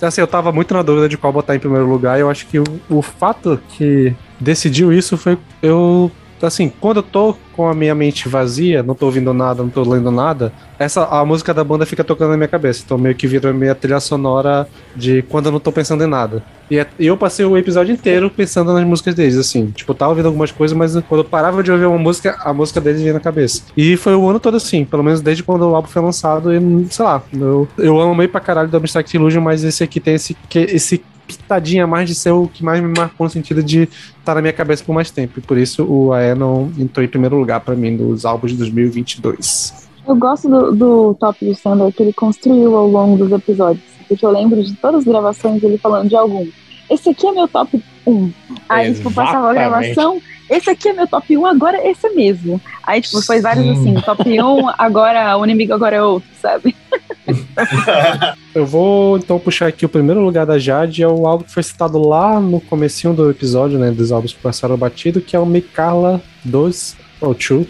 [0.00, 2.46] assim, eu tava muito na dúvida de qual botar em primeiro lugar, e eu acho
[2.46, 6.10] que o, o fato que decidiu isso foi eu
[6.46, 9.82] assim, quando eu tô com a minha mente vazia, não tô ouvindo nada, não tô
[9.82, 12.82] lendo nada, essa a música da banda fica tocando na minha cabeça.
[12.84, 14.66] Então meio que vira minha trilha sonora
[14.96, 16.42] de quando eu não tô pensando em nada.
[16.70, 19.66] E, é, eu passei o episódio inteiro pensando nas músicas deles, assim.
[19.66, 22.80] Tipo, tava ouvindo algumas coisas, mas quando eu parava de ouvir uma música, a música
[22.80, 23.64] deles vinha na cabeça.
[23.76, 26.50] E foi o ano todo assim, pelo menos desde quando o álbum foi lançado.
[26.52, 30.14] E, sei lá, eu, eu amei pra caralho do Abstract Illusion, mas esse aqui tem
[30.14, 31.02] esse, esse
[31.36, 33.92] pitadinha mais de ser o que mais me marcou no sentido de estar
[34.24, 35.38] tá na minha cabeça por mais tempo.
[35.38, 38.58] E por isso o AE não entrou em primeiro lugar para mim dos álbuns de
[38.58, 39.88] 2022.
[40.06, 43.84] Eu gosto do, do top do Sander que ele construiu ao longo dos episódios.
[44.08, 46.46] Porque eu lembro de todas as gravações ele falando de algum.
[46.90, 48.32] Esse aqui é meu top 1.
[48.68, 50.20] Aí, tipo, passava a gravação,
[50.52, 52.60] esse aqui é meu top 1, agora esse mesmo.
[52.82, 56.76] Aí, tipo, foi vários assim, top 1, agora o inimigo agora é outro, sabe?
[58.54, 61.62] Eu vou então puxar aqui o primeiro lugar da Jade, é o álbum que foi
[61.62, 65.46] citado lá no comecinho do episódio, né, dos álbuns que passaram batido, que é o
[65.46, 67.66] Mikala 2, ou 2,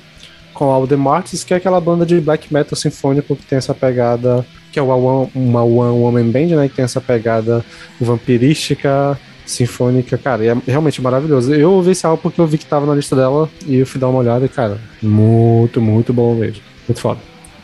[0.52, 3.58] com o álbum The Martyrs, que é aquela banda de black metal sinfônico que tem
[3.58, 7.64] essa pegada, que é uma One, uma one Woman Band, né, que tem essa pegada
[8.00, 9.16] vampirística,
[9.52, 11.54] sinfônica, cara, é realmente maravilhoso.
[11.54, 14.00] Eu ouvi esse álbum porque eu vi que tava na lista dela e eu fui
[14.00, 16.62] dar uma olhada e, cara, muito, muito bom mesmo.
[16.88, 17.20] Muito foda.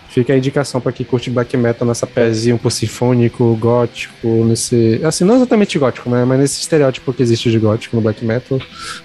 [0.09, 5.01] Fica a indicação para quem curte black metal nessa pezinha um pouco sinfônico, gótico, nesse.
[5.05, 6.24] Assim, não exatamente gótico, né?
[6.24, 8.59] Mas nesse estereótipo que existe de gótico no black metal,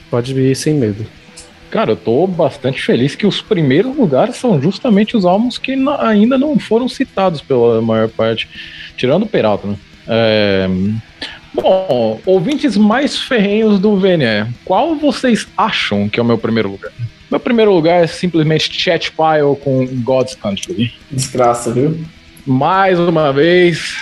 [0.09, 1.05] pode vir sem medo.
[1.69, 6.37] Cara, eu tô bastante feliz que os primeiros lugares são justamente os álbuns que ainda
[6.37, 8.47] não foram citados pela maior parte,
[8.95, 9.75] tirando o Peralta, né?
[10.07, 10.69] É...
[11.53, 16.91] Bom, ouvintes mais ferrenhos do VNE, qual vocês acham que é o meu primeiro lugar?
[17.29, 20.93] Meu primeiro lugar é simplesmente Chat Pile com God's Country.
[21.11, 21.99] Desgraça, viu?
[22.45, 23.95] Mais uma vez,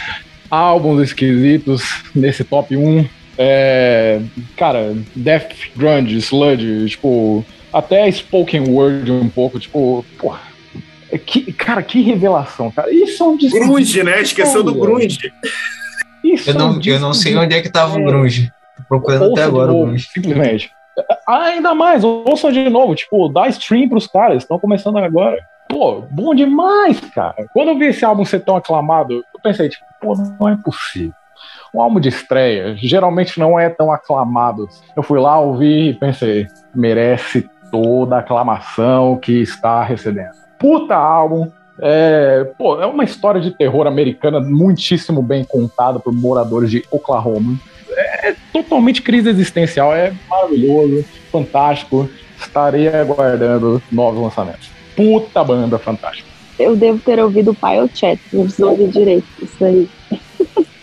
[0.50, 1.84] álbuns esquisitos
[2.16, 3.06] nesse top 1.
[3.38, 4.22] É,
[4.58, 10.42] cara, Death, Grunge, Sludge, tipo, até Spoken Word um pouco, tipo, porra.
[11.26, 12.94] Que, cara, que revelação, cara.
[12.94, 14.22] Isso é um Grunge, né?
[14.22, 15.32] Esqueceu do Grunge.
[16.24, 18.52] Isso eu, não, eu não sei onde é que tava o Grunge.
[18.78, 20.08] Tô procurando Ouça até agora novo, o Grunge.
[20.12, 20.72] Simplesmente.
[21.28, 25.38] Ainda mais, ouçam de novo, tipo, dá stream pros caras, estão começando agora.
[25.70, 27.48] Pô, bom demais, cara.
[27.54, 31.14] Quando eu vi esse álbum ser tão aclamado, eu pensei, tipo, pô, não é possível.
[31.74, 34.68] Um álbum de estreia geralmente não é tão aclamado.
[34.96, 36.46] Eu fui lá, ouvi e pensei,
[36.76, 40.34] merece toda a aclamação que está recebendo.
[40.60, 41.50] Puta álbum,
[41.82, 47.58] é, pô, é uma história de terror americana muitíssimo bem contada por moradores de Oklahoma
[47.98, 52.10] é totalmente crise existencial, é maravilhoso, fantástico.
[52.40, 54.70] Estarei aguardando novos lançamentos.
[54.96, 56.30] Puta banda fantástica.
[56.58, 59.90] Eu devo ter ouvido o Pile Chat, não preciso ouvir direito isso aí.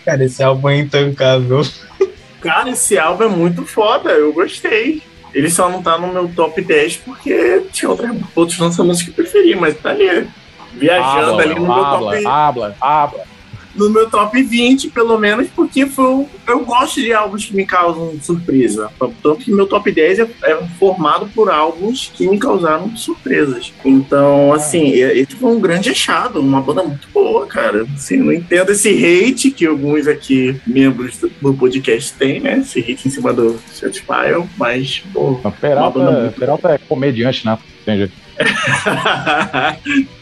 [0.05, 1.61] Cara, esse álbum é intancável.
[2.41, 5.01] Cara, esse álbum é muito foda, eu gostei.
[5.33, 7.91] Ele só não tá no meu top 10 porque tinha
[8.35, 10.27] outros lançamentos que eu preferi, mas tá ali.
[10.73, 13.23] Viajando Habla, ali no meu top habla, habla.
[13.75, 17.65] no meu top 20, pelo menos, porque foi, um- eu gosto de álbuns que me
[17.65, 18.89] causam surpresa.
[18.99, 23.71] Tanto que meu top 10 é, é formado por álbuns que me causaram surpresas.
[23.85, 27.85] Então, assim, esse foi um grande achado, uma banda muito boa, cara.
[27.95, 32.57] Assim, não entendo esse hate que alguns aqui, membros do- podcast, têm, né?
[32.59, 35.39] Esse hate em cima do Spotify, mas, pô.
[35.61, 37.57] Peralta, Peralta é comediante, né?
[37.85, 38.13] Tem jeito.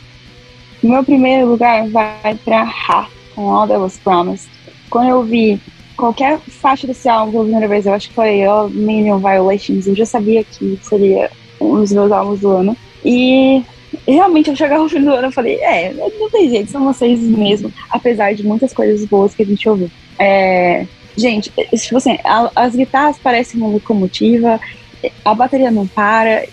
[0.87, 4.49] O meu primeiro lugar vai pra Ha, com All That Was Promised.
[4.89, 5.59] Quando eu vi
[5.97, 9.93] qualquer faixa desse álbum pela primeira vez, eu acho que foi All Million Violations, eu
[9.93, 12.77] já sabia que seria um dos meus álbuns do ano.
[13.03, 13.61] E
[14.07, 17.19] realmente, ao chegar ao fim do ano, eu falei, é, não tem jeito, são vocês
[17.19, 19.91] mesmo, apesar de muitas coisas boas que a gente ouviu.
[20.17, 20.85] É,
[21.17, 24.57] gente, tipo assim, a- as guitarras parecem uma locomotiva,
[25.25, 26.45] a bateria não para,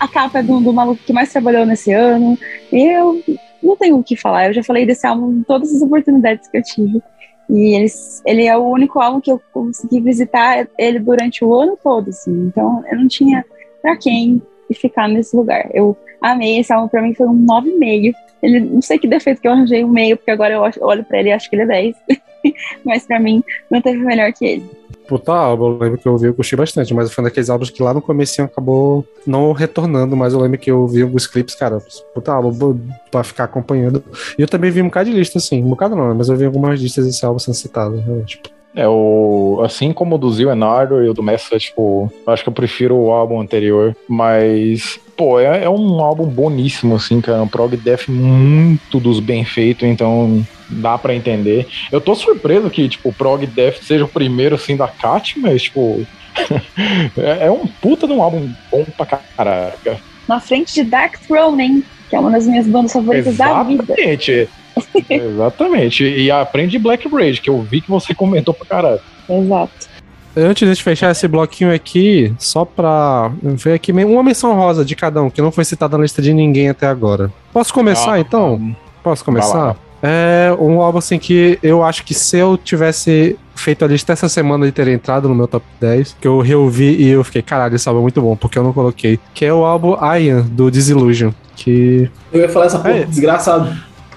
[0.00, 2.38] a capa é do, do maluco que mais trabalhou nesse ano,
[2.72, 3.22] e eu
[3.62, 4.48] não tenho o que falar.
[4.48, 7.02] Eu já falei desse álbum em todas as oportunidades que eu tive.
[7.48, 11.78] E eles, ele é o único álbum que eu consegui visitar ele durante o ano
[11.82, 12.46] todo, assim.
[12.46, 13.44] Então eu não tinha
[13.80, 14.40] pra quem
[14.72, 15.68] ficar nesse lugar.
[15.72, 18.14] Eu amei esse álbum, pra mim foi um 9,5.
[18.42, 21.18] Ele, não sei que defeito que eu arranjei um meio, porque agora eu olho pra
[21.20, 21.96] ele e acho que ele é 10.
[22.84, 24.82] Mas pra mim não teve melhor que ele.
[25.08, 27.70] Puta álbum, eu lembro que eu ouvi, eu gostei bastante, mas foi um daqueles álbuns
[27.70, 31.54] que lá no comecinho acabou não retornando, mas eu lembro que eu vi alguns clipes,
[31.54, 31.78] cara,
[32.14, 32.78] puta álbum
[33.10, 34.02] pra ficar acompanhando.
[34.38, 36.44] E eu também vi um bocado de lista, assim, um bocado não, mas eu vi
[36.44, 38.40] algumas listas desse álbum sendo citado, realmente.
[38.74, 42.42] É, o, assim como o do Zio Enardo e o do Messa, tipo, eu acho
[42.42, 47.42] que eu prefiro o álbum anterior, mas, pô, é, é um álbum boníssimo, assim, cara,
[47.42, 51.68] um prog death muito dos bem feito, então dá pra entender.
[51.92, 55.62] Eu tô surpreso que, tipo, o prog death seja o primeiro, assim, da Kat, mas,
[55.62, 56.04] tipo,
[57.16, 60.00] é, é um puta de um álbum bom pra caraca.
[60.26, 61.84] Na frente de Dark Throne, hein?
[62.10, 63.84] Que é uma das minhas bandas favoritas da vida.
[63.84, 64.48] Exatamente.
[65.08, 66.04] Exatamente.
[66.04, 69.00] E aprende Black Rage, que eu vi que você comentou pra caralho.
[69.28, 69.91] Exato.
[70.36, 74.84] Antes de a gente fechar esse bloquinho aqui, só pra ver aqui uma menção rosa
[74.84, 77.30] de cada um, que não foi citada na lista de ninguém até agora.
[77.52, 78.74] Posso começar, Ah, então?
[79.02, 79.76] Posso Vai começar?
[80.02, 84.28] É um álbum assim que eu acho que se eu tivesse feito a lista essa
[84.28, 87.76] semana de ter entrado no meu top 10, que eu reouvi e eu fiquei, caralho,
[87.76, 89.20] esse álbum é muito bom, porque eu não coloquei.
[89.32, 91.30] Que é o álbum Ian, do Disillusion.
[91.54, 92.10] Que.
[92.32, 93.04] Eu ia falar essa porra, É.
[93.04, 93.72] desgraçado.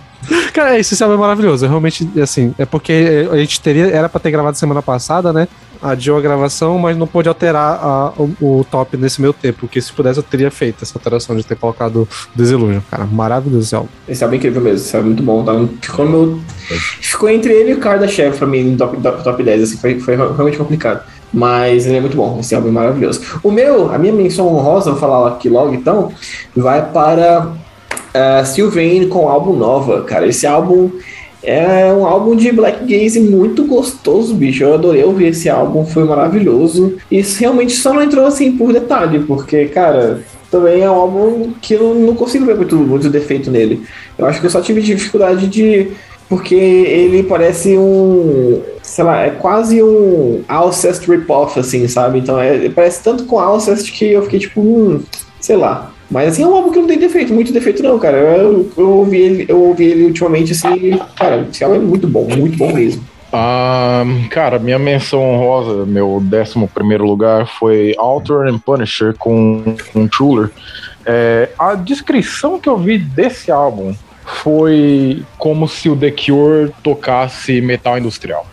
[0.52, 1.66] Cara, esse álbum é maravilhoso.
[1.66, 3.86] Realmente, assim, é porque a gente teria.
[3.88, 5.48] Era pra ter gravado semana passada, né?
[5.82, 8.30] Adiou a gravação, mas não pôde alterar a- o,
[8.60, 9.60] o top nesse meu tempo.
[9.60, 12.80] Porque se pudesse, eu teria feito essa alteração de ter colocado Disillusion.
[12.90, 13.88] Cara, maravilhoso esse álbum.
[14.08, 15.44] Esse álbum é incrível mesmo, esse álbum é muito bom.
[15.44, 15.52] Tá?
[15.82, 16.40] Ficou, meu...
[16.68, 20.00] Ficou entre ele e o Kardashev pra mim no top, top, top 10, assim, foi,
[20.00, 21.02] foi realmente complicado.
[21.32, 23.20] Mas ele é muito bom, esse álbum é maravilhoso.
[23.42, 26.12] O meu, a minha menção honrosa, vou falar aqui logo então,
[26.56, 27.48] vai para
[28.14, 30.26] uh, Sylvain com álbum Nova, cara.
[30.26, 30.90] Esse álbum
[31.42, 34.64] é um álbum de black gaze muito gostoso, bicho.
[34.64, 36.96] Eu adorei ouvir esse álbum, foi maravilhoso.
[37.10, 41.74] Isso realmente só não entrou assim por detalhe, porque, cara, também é um álbum que
[41.74, 43.82] eu não consigo ver muito, muito defeito nele.
[44.16, 45.90] Eu acho que eu só tive dificuldade de.
[46.28, 48.62] Porque ele parece um.
[48.82, 52.18] Sei lá, é quase um Alcest rip-off, assim, sabe?
[52.20, 55.02] Então é, parece tanto com Alcest que eu fiquei tipo, hum,
[55.40, 55.93] sei lá.
[56.10, 58.16] Mas assim, é um álbum que não tem defeito, muito defeito não, cara.
[58.16, 62.26] Eu, eu, ouvi, ele, eu ouvi ele ultimamente, assim, cara, esse álbum é muito bom,
[62.36, 63.04] muito bom mesmo.
[63.32, 70.06] Ah, cara, minha menção honrosa, meu décimo primeiro lugar foi Author and Punisher com, com
[70.06, 70.50] Truller.
[71.04, 73.92] É, a descrição que eu vi desse álbum
[74.24, 78.46] foi como se o The Cure tocasse metal industrial.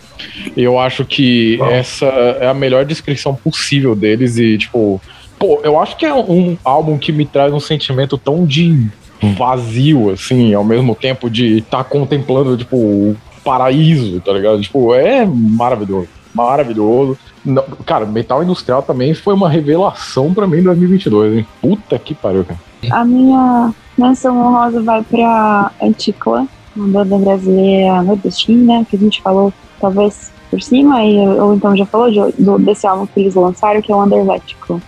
[0.56, 2.06] Eu acho que essa
[2.40, 5.00] é a melhor descrição possível deles e, tipo,
[5.42, 8.88] pô, eu acho que é um álbum que me traz um sentimento tão de
[9.36, 14.60] vazio, assim, ao mesmo tempo de estar tá contemplando, tipo, o paraíso, tá ligado?
[14.60, 17.18] Tipo, é maravilhoso, maravilhoso.
[17.44, 21.46] Não, cara, metal industrial também foi uma revelação pra mim em 2022, hein?
[21.60, 22.60] Puta que pariu, cara.
[22.92, 26.46] A minha menção honrosa vai pra Anticla,
[26.76, 31.86] uma banda brasileira nordestina, que a gente falou talvez por cima, e, ou então já
[31.86, 34.80] falou de, do, desse álbum que eles lançaram, que é o Underletical.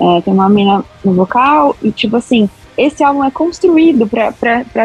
[0.00, 4.32] É, tem uma mina no vocal, e tipo assim, esse álbum é construído pra,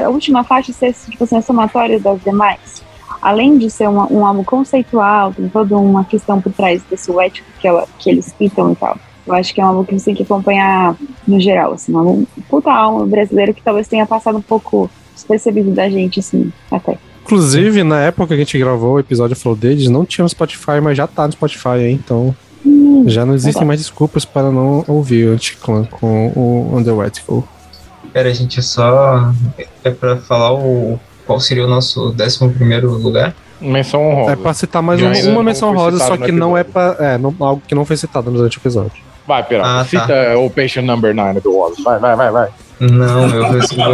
[0.06, 2.84] a última faixa ser tipo assim, a somatória das demais.
[3.22, 7.44] Além de ser uma, um álbum conceitual, tem toda uma questão por trás desse wet
[7.60, 8.98] que, ela, que eles citam e tal.
[9.26, 10.96] Eu acho que é um álbum que você tem que acompanhar
[11.28, 15.90] no geral, assim, um puta álbum brasileiro que talvez tenha passado um pouco despercebido da
[15.90, 16.98] gente, assim, até.
[17.24, 20.80] Inclusive, na época que a gente gravou o episódio Flow Days, não tinha no Spotify,
[20.82, 22.00] mas já tá no Spotify, hein?
[22.02, 22.34] Então.
[23.08, 27.48] Já não existem mais desculpas para não ouvir o Anticlan com o Underwetical.
[28.14, 29.32] Pera, gente, é só.
[29.84, 31.00] É pra falar o.
[31.26, 33.36] Qual seria o nosso 11 primeiro lugar?
[33.60, 34.32] Menção honrosa.
[34.32, 36.96] É pra citar mais um- uma menção foi rosa, citado só que não é pra.
[37.00, 38.92] É, não- algo que não foi citado durante o episódio.
[39.28, 39.68] Vai, Piroca.
[39.68, 39.86] Ah, tá.
[39.86, 41.82] Cita o Patient Number 9 do Wallace.
[41.84, 42.50] Vai, vai, vai, vai.
[42.80, 43.48] Não, eu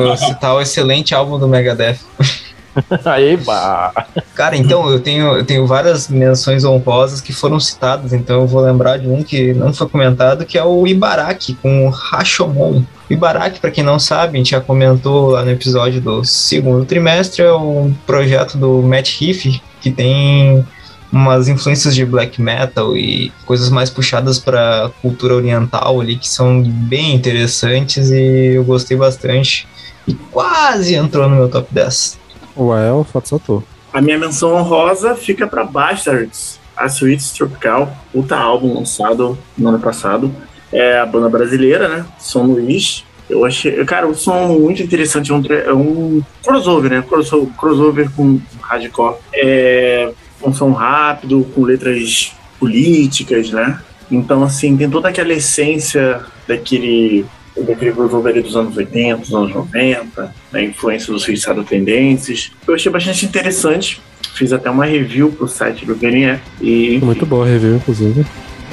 [0.07, 1.97] vou citar o excelente álbum do Megadeth.
[3.05, 3.93] Aí, bah.
[4.35, 8.61] Cara, então, eu tenho, eu tenho várias menções honrosas que foram citadas, então eu vou
[8.61, 12.83] lembrar de um que não foi comentado, que é o Ibaraki, com o Rashomon.
[13.09, 17.43] Ibaraki, para quem não sabe, a gente já comentou lá no episódio do segundo trimestre,
[17.43, 20.65] é um projeto do Matt Heath, que tem
[21.11, 26.63] umas influências de black metal e coisas mais puxadas para cultura oriental ali, que são
[26.63, 29.67] bem interessantes e eu gostei bastante.
[30.07, 32.19] E quase entrou no meu top 10.
[32.55, 33.63] Well, Fatsato.
[33.91, 39.79] A minha menção honrosa fica pra Bastards, a Suítes Tropical, puta álbum lançado no ano
[39.79, 40.33] passado.
[40.71, 42.05] É a banda brasileira, né?
[42.17, 43.05] São Luís.
[43.29, 47.03] Eu achei, cara, o som muito interessante, é um, é um crossover, né?
[47.07, 49.17] Crossover, crossover com hardcore.
[49.33, 50.11] É
[50.43, 53.79] um som rápido, com letras políticas, né?
[54.11, 57.25] Então, assim, tem toda aquela essência daquele,
[57.57, 62.51] daquele crossover ali dos anos 80, dos anos 90, a influência do Suicidal Tendencies.
[62.67, 64.01] Eu achei bastante interessante.
[64.33, 66.39] Fiz até uma review pro site do VNE.
[66.61, 68.25] E Muito boa a review, inclusive.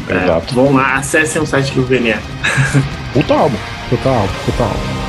[0.09, 0.55] é, Exato.
[0.55, 2.15] vão lá, acessem o site do VNE.
[3.13, 3.57] Puta álbum.
[3.91, 4.73] Total, total.
[4.73, 5.00] Why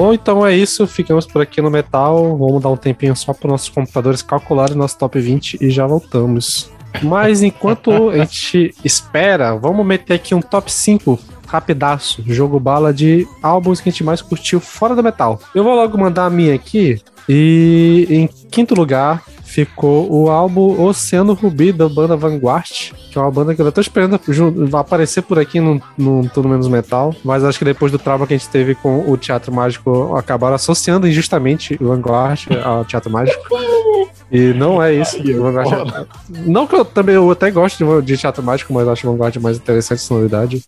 [0.00, 0.86] Bom, então é isso.
[0.86, 2.34] Ficamos por aqui no Metal.
[2.34, 6.70] Vamos dar um tempinho só para nossos computadores calcularem nosso top 20 e já voltamos.
[7.02, 13.28] Mas enquanto a gente espera, vamos meter aqui um top 5 rapidaço, jogo bala de
[13.42, 15.38] álbuns que a gente mais curtiu fora do metal.
[15.54, 16.98] Eu vou logo mandar a minha aqui.
[17.28, 23.30] E em quinto lugar ficou o álbum Oceano Rubi da banda Vanguard, que é uma
[23.32, 24.20] banda que eu tô esperando
[24.74, 28.34] aparecer por aqui no, no Tudo Menos Metal, mas acho que depois do trauma que
[28.34, 33.42] a gente teve com o Teatro Mágico, acabaram associando injustamente o Vanguard ao Teatro Mágico.
[34.32, 35.20] E não é isso.
[35.20, 36.06] o Vanguard é-
[36.46, 39.36] Não que eu também eu até gosto de, de Teatro Mágico, mas acho o Vanguard
[39.38, 40.62] mais interessante sonoridade.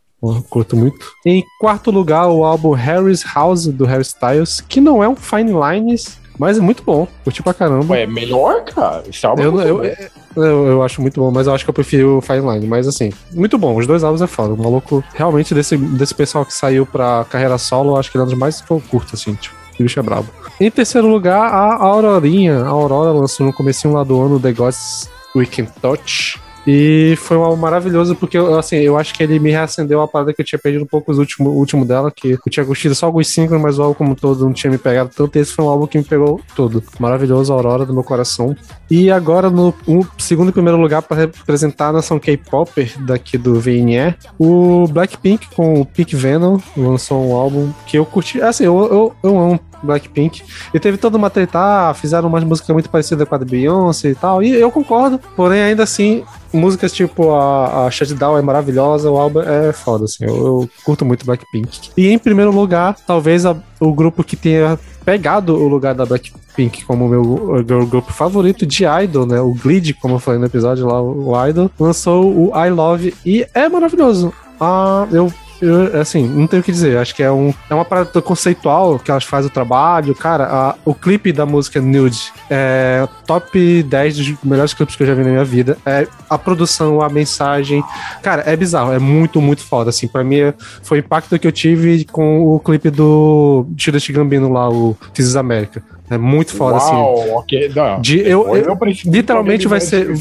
[0.50, 0.98] Curto muito.
[1.24, 5.52] Em quarto lugar, o álbum Harry's House do Harry Styles, que não é um Fine
[5.52, 7.06] Lines, mas é muito bom.
[7.24, 7.92] Curti pra caramba.
[7.94, 9.02] Ué, melhor, cara.
[9.08, 10.42] Esse álbum é Eu, muito eu, bom.
[10.42, 12.66] eu, eu acho muito bom, mas eu acho que eu prefiro o Fine Line.
[12.66, 13.76] Mas assim, muito bom.
[13.76, 14.52] Os dois álbuns é foda.
[14.54, 18.22] O maluco, realmente, desse, desse pessoal que saiu pra carreira solo, eu acho que ele
[18.22, 19.54] é um dos mais que eu curto, assim, tipo.
[19.78, 20.26] O bicho é brabo.
[20.60, 22.58] Em terceiro lugar, a Aurorinha.
[22.62, 26.38] A Aurora lançou no comecinho lá do ano The Gods We Can Touch.
[26.66, 30.32] E foi um álbum maravilhoso, porque assim, eu acho que ele me reacendeu a parada
[30.32, 33.06] que eu tinha perdido um pouco os último, último dela, que eu tinha curtido só
[33.06, 35.36] alguns singles, mas o álbum como todo não tinha me pegado tanto.
[35.36, 36.82] Esse foi um álbum que me pegou todo.
[36.98, 38.56] Maravilhoso, Aurora do meu coração.
[38.90, 43.60] E agora, no um, segundo e primeiro lugar, para representar a nação K-Popper daqui do
[43.60, 48.40] VNE, o Blackpink com o Pink Venom lançou um álbum que eu curti.
[48.40, 50.42] Assim, eu, eu, eu amo Blackpink.
[50.72, 54.10] E teve toda uma treta, ah, fizeram uma música muito parecida com a da Beyoncé
[54.10, 54.42] e tal.
[54.42, 56.22] E eu concordo, porém, ainda assim,
[56.52, 60.24] músicas tipo a, a Shutdown é maravilhosa, o álbum é foda, assim.
[60.24, 61.90] Eu, eu curto muito Blackpink.
[61.96, 66.84] E em primeiro lugar, talvez a- o grupo que tenha pegado o lugar da Blackpink
[66.84, 69.40] como meu girl grupo favorito de Idol, né?
[69.40, 73.46] O Glid, como eu falei no episódio lá, o Idol, lançou o I Love e
[73.54, 74.32] é maravilhoso.
[74.60, 75.32] Ah, eu
[75.62, 76.98] eu, assim, não tenho o que dizer.
[76.98, 80.14] Acho que é, um, é uma parada conceitual que elas fazem o trabalho.
[80.14, 85.06] Cara, a- o clipe da música Nude é top 10 dos melhores clipes que eu
[85.06, 85.78] já vi na minha vida.
[85.86, 87.82] É a produção, a mensagem.
[88.22, 88.92] Cara, é bizarro.
[88.92, 89.90] É muito, muito foda.
[89.90, 93.98] Assim, pra mim, é- foi o impacto que eu tive com o clipe do Tira
[94.10, 95.82] Gambino lá, o This is America.
[96.10, 96.92] É muito foda, assim.
[96.92, 97.72] Uau, ok.
[97.74, 100.16] Não, De, eu, eu- princípio literalmente vai ser- né?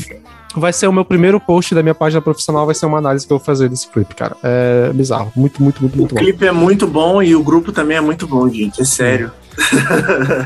[0.55, 3.31] Vai ser o meu primeiro post da minha página profissional, vai ser uma análise que
[3.33, 4.35] eu vou fazer desse clipe, cara.
[4.43, 5.31] É bizarro.
[5.35, 6.21] Muito, muito, muito, O muito bom.
[6.21, 8.81] clipe é muito bom e o grupo também é muito bom, gente.
[8.81, 9.31] É sério.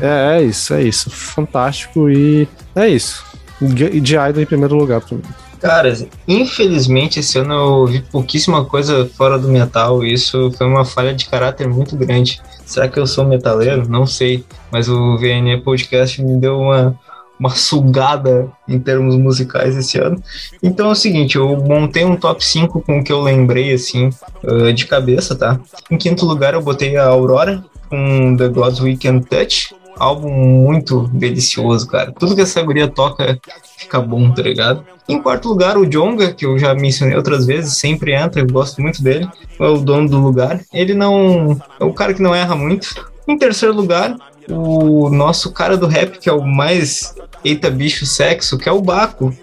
[0.02, 1.10] É, é isso, é isso.
[1.10, 3.24] Fantástico e é isso.
[3.60, 5.22] De Idol em primeiro lugar pra mim.
[5.60, 5.90] Cara,
[6.28, 11.14] infelizmente esse ano eu vi pouquíssima coisa fora do metal e isso foi uma falha
[11.14, 12.40] de caráter muito grande.
[12.64, 13.88] Será que eu sou metaleiro?
[13.88, 16.98] Não sei, mas o VNE Podcast me deu uma,
[17.38, 20.22] uma sugada em termos musicais esse ano.
[20.62, 24.10] Então é o seguinte, eu montei um top 5 com o que eu lembrei assim,
[24.42, 25.60] eh, de cabeça, tá?
[25.90, 29.74] Em quinto lugar eu botei a Aurora com The God's We Can Touch.
[29.98, 32.12] Álbum muito delicioso, cara.
[32.12, 33.38] Tudo que essa guria toca
[33.78, 34.84] fica bom, tá ligado?
[35.08, 38.82] Em quarto lugar, o Jonga, que eu já mencionei outras vezes, sempre entra, eu gosto
[38.82, 39.26] muito dele.
[39.58, 40.60] É o dono do lugar.
[40.70, 41.58] Ele não.
[41.80, 43.08] É o cara que não erra muito.
[43.26, 44.16] Em terceiro lugar,
[44.48, 47.14] o nosso cara do rap, que é o mais
[47.44, 49.34] eita bicho sexo, que é o Baco.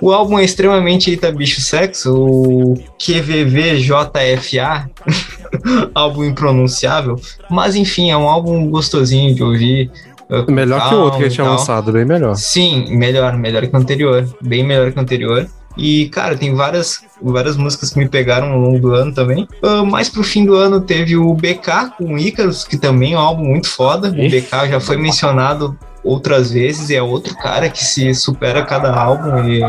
[0.00, 4.90] O álbum é extremamente eita bicho sexo, o QVVJFA,
[5.94, 9.90] álbum impronunciável, mas enfim, é um álbum gostosinho de ouvir.
[10.28, 12.34] uh, Melhor que o outro que calma ele tinha lançado, bem melhor.
[12.34, 14.28] Sim, melhor, melhor que o anterior.
[14.40, 15.46] Bem melhor que o anterior.
[15.76, 19.48] E, cara, tem várias, várias músicas que me pegaram ao longo do ano também.
[19.62, 23.16] Ah, mais pro fim do ano teve o BK com o Icarus, que também é
[23.16, 24.08] um álbum muito foda.
[24.08, 28.66] O BK já foi mencionado outras vezes e é outro cara que se supera a
[28.66, 29.60] cada álbum e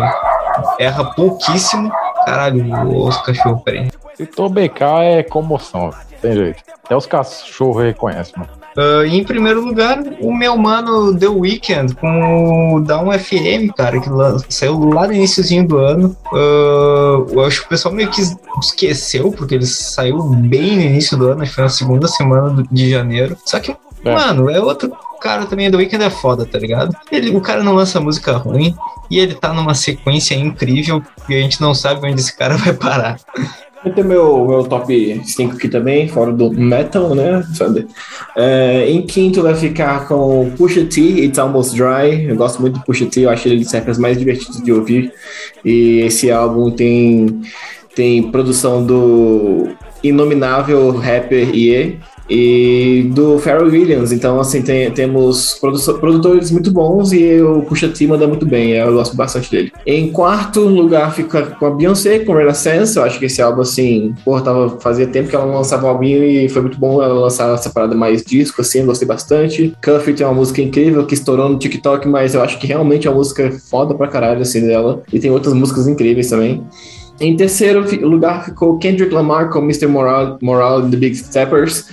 [0.79, 1.91] erra pouquíssimo.
[2.25, 2.65] Caralho,
[3.05, 3.89] os cachorros, peraí.
[4.15, 6.63] Citou BK é comoção, tem jeito.
[6.83, 8.62] Até os cachorros reconhecem, mano.
[9.07, 14.09] E em primeiro lugar, o meu mano The Weeknd com o Down FM, cara, que
[14.53, 16.15] saiu lá no iníciozinho do ano.
[16.33, 18.21] Ah, eu acho que o pessoal meio que
[18.61, 22.63] esqueceu, porque ele saiu bem no início do ano, acho que foi na segunda semana
[22.71, 23.37] de janeiro.
[23.45, 24.13] Só que, É.
[24.13, 24.91] mano, é outro
[25.21, 26.93] cara também, The Weeknd é foda, tá ligado?
[27.11, 28.75] Ele, o cara não lança música ruim
[29.09, 32.73] e ele tá numa sequência incrível e a gente não sabe onde esse cara vai
[32.73, 33.17] parar.
[33.83, 37.43] Vai ter meu, meu top 5 aqui também, fora do metal, né?
[38.35, 42.25] É, em quinto vai ficar com Pusha T, It's Almost Dry.
[42.29, 45.11] Eu gosto muito do Pusha T, eu acho ele de rappers mais divertidos de ouvir.
[45.65, 47.41] E esse álbum tem,
[47.93, 49.67] tem produção do
[50.01, 54.11] inominável rapper Ye e do Pharrell Williams.
[54.11, 58.71] Então, assim, tem- temos produ- produtores muito bons e o Pusha T manda muito bem.
[58.71, 59.71] Eu gosto bastante dele.
[59.85, 62.95] Em quarto lugar fica com a Beyoncé, com Renaissance.
[62.97, 65.89] Eu acho que esse álbum, assim, porra, tava, fazia tempo que ela não lançava um
[65.89, 69.73] álbum e foi muito bom ela lançar essa parada mais disco, assim, eu gostei bastante.
[69.83, 73.09] Cuffit é uma música incrível que estourou no TikTok, mas eu acho que realmente é
[73.11, 75.01] uma música foda pra caralho, assim, dela.
[75.11, 76.63] E tem outras músicas incríveis também.
[77.19, 79.85] Em terceiro lugar ficou Kendrick Lamar com Mr.
[79.87, 81.85] Moral, Moral and the Big Steppers.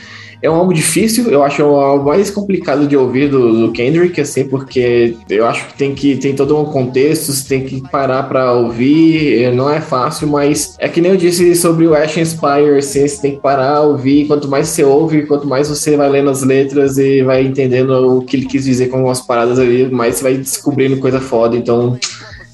[0.43, 4.19] É um álbum difícil, eu acho o álbum mais complicado de ouvir do, do Kendrick,
[4.21, 8.23] assim, porque eu acho que tem que tem todo um contexto, você tem que parar
[8.23, 12.17] pra ouvir, eh, não é fácil, mas é que nem eu disse sobre o Ash
[12.17, 16.09] Inspire, assim, você tem que parar, ouvir, quanto mais você ouve, quanto mais você vai
[16.09, 19.91] lendo as letras e vai entendendo o que ele quis dizer com umas paradas ali,
[19.91, 21.99] mais você vai descobrindo coisa foda, então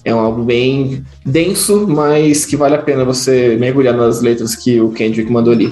[0.04, 4.80] é um álbum bem denso, mas que vale a pena você mergulhar nas letras que
[4.80, 5.68] o Kendrick mandou ali.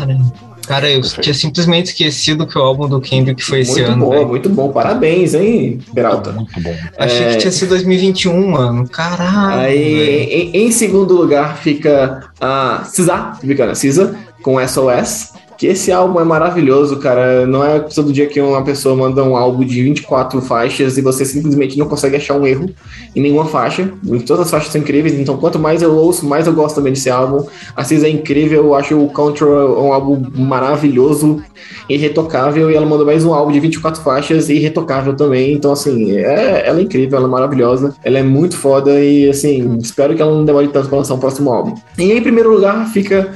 [0.67, 1.21] Cara, eu Perfeito.
[1.23, 4.29] tinha simplesmente esquecido que o álbum do Kendrick foi esse muito ano, bom, velho.
[4.29, 4.73] muito bom.
[4.73, 6.33] Parabéns, hein, Peralta.
[6.33, 6.75] Muito bom.
[6.99, 7.31] Achei É.
[7.33, 8.89] que tinha sido 2021, mano.
[8.89, 9.61] Caralho.
[9.61, 15.34] Aí, em, em segundo lugar, fica a Cisa, fica na Cisa, com SOS.
[15.65, 17.47] Que esse álbum é maravilhoso, cara.
[17.47, 21.25] Não é todo dia que uma pessoa manda um álbum de 24 faixas e você
[21.25, 22.69] simplesmente não consegue achar um erro
[23.17, 23.91] em nenhuma faixa.
[24.27, 27.09] Todas as faixas são incríveis, então quanto mais eu ouço, mais eu gosto também desse
[27.09, 27.47] álbum.
[27.75, 31.43] A Cisa é incrível, eu acho o Control um álbum maravilhoso,
[31.89, 35.55] irretocável, e ela mandou mais um álbum de 24 faixas e irretocável também.
[35.55, 39.79] Então, assim, é, ela é incrível, ela é maravilhosa, ela é muito foda e, assim,
[39.79, 41.75] espero que ela não demore tanto pra lançar um próximo álbum.
[41.99, 43.33] E em primeiro lugar fica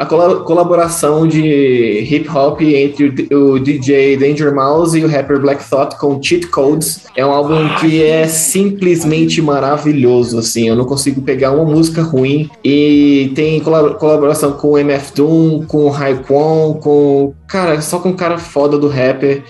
[0.00, 5.62] a cola- colaboração de hip hop entre o DJ Danger Mouse e o rapper Black
[5.68, 7.04] Thought com Cheat Codes.
[7.14, 12.48] É um álbum que é simplesmente maravilhoso, assim, eu não consigo pegar uma música ruim
[12.64, 18.14] e tem colab- colaboração com o MF Doom, com o Raekwon, com cara, só com
[18.14, 19.42] cara foda do rapper.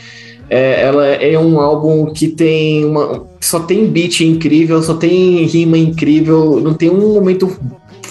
[0.52, 3.22] É, ela é um álbum que tem uma.
[3.40, 7.56] Só tem beat incrível, só tem rima incrível, não tem um momento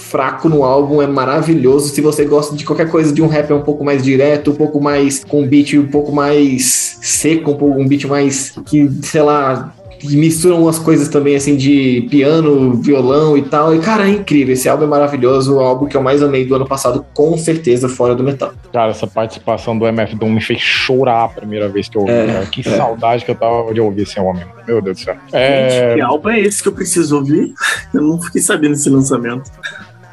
[0.09, 1.89] fraco no álbum, é maravilhoso.
[1.89, 4.81] Se você gosta de qualquer coisa de um rap um pouco mais direto, um pouco
[4.81, 9.73] mais com beat um pouco mais seco, um, pouco, um beat mais que, sei lá,
[9.99, 13.75] que misturam umas coisas também assim de piano, violão e tal.
[13.75, 14.53] E cara, é incrível.
[14.53, 17.89] Esse álbum é maravilhoso, o álbum que eu mais amei do ano passado, com certeza,
[17.89, 18.53] fora do metal.
[18.71, 22.13] Cara, essa participação do MF Doom me fez chorar a primeira vez que eu ouvi,
[22.13, 22.45] É, cara.
[22.45, 22.77] Que é.
[22.77, 24.45] saudade que eu tava de ouvir esse homem.
[24.65, 25.15] Meu Deus do céu.
[25.15, 27.53] Gente, É, que álbum é esse que eu preciso ouvir?
[27.93, 29.51] Eu não fiquei sabendo desse lançamento.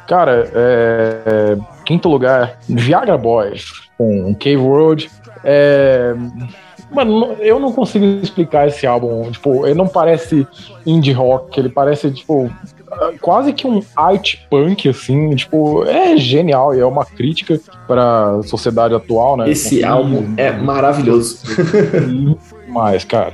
[0.07, 3.65] Cara, é, é, quinto lugar, Viagra Boys,
[3.97, 5.09] com Cave Road.
[5.43, 6.15] É,
[6.91, 9.29] mano, eu não consigo explicar esse álbum.
[9.31, 10.47] Tipo, ele não parece
[10.85, 12.49] indie rock, ele parece, tipo,
[13.21, 15.35] quase que um art punk, assim.
[15.35, 19.49] Tipo, é genial e é uma crítica para a sociedade atual, né?
[19.49, 21.39] Esse Consumir- álbum é maravilhoso.
[22.67, 23.33] Mas, cara.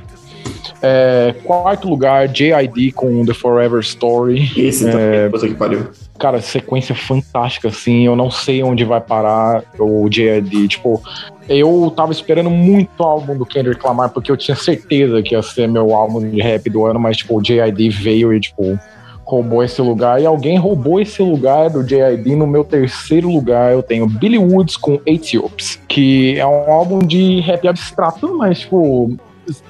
[0.82, 4.50] É, quarto lugar, JID com The Forever Story.
[4.56, 4.90] Esse É.
[4.90, 5.86] também, puta que pariu.
[6.24, 8.06] Cara, sequência fantástica, assim.
[8.06, 10.68] Eu não sei onde vai parar o JID.
[10.68, 11.02] Tipo,
[11.46, 15.42] eu tava esperando muito o álbum do Kendrick Lamar, porque eu tinha certeza que ia
[15.42, 18.78] ser meu álbum de rap do ano, mas, tipo, o JID veio e, tipo,
[19.22, 20.18] roubou esse lugar.
[20.18, 22.34] E alguém roubou esse lugar do JID.
[22.36, 27.40] No meu terceiro lugar, eu tenho Billy Woods com Ethiops, que é um álbum de
[27.40, 29.14] rap abstrato, mas, tipo,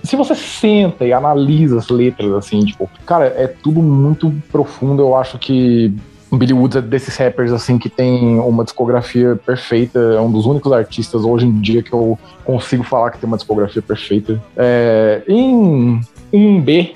[0.05, 5.03] se você senta e analisa as letras, assim, tipo, cara, é tudo muito profundo.
[5.03, 5.93] Eu acho que
[6.37, 9.99] Billy Woods é desses rappers, assim, que tem uma discografia perfeita.
[9.99, 13.37] É um dos únicos artistas hoje em dia que eu consigo falar que tem uma
[13.37, 14.43] discografia perfeita.
[14.57, 16.01] É, em
[16.33, 16.95] um B,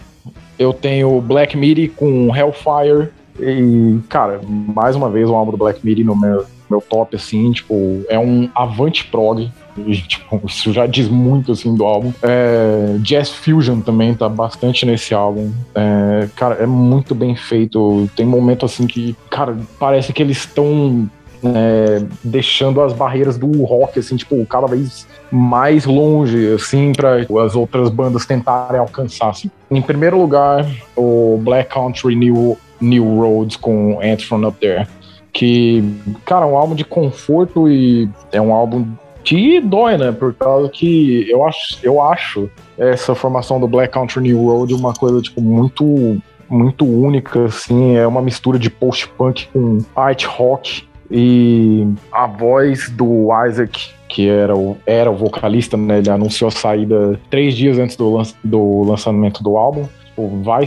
[0.58, 3.10] eu tenho Black Midi com Hellfire.
[3.38, 7.52] E, cara, mais uma vez, o álbum do Black Midi no meu, meu top, assim,
[7.52, 9.50] tipo, é um avant prog.
[9.86, 12.12] E, tipo, isso já diz muito, assim, do álbum.
[12.22, 15.50] É, Jazz Fusion também tá bastante nesse álbum.
[15.74, 18.08] É, cara, é muito bem feito.
[18.16, 21.08] Tem momento, assim, que, cara, parece que eles estão
[21.42, 27.54] é, deixando as barreiras do rock, assim, tipo, cada vez mais longe, assim, para as
[27.54, 29.30] outras bandas tentarem alcançar.
[29.30, 29.50] Assim.
[29.70, 34.86] Em primeiro lugar, o Black Country New, New Roads com Ant From Up There,
[35.32, 35.84] que,
[36.24, 38.86] cara, é um álbum de conforto e é um álbum
[39.28, 40.10] que dói, né?
[40.10, 42.48] Por causa que eu acho, eu acho
[42.78, 46.16] essa formação do Black Country New Road uma coisa, tipo, muito
[46.48, 53.28] muito única, assim, é uma mistura de post-punk com art rock e a voz do
[53.46, 55.98] Isaac, que era o, era o vocalista, né?
[55.98, 59.86] Ele anunciou a saída três dias antes do, do lançamento do álbum.
[60.06, 60.66] Tipo, vai,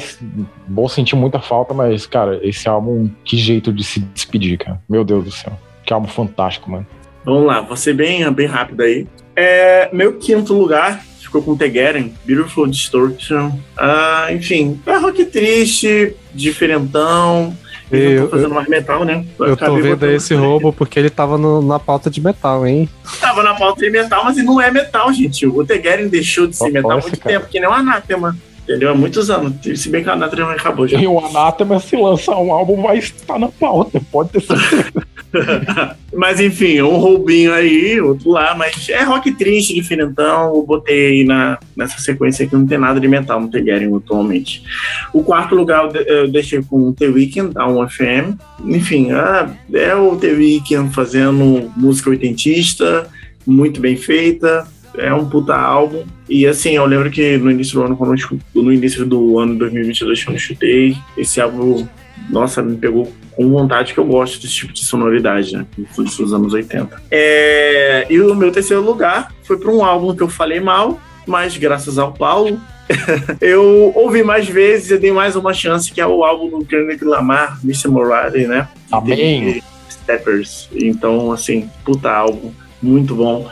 [0.68, 4.80] vou sentir muita falta, mas, cara, esse álbum, que jeito de se despedir, cara.
[4.88, 5.54] Meu Deus do céu.
[5.84, 6.86] Que álbum fantástico, mano.
[7.24, 9.08] Vamos lá, vou ser bem, bem rápido aí.
[9.36, 13.52] É, meu quinto lugar ficou com Tegeren, Beautiful Distortion.
[13.78, 17.56] Ah, enfim, é rock triste, diferentão.
[17.90, 19.26] Eu, eu tô fazendo mais metal, né?
[19.40, 22.90] Eu tô vendo esse roubo porque ele tava no, na pauta de metal, hein?
[23.20, 25.46] Tava na pauta de metal, mas ele não é metal, gente.
[25.46, 27.36] O Tegeren deixou de ser oh, metal há muito cara.
[27.36, 28.38] tempo, que nem o Anátema.
[28.64, 28.92] Entendeu?
[28.92, 29.54] Há muitos anos.
[29.76, 31.00] Se bem que o Anátema acabou já.
[31.00, 34.94] E o Anátema, se lançar um álbum, vai estar na pauta, pode ter certeza.
[36.14, 40.56] mas enfim, um roubinho aí, outro lá, mas é rock triste, diferentão.
[40.56, 44.64] Eu botei aí na, nessa sequência aqui, não tem nada de metal no Tegeren atualmente.
[45.14, 48.38] O quarto lugar eu deixei com o The Weeknd, da 1FM.
[48.66, 49.10] Enfim,
[49.74, 53.08] é o The Weeknd fazendo música oitentista,
[53.46, 54.68] muito bem feita
[54.98, 56.04] é um puta álbum.
[56.30, 59.56] E assim, eu lembro que no início do ano, quando eu, no início do ano
[59.58, 61.88] 2022, quando eu chutei, esse álbum,
[62.30, 65.66] nossa, me pegou com vontade que eu gosto desse tipo de sonoridade, né?
[65.96, 67.02] Dos anos 80.
[67.10, 71.58] É, e o meu terceiro lugar foi para um álbum que eu falei mal, mas
[71.58, 72.60] graças ao Paulo,
[73.40, 77.04] eu ouvi mais vezes e dei mais uma chance, que é o álbum do Kendrick
[77.04, 77.88] Lamar, Mr.
[77.88, 78.68] Morale, né?
[78.92, 79.62] Amém.
[79.90, 80.70] Steppers.
[80.74, 82.52] Então, assim, puta álbum,
[82.82, 83.50] muito bom.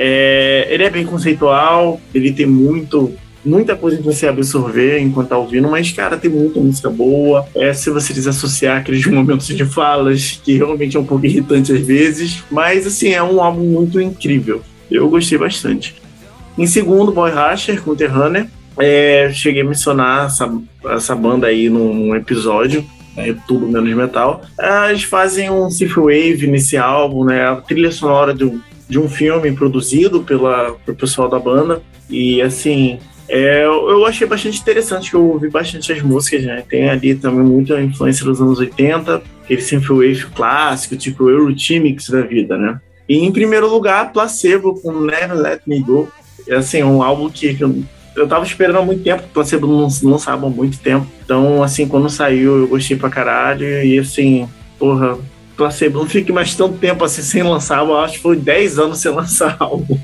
[0.00, 3.12] É, ele é bem conceitual, ele tem muito
[3.44, 7.46] muita coisa que você absorver enquanto tá ouvindo, mas, cara, tem muita música boa.
[7.54, 11.80] É se você desassociar aqueles momentos de falas, que realmente é um pouco irritante às
[11.80, 14.62] vezes, mas, assim, é um álbum muito incrível.
[14.90, 15.94] Eu gostei bastante.
[16.56, 18.46] Em segundo, Boy Rasher, com The Runner.
[18.78, 20.52] É, cheguei a mencionar essa,
[20.84, 22.84] essa banda aí num, num episódio,
[23.16, 24.42] né, tudo menos metal.
[24.88, 27.44] Eles fazem um synthwave nesse álbum, né?
[27.44, 31.82] A trilha sonora do, de um filme produzido pela, pelo pessoal da banda.
[32.08, 32.98] E assim,
[33.28, 36.64] é, eu achei bastante interessante, eu ouvi bastante as músicas, né?
[36.66, 41.54] Tem ali também muita influência dos anos 80, aquele synthwave clássico, tipo o
[42.10, 42.80] da vida, né?
[43.06, 46.08] E em primeiro lugar, Placebo com Never Let Me Go.
[46.46, 47.82] É assim, um álbum que eu,
[48.16, 51.06] eu tava esperando há muito tempo, Placebo não lançava há muito tempo.
[51.22, 53.66] Então, assim, quando saiu, eu gostei pra caralho.
[53.84, 54.48] E assim,
[54.78, 55.18] porra,
[55.58, 57.96] Placebo não fique mais tanto tempo assim sem lançar álbum.
[57.96, 59.98] Acho que foi 10 anos sem lançar álbum.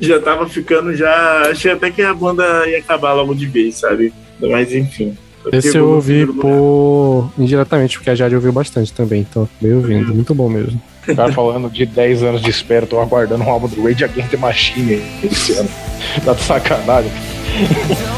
[0.00, 1.48] já tava ficando, já.
[1.50, 4.12] Achei até que a banda ia acabar logo de vez, sabe?
[4.38, 5.16] Mas enfim.
[5.50, 7.32] Esse eu ouvi por.
[7.36, 10.14] indiretamente, porque a Jade ouviu bastante também, então meio ouvindo.
[10.14, 10.80] Muito bom mesmo.
[11.08, 14.30] O cara falando de 10 anos de espera, tô aguardando um álbum do Rage Against
[14.30, 15.68] the Machine esse ano.
[16.24, 17.10] Tá de sacanagem.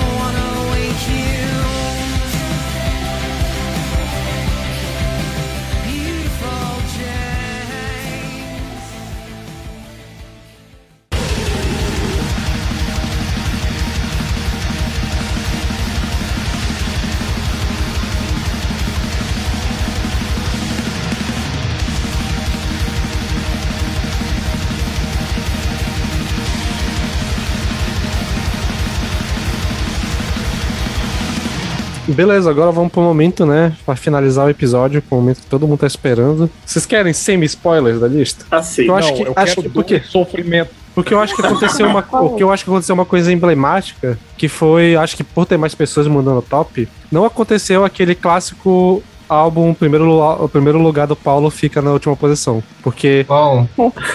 [32.14, 33.72] Beleza, agora vamos pro momento, né?
[33.84, 36.48] Pra finalizar o episódio, pro momento que todo mundo tá esperando.
[36.64, 38.44] Vocês querem semi-spoilers da lista?
[38.50, 38.88] Aceito.
[38.90, 39.98] Eu acho Não, que- eu acho quero que- por quê?
[39.98, 40.70] do sofrimento.
[40.94, 44.16] Porque eu acho que aconteceu uma, o que eu acho que aconteceu uma coisa emblemática,
[44.36, 49.70] que foi, acho que por ter mais pessoas mandando top, não aconteceu aquele clássico álbum
[49.70, 53.66] o primeiro, o primeiro lugar do Paulo fica na última posição, porque Bom,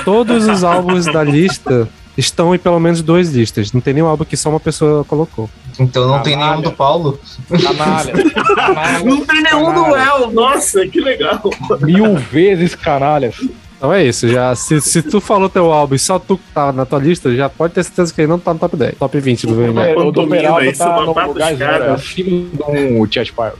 [0.06, 3.72] todos os álbuns da lista estão em pelo menos duas listas.
[3.74, 5.50] Não tem nenhum álbum que só uma pessoa colocou.
[5.80, 7.20] Então não tem nenhum do Paulo.
[7.50, 8.14] Canalha.
[8.56, 9.04] Canalha.
[9.04, 10.32] Não tem nenhum duelo.
[10.32, 11.42] Nossa, que legal.
[11.82, 13.36] Mil vezes canalhas.
[13.78, 16.86] Então é isso, já se, se tu falou teu álbum e só tu tá na
[16.86, 19.48] tua lista, já pode ter certeza que ele não tá no top 10, top 20
[19.48, 19.86] do VMA.
[19.86, 21.98] É, o do Peralta isso tá no lugar zero.
[21.98, 23.54] filho um Chat Pile.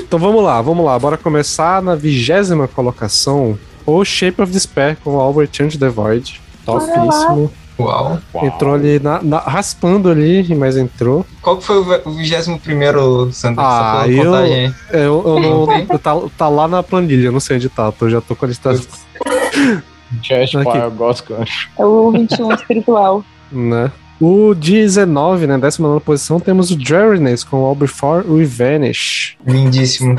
[0.00, 0.98] Então vamos lá, vamos lá.
[0.98, 3.58] Bora começar na vigésima colocação.
[3.84, 6.40] O Shape of Despair com o álbum Change the Void.
[6.64, 7.52] Topíssimo.
[7.78, 8.18] Uau.
[8.42, 11.26] Entrou ali na, na- raspando ali, mas entrou.
[11.42, 13.60] Qual que foi o ve- o 21 Sandro?
[13.62, 14.32] Ah, eu-
[14.92, 15.72] Eu, eu não.
[15.90, 17.92] eu tá, tá lá na planilha, eu não sei onde tá.
[18.00, 18.70] Eu já tô com a lista.
[20.60, 20.70] Aqui.
[20.72, 21.52] Pile, Ghost Country.
[21.78, 23.24] É o 21 espiritual.
[23.50, 23.90] Né?
[24.20, 25.58] O 19, né?
[25.58, 29.36] 19 posição, temos o Dreariness com o All Before We Vanish.
[29.46, 30.16] Lindíssimo.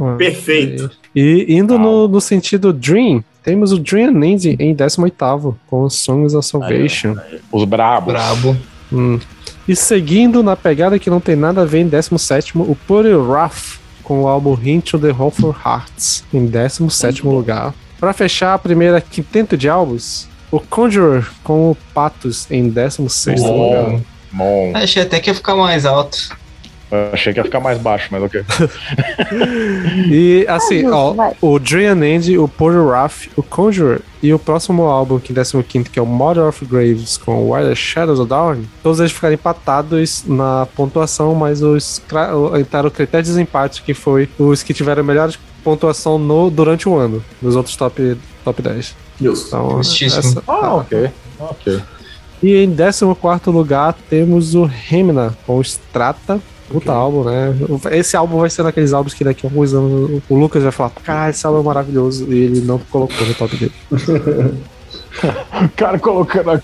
[0.00, 0.90] Ah, Perfeito.
[1.14, 6.44] E indo no, no sentido Dream, temos o Dream End em 18 com Songs of
[6.44, 7.14] Salvation.
[7.52, 8.12] Os brabos.
[8.12, 8.56] Brabo.
[8.92, 9.20] Hum.
[9.68, 13.78] E seguindo na pegada que não tem nada a ver em 17, o Putty Rough
[14.02, 17.72] com o álbum Hint to the Hopeful Hearts em 17 lugar.
[18.00, 24.00] Pra fechar a primeira quinteto de álbuns, o Conjurer com o Patos em 16 lugar.
[24.32, 24.72] Bom.
[24.74, 26.36] Achei até que ia ficar mais alto.
[26.90, 28.42] Eu achei que ia ficar mais baixo, mas ok.
[30.10, 35.18] E assim, ó, o Dream End, o Putty Rough, o Conjurer e o próximo álbum,
[35.18, 39.00] que é 15, que é o Mother of Graves com the Shadows of Dawn, todos
[39.00, 42.00] eles ficaram empatados na pontuação, mas os
[42.58, 45.32] entraram o critério de desempate, que foi os que tiveram a melhor
[45.64, 48.94] pontuação no, durante o ano, nos outros top, top 10.
[49.20, 49.46] Justo.
[49.48, 51.10] Então, essa- Ah, ok.
[51.40, 51.80] Ok.
[52.42, 52.70] E em
[53.14, 56.38] 14 lugar temos o Remina com o Strata.
[56.68, 57.54] Puta álbum, né?
[57.92, 60.90] Esse álbum vai ser daqueles álbuns que daqui a alguns anos o Lucas vai falar:
[61.04, 62.32] caralho, esse álbum é maravilhoso.
[62.32, 63.72] E ele não colocou no top dele.
[65.64, 66.60] O cara colocando vai,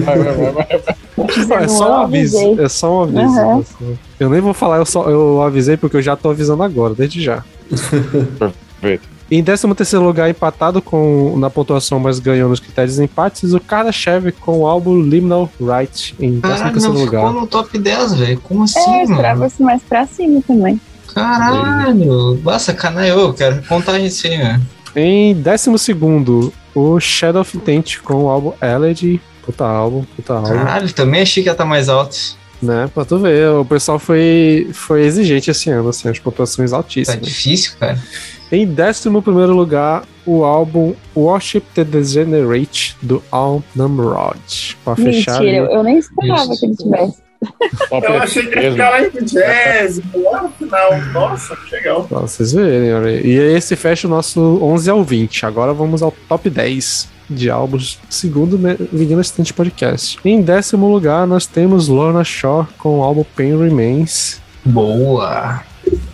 [0.00, 1.64] vai, vai, vai.
[1.64, 2.60] É só um aviso.
[2.60, 3.74] É só um aviso.
[3.80, 3.96] Uhum.
[4.18, 7.22] Eu nem vou falar, eu, só, eu avisei porque eu já tô avisando agora, desde
[7.22, 7.44] já.
[8.80, 9.17] Perfeito.
[9.30, 9.66] Em 13
[9.98, 14.66] lugar, empatado com na pontuação, mas ganhou nos critérios de empates, o Kardashev com o
[14.66, 17.26] álbum Liminal Right em 13 Caralho, não lugar.
[17.26, 18.40] ficou no top 10, velho.
[18.40, 19.10] Como assim, É, mano?
[19.12, 20.80] esperava-se mais pra cima também.
[21.14, 22.40] Caralho.
[22.42, 23.18] Nossa, canaiô.
[23.20, 24.62] Eu quero contagem isso aí, velho.
[24.96, 29.20] Em 12, o Shadow of Intent com o álbum Elegy.
[29.44, 30.48] Puta álbum, puta álbum.
[30.48, 32.16] Caralho, também achei que ia estar mais alto.
[32.60, 32.88] Né?
[32.92, 37.20] Pra tu ver, o pessoal foi, foi exigente esse ano, assim, as pontuações Tá altíssimas.
[37.24, 38.02] difícil, cara.
[38.50, 39.08] Em 11
[39.52, 44.76] lugar, o álbum Worship the Degenerate do Al Namrod.
[44.84, 45.40] Pra fechar.
[45.40, 46.60] Mentira, eu, ali- eu nem esperava Isso.
[46.60, 47.28] que ele tivesse.
[47.92, 48.72] Eu achei que ia mesmo.
[48.72, 51.00] ficar lá em vigésimo, lá no final.
[51.12, 52.02] Nossa, que legal.
[52.02, 53.24] Pra vocês verem, olha aí.
[53.24, 55.46] E esse fecha o nosso 11 ao 20.
[55.46, 58.58] Agora vamos ao top 10 de álbuns, segundo
[58.92, 60.18] Vinil Assistente Podcast.
[60.24, 64.40] Em décimo lugar, nós temos Lorna Shore com o álbum Pain Remains.
[64.64, 65.62] Boa.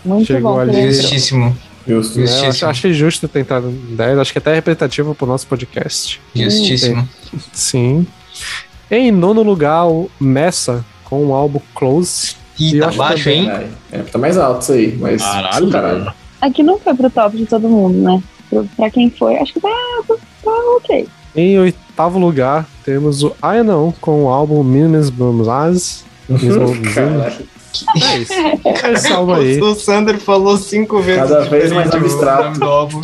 [0.05, 0.61] Muito Chegou bom.
[0.61, 0.93] ali.
[0.93, 1.57] Justíssimo.
[1.87, 2.19] Justo.
[2.19, 2.27] Né?
[2.45, 4.19] Eu acho- achei justo ter entrado em 10.
[4.19, 6.21] Acho que até é representativo pro nosso podcast.
[6.35, 7.09] Justíssimo.
[7.53, 8.07] Sim.
[8.91, 12.37] Em nono lugar, o Messa com o álbum Close.
[12.59, 13.69] Ih, E tá baixo, também- hein?
[13.93, 15.21] É, tá mais alto isso aí, mas.
[15.23, 15.71] Caralho.
[15.71, 16.13] caralho.
[16.41, 18.23] Aqui não foi pro top de todo mundo, né?
[18.49, 19.69] Pro- Pra quem foi, acho que tá,
[20.09, 21.09] tá, ok.
[21.35, 26.05] Em oitavo lugar, temos o Aenon com o álbum Minimus Bumlas.
[28.03, 28.33] É isso.
[28.93, 29.61] Esse álbum aí.
[29.61, 31.23] O Sander falou cinco vezes.
[31.23, 32.59] Cada vez mais abstrato.
[32.59, 33.01] do álbum.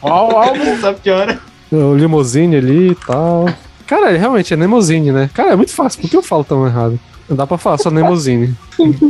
[0.00, 0.80] Qual álbum?
[0.80, 1.38] Só piora.
[1.70, 3.46] O limousine ali e tal.
[3.86, 5.30] Cara, ele realmente é limousine, né?
[5.34, 6.00] Cara, é muito fácil.
[6.00, 6.98] Por que eu falo tão errado?
[7.28, 8.54] Não dá pra falar só limousine.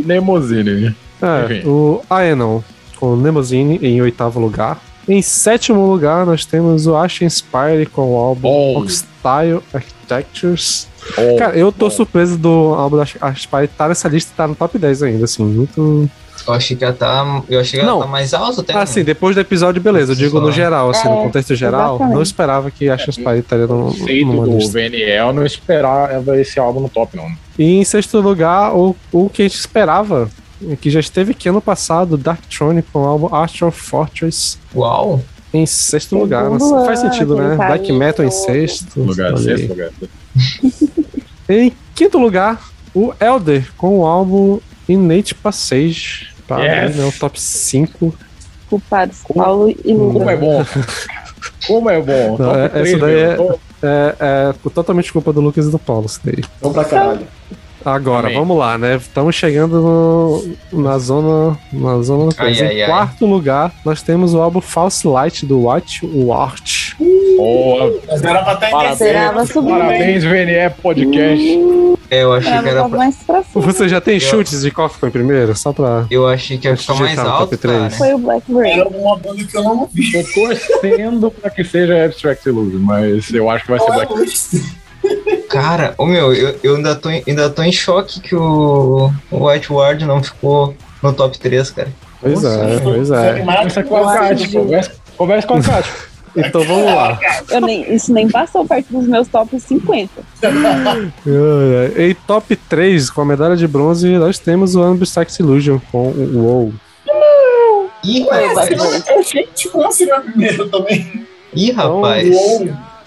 [0.04, 0.94] Nemozzini.
[1.20, 1.68] É, Enfim.
[1.68, 2.60] o Aenon
[2.98, 4.78] com limousine em oitavo lugar.
[5.08, 8.74] Em sétimo lugar, nós temos o Ash Inspire com o álbum.
[8.74, 10.86] Rockstyle Architectures.
[11.16, 11.90] Bom, Cara, eu tô bom.
[11.90, 15.24] surpreso do álbum da Ash Inspire estar nessa lista e tá no top 10 ainda,
[15.24, 16.08] assim, muito...
[16.46, 17.42] Eu achei que ia tá.
[17.48, 18.72] Eu achei que tá mais alto até.
[18.72, 22.14] Assim, depois do episódio, beleza, eu digo no geral, assim, no É, contexto geral, exatamente.
[22.14, 24.72] não esperava que Ash Inspire estaria no, numa do lista.
[24.78, 27.26] VNL não esperava esse álbum no top, não.
[27.58, 30.30] E em sexto lugar, o, o que a gente esperava,
[30.80, 35.22] que já esteve aqui ano passado, Darktronic com o álbum Astral Fortress Uau.
[35.52, 36.50] em sexto lugar.
[36.86, 37.54] Faz sentido, né?
[37.56, 39.00] Black sabe Metal em sexto.
[39.02, 39.90] Lugar sexto, lugar.
[41.48, 42.60] Em quinto lugar,
[42.94, 46.28] o Elder com o álbum Innate Passage.
[46.46, 46.96] Parabéns, Yes.
[46.96, 47.04] né?
[47.06, 48.14] O top 5.
[48.68, 50.36] Culpados, Paulo e Como é Lula.
[50.36, 50.64] bom.
[51.66, 52.36] Como é bom.
[52.38, 53.36] Não, Top é- três, essa daí é-
[53.80, 56.42] É, é totalmente culpa do Lucas e do Paulo, isso daí.
[56.60, 57.26] Vamos pra caralho.
[57.94, 58.38] Agora, Amém.
[58.38, 58.96] vamos lá, né?
[58.96, 59.80] Estamos chegando
[60.72, 61.58] no- na zona.
[61.72, 62.64] Na zona Ai, coisa.
[62.66, 62.88] ai, em ai.
[62.88, 66.96] quarto lugar, nós temos o álbum False Light do Watch Watch.
[67.36, 67.88] Boa.
[68.12, 68.92] Estar em Parabéns.
[69.00, 69.46] Esperava.
[69.46, 71.58] Parabéns, VNE Podcast.
[72.10, 72.98] É, eu achei que Esperava era pra...
[72.98, 73.64] mais pra cima.
[73.64, 75.54] Você já tem Eu- chutes de qual ficou em primeiro?
[75.56, 76.06] Só pra.
[76.10, 77.90] Eu achei que ia ficar mais alto, cara.
[77.90, 78.70] Foi o Black Rain.
[78.80, 80.14] Era uma banda que eu não ouvi.
[80.14, 84.06] Eu tô torcendo pra que seja Abstract Illusion, mas eu acho que vai ser é
[85.24, 85.42] Black.
[85.44, 89.10] o Cara, ô meu, eu, eu ainda, tô, em- ainda tô em choque que o,
[89.30, 91.88] o White Ward não ficou no top 3, cara.
[92.20, 93.38] Pois é, pois é.
[93.40, 94.48] Conversa com a Kátia.
[94.60, 95.92] Conversa, conversa com a Kátia.
[96.36, 97.18] Então vamos lá.
[97.50, 100.10] Eu nem, isso nem passou perto dos meus top 50.
[100.44, 102.10] Ai, ai.
[102.10, 106.38] Em top 3, com a medalha de bronze, nós temos o Unbreakable Illusion com o
[106.44, 106.72] WoW.
[108.04, 108.70] Ih, o rapaz.
[108.70, 111.26] Eu achei que seria primeiro também.
[111.54, 112.28] Ih, Então, rapaz.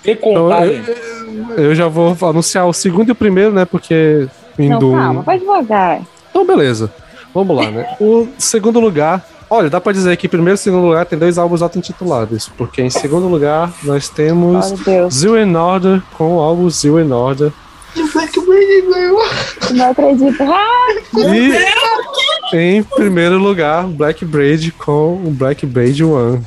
[0.03, 1.20] Então, eu,
[1.57, 3.65] eu já vou anunciar o segundo e o primeiro, né?
[3.65, 4.27] Porque
[4.57, 4.91] Não, indo.
[4.91, 6.01] calma, vai devagar.
[6.29, 6.91] Então, beleza.
[7.33, 7.95] Vamos lá, né?
[7.99, 9.25] O segundo lugar.
[9.49, 12.49] Olha, dá pra dizer que primeiro e segundo lugar tem dois álbuns auto-intitulados.
[12.57, 17.01] Porque em segundo lugar nós temos Meu Deus, Zero in Order com o álbum Zero
[17.01, 17.51] in Order.
[19.73, 20.41] não acredito.
[20.43, 20.87] Ah,
[22.53, 26.41] E em primeiro lugar, Black Braid com o Black Braid One.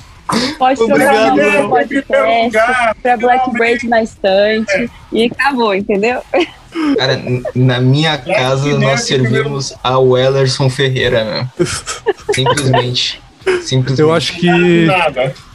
[0.59, 6.22] Pode Obrigado, jogar no Em primeiro podcast, pra Black Braid na estante e acabou, entendeu?
[6.96, 7.20] Cara,
[7.55, 11.66] na minha casa Nerd nós servimos a Wellerson Ferreira, meu.
[12.34, 13.22] Simplesmente.
[13.62, 14.01] Simplesmente.
[14.01, 14.88] Eu acho que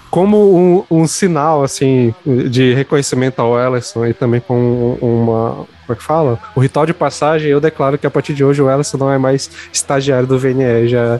[0.09, 0.55] como
[0.89, 6.03] um, um sinal assim de reconhecimento ao Ellison e também com uma como é que
[6.03, 6.39] fala?
[6.55, 9.17] O ritual de passagem, eu declaro que a partir de hoje o Ellison não é
[9.17, 11.19] mais estagiário do VNE, já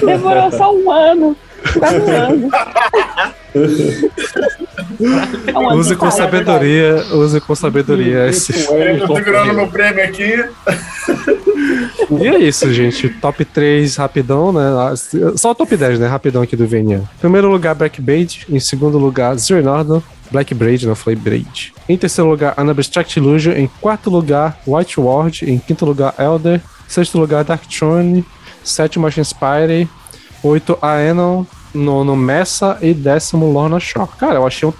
[0.00, 1.36] Demorou só um ano.
[1.80, 2.50] Tá voando.
[5.46, 8.52] É um ano use com é sabedoria, use com sabedoria esse.
[8.70, 10.44] Eu tô segurando meu prêmio aqui.
[12.20, 13.08] E é isso, gente.
[13.08, 14.62] Top 3 rapidão, né?
[15.36, 16.06] Só o top 10, né?
[16.06, 17.02] Rapidão aqui do VNE.
[17.18, 18.46] Primeiro lugar, Black Braid.
[18.50, 20.02] Em segundo lugar, Zero Northern.
[20.30, 21.72] Black Braid, não falei Braid.
[21.88, 23.52] Em terceiro lugar, Unabstract Illusion.
[23.52, 25.50] Em quarto lugar, White Ward.
[25.50, 26.60] Em quinto lugar, Elder.
[26.88, 28.24] Sexto lugar, Dark Throne.
[28.64, 29.88] Sétimo, Machine Spire.
[30.42, 31.44] Oito, Aenon.
[31.74, 32.78] Nono, Messa.
[32.80, 34.06] E décimo, Lorna Shaw.
[34.06, 34.72] Cara, eu achei, um-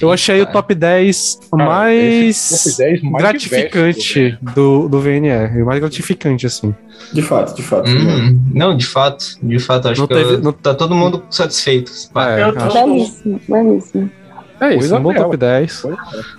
[0.00, 5.62] eu achei o top 10 Cara, mais, esse top 10 mais gratificante do, do VNR.
[5.62, 6.74] Mais gratificante, assim.
[7.12, 7.90] De fato, de fato.
[7.90, 11.22] Hum, não, de fato, de fato, acho Não que teve- eu- não- tá todo mundo
[11.30, 11.92] satisfeito.
[12.16, 14.10] É, Eu tô- acho- Belíssimo, belíssimo.
[14.58, 15.82] é isso, um bom top 10.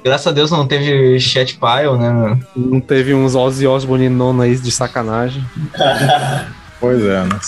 [0.04, 2.40] Graças a Deus não teve chat pile, né?
[2.56, 5.44] Não teve uns Ozzy Osbourne nono aí de sacanagem.
[6.80, 7.40] Pois é, né?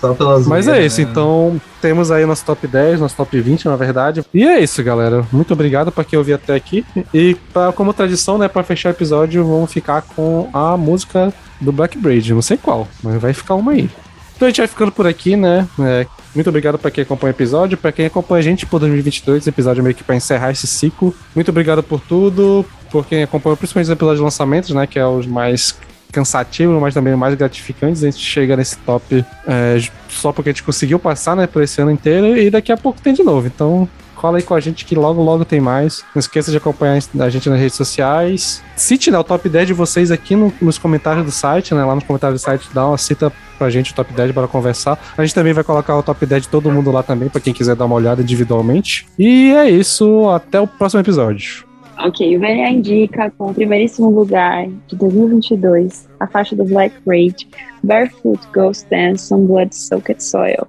[0.00, 1.08] Só pelas Mas é isso, né?
[1.08, 4.24] então temos aí nosso top 10, nosso top 20, na verdade.
[4.34, 5.24] E é isso, galera.
[5.32, 6.84] Muito obrigado pra quem ouviu até aqui.
[7.12, 11.72] E pra, como tradição, né, pra fechar o episódio, vamos ficar com a música do
[11.72, 12.34] Black Braid.
[12.34, 13.88] Não sei qual, mas vai ficar uma aí.
[14.36, 15.66] Então a gente vai ficando por aqui, né?
[15.78, 19.46] É, muito obrigado pra quem acompanha o episódio, pra quem acompanha a gente por 2022,
[19.46, 21.14] episódio meio que pra encerrar esse ciclo.
[21.34, 24.86] Muito obrigado por tudo, por quem acompanhou principalmente os episódios de lançamentos, né?
[24.86, 25.76] Que é os mais
[26.14, 28.02] cansativos, mas também mais gratificantes.
[28.02, 29.78] A gente chega nesse top é,
[30.08, 33.00] só porque a gente conseguiu passar, né, por esse ano inteiro e daqui a pouco
[33.00, 33.46] tem de novo.
[33.46, 36.02] Então, cola aí com a gente que logo, logo tem mais.
[36.14, 38.62] Não esqueça de acompanhar a gente nas redes sociais.
[38.76, 41.84] Cite né, o top 10 de vocês aqui no- nos comentários do site, né?
[41.84, 44.98] Lá nos comentários do site, dá uma cita pra gente o top 10 para conversar.
[45.16, 47.52] A gente também vai colocar o top 10 de todo mundo lá também, pra quem
[47.52, 49.06] quiser dar uma olhada individualmente.
[49.18, 51.63] E é isso, até o próximo episódio.
[51.98, 57.48] Ok, o VNA indica com o primeiríssimo lugar de 2022 a faixa do Black Raid,
[57.82, 60.66] Barefoot Ghost Dance on Blood Soaked Soil.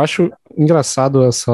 [0.00, 1.52] Acho engraçado essa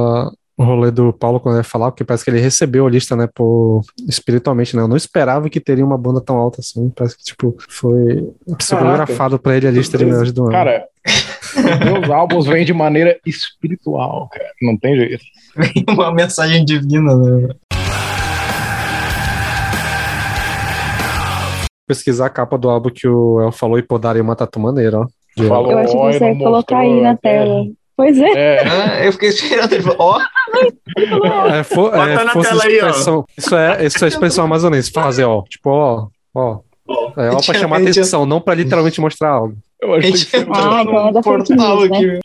[0.59, 3.29] o rolê do Paulo quando ele falar, porque parece que ele recebeu a lista, né,
[3.35, 4.81] por espiritualmente, né?
[4.81, 6.89] Eu não esperava que teria uma banda tão alta assim.
[6.97, 10.53] Parece que, tipo, foi psicografado pra ele a lista de melhores do ano.
[10.53, 10.87] Cara,
[11.85, 14.51] meus álbuns vêm de maneira espiritual, cara.
[14.63, 15.25] Não tem jeito.
[15.91, 17.49] Uma mensagem divina, né?
[21.87, 25.07] pesquisar a capa do álbum que o El falou e podaria uma tatu maneira, ó.
[25.39, 27.65] Eu acho que você colocar aí na tela.
[27.97, 28.31] Pois é.
[28.57, 30.21] É, Ah, eu fiquei esperando ele falar, ó,
[31.49, 32.89] É, for, Bota é, na tela aí, ó.
[32.89, 33.25] expressão.
[33.37, 34.91] Isso é, isso é expressão amazonense.
[34.93, 35.43] Fazer, ó.
[35.43, 36.61] Tipo, ó, ó.
[37.17, 39.57] É ó pra chamar atenção, não pra literalmente mostrar algo.
[39.83, 41.87] eu acho que ser Ah, então é da fake portal né?
[41.87, 42.21] aqui.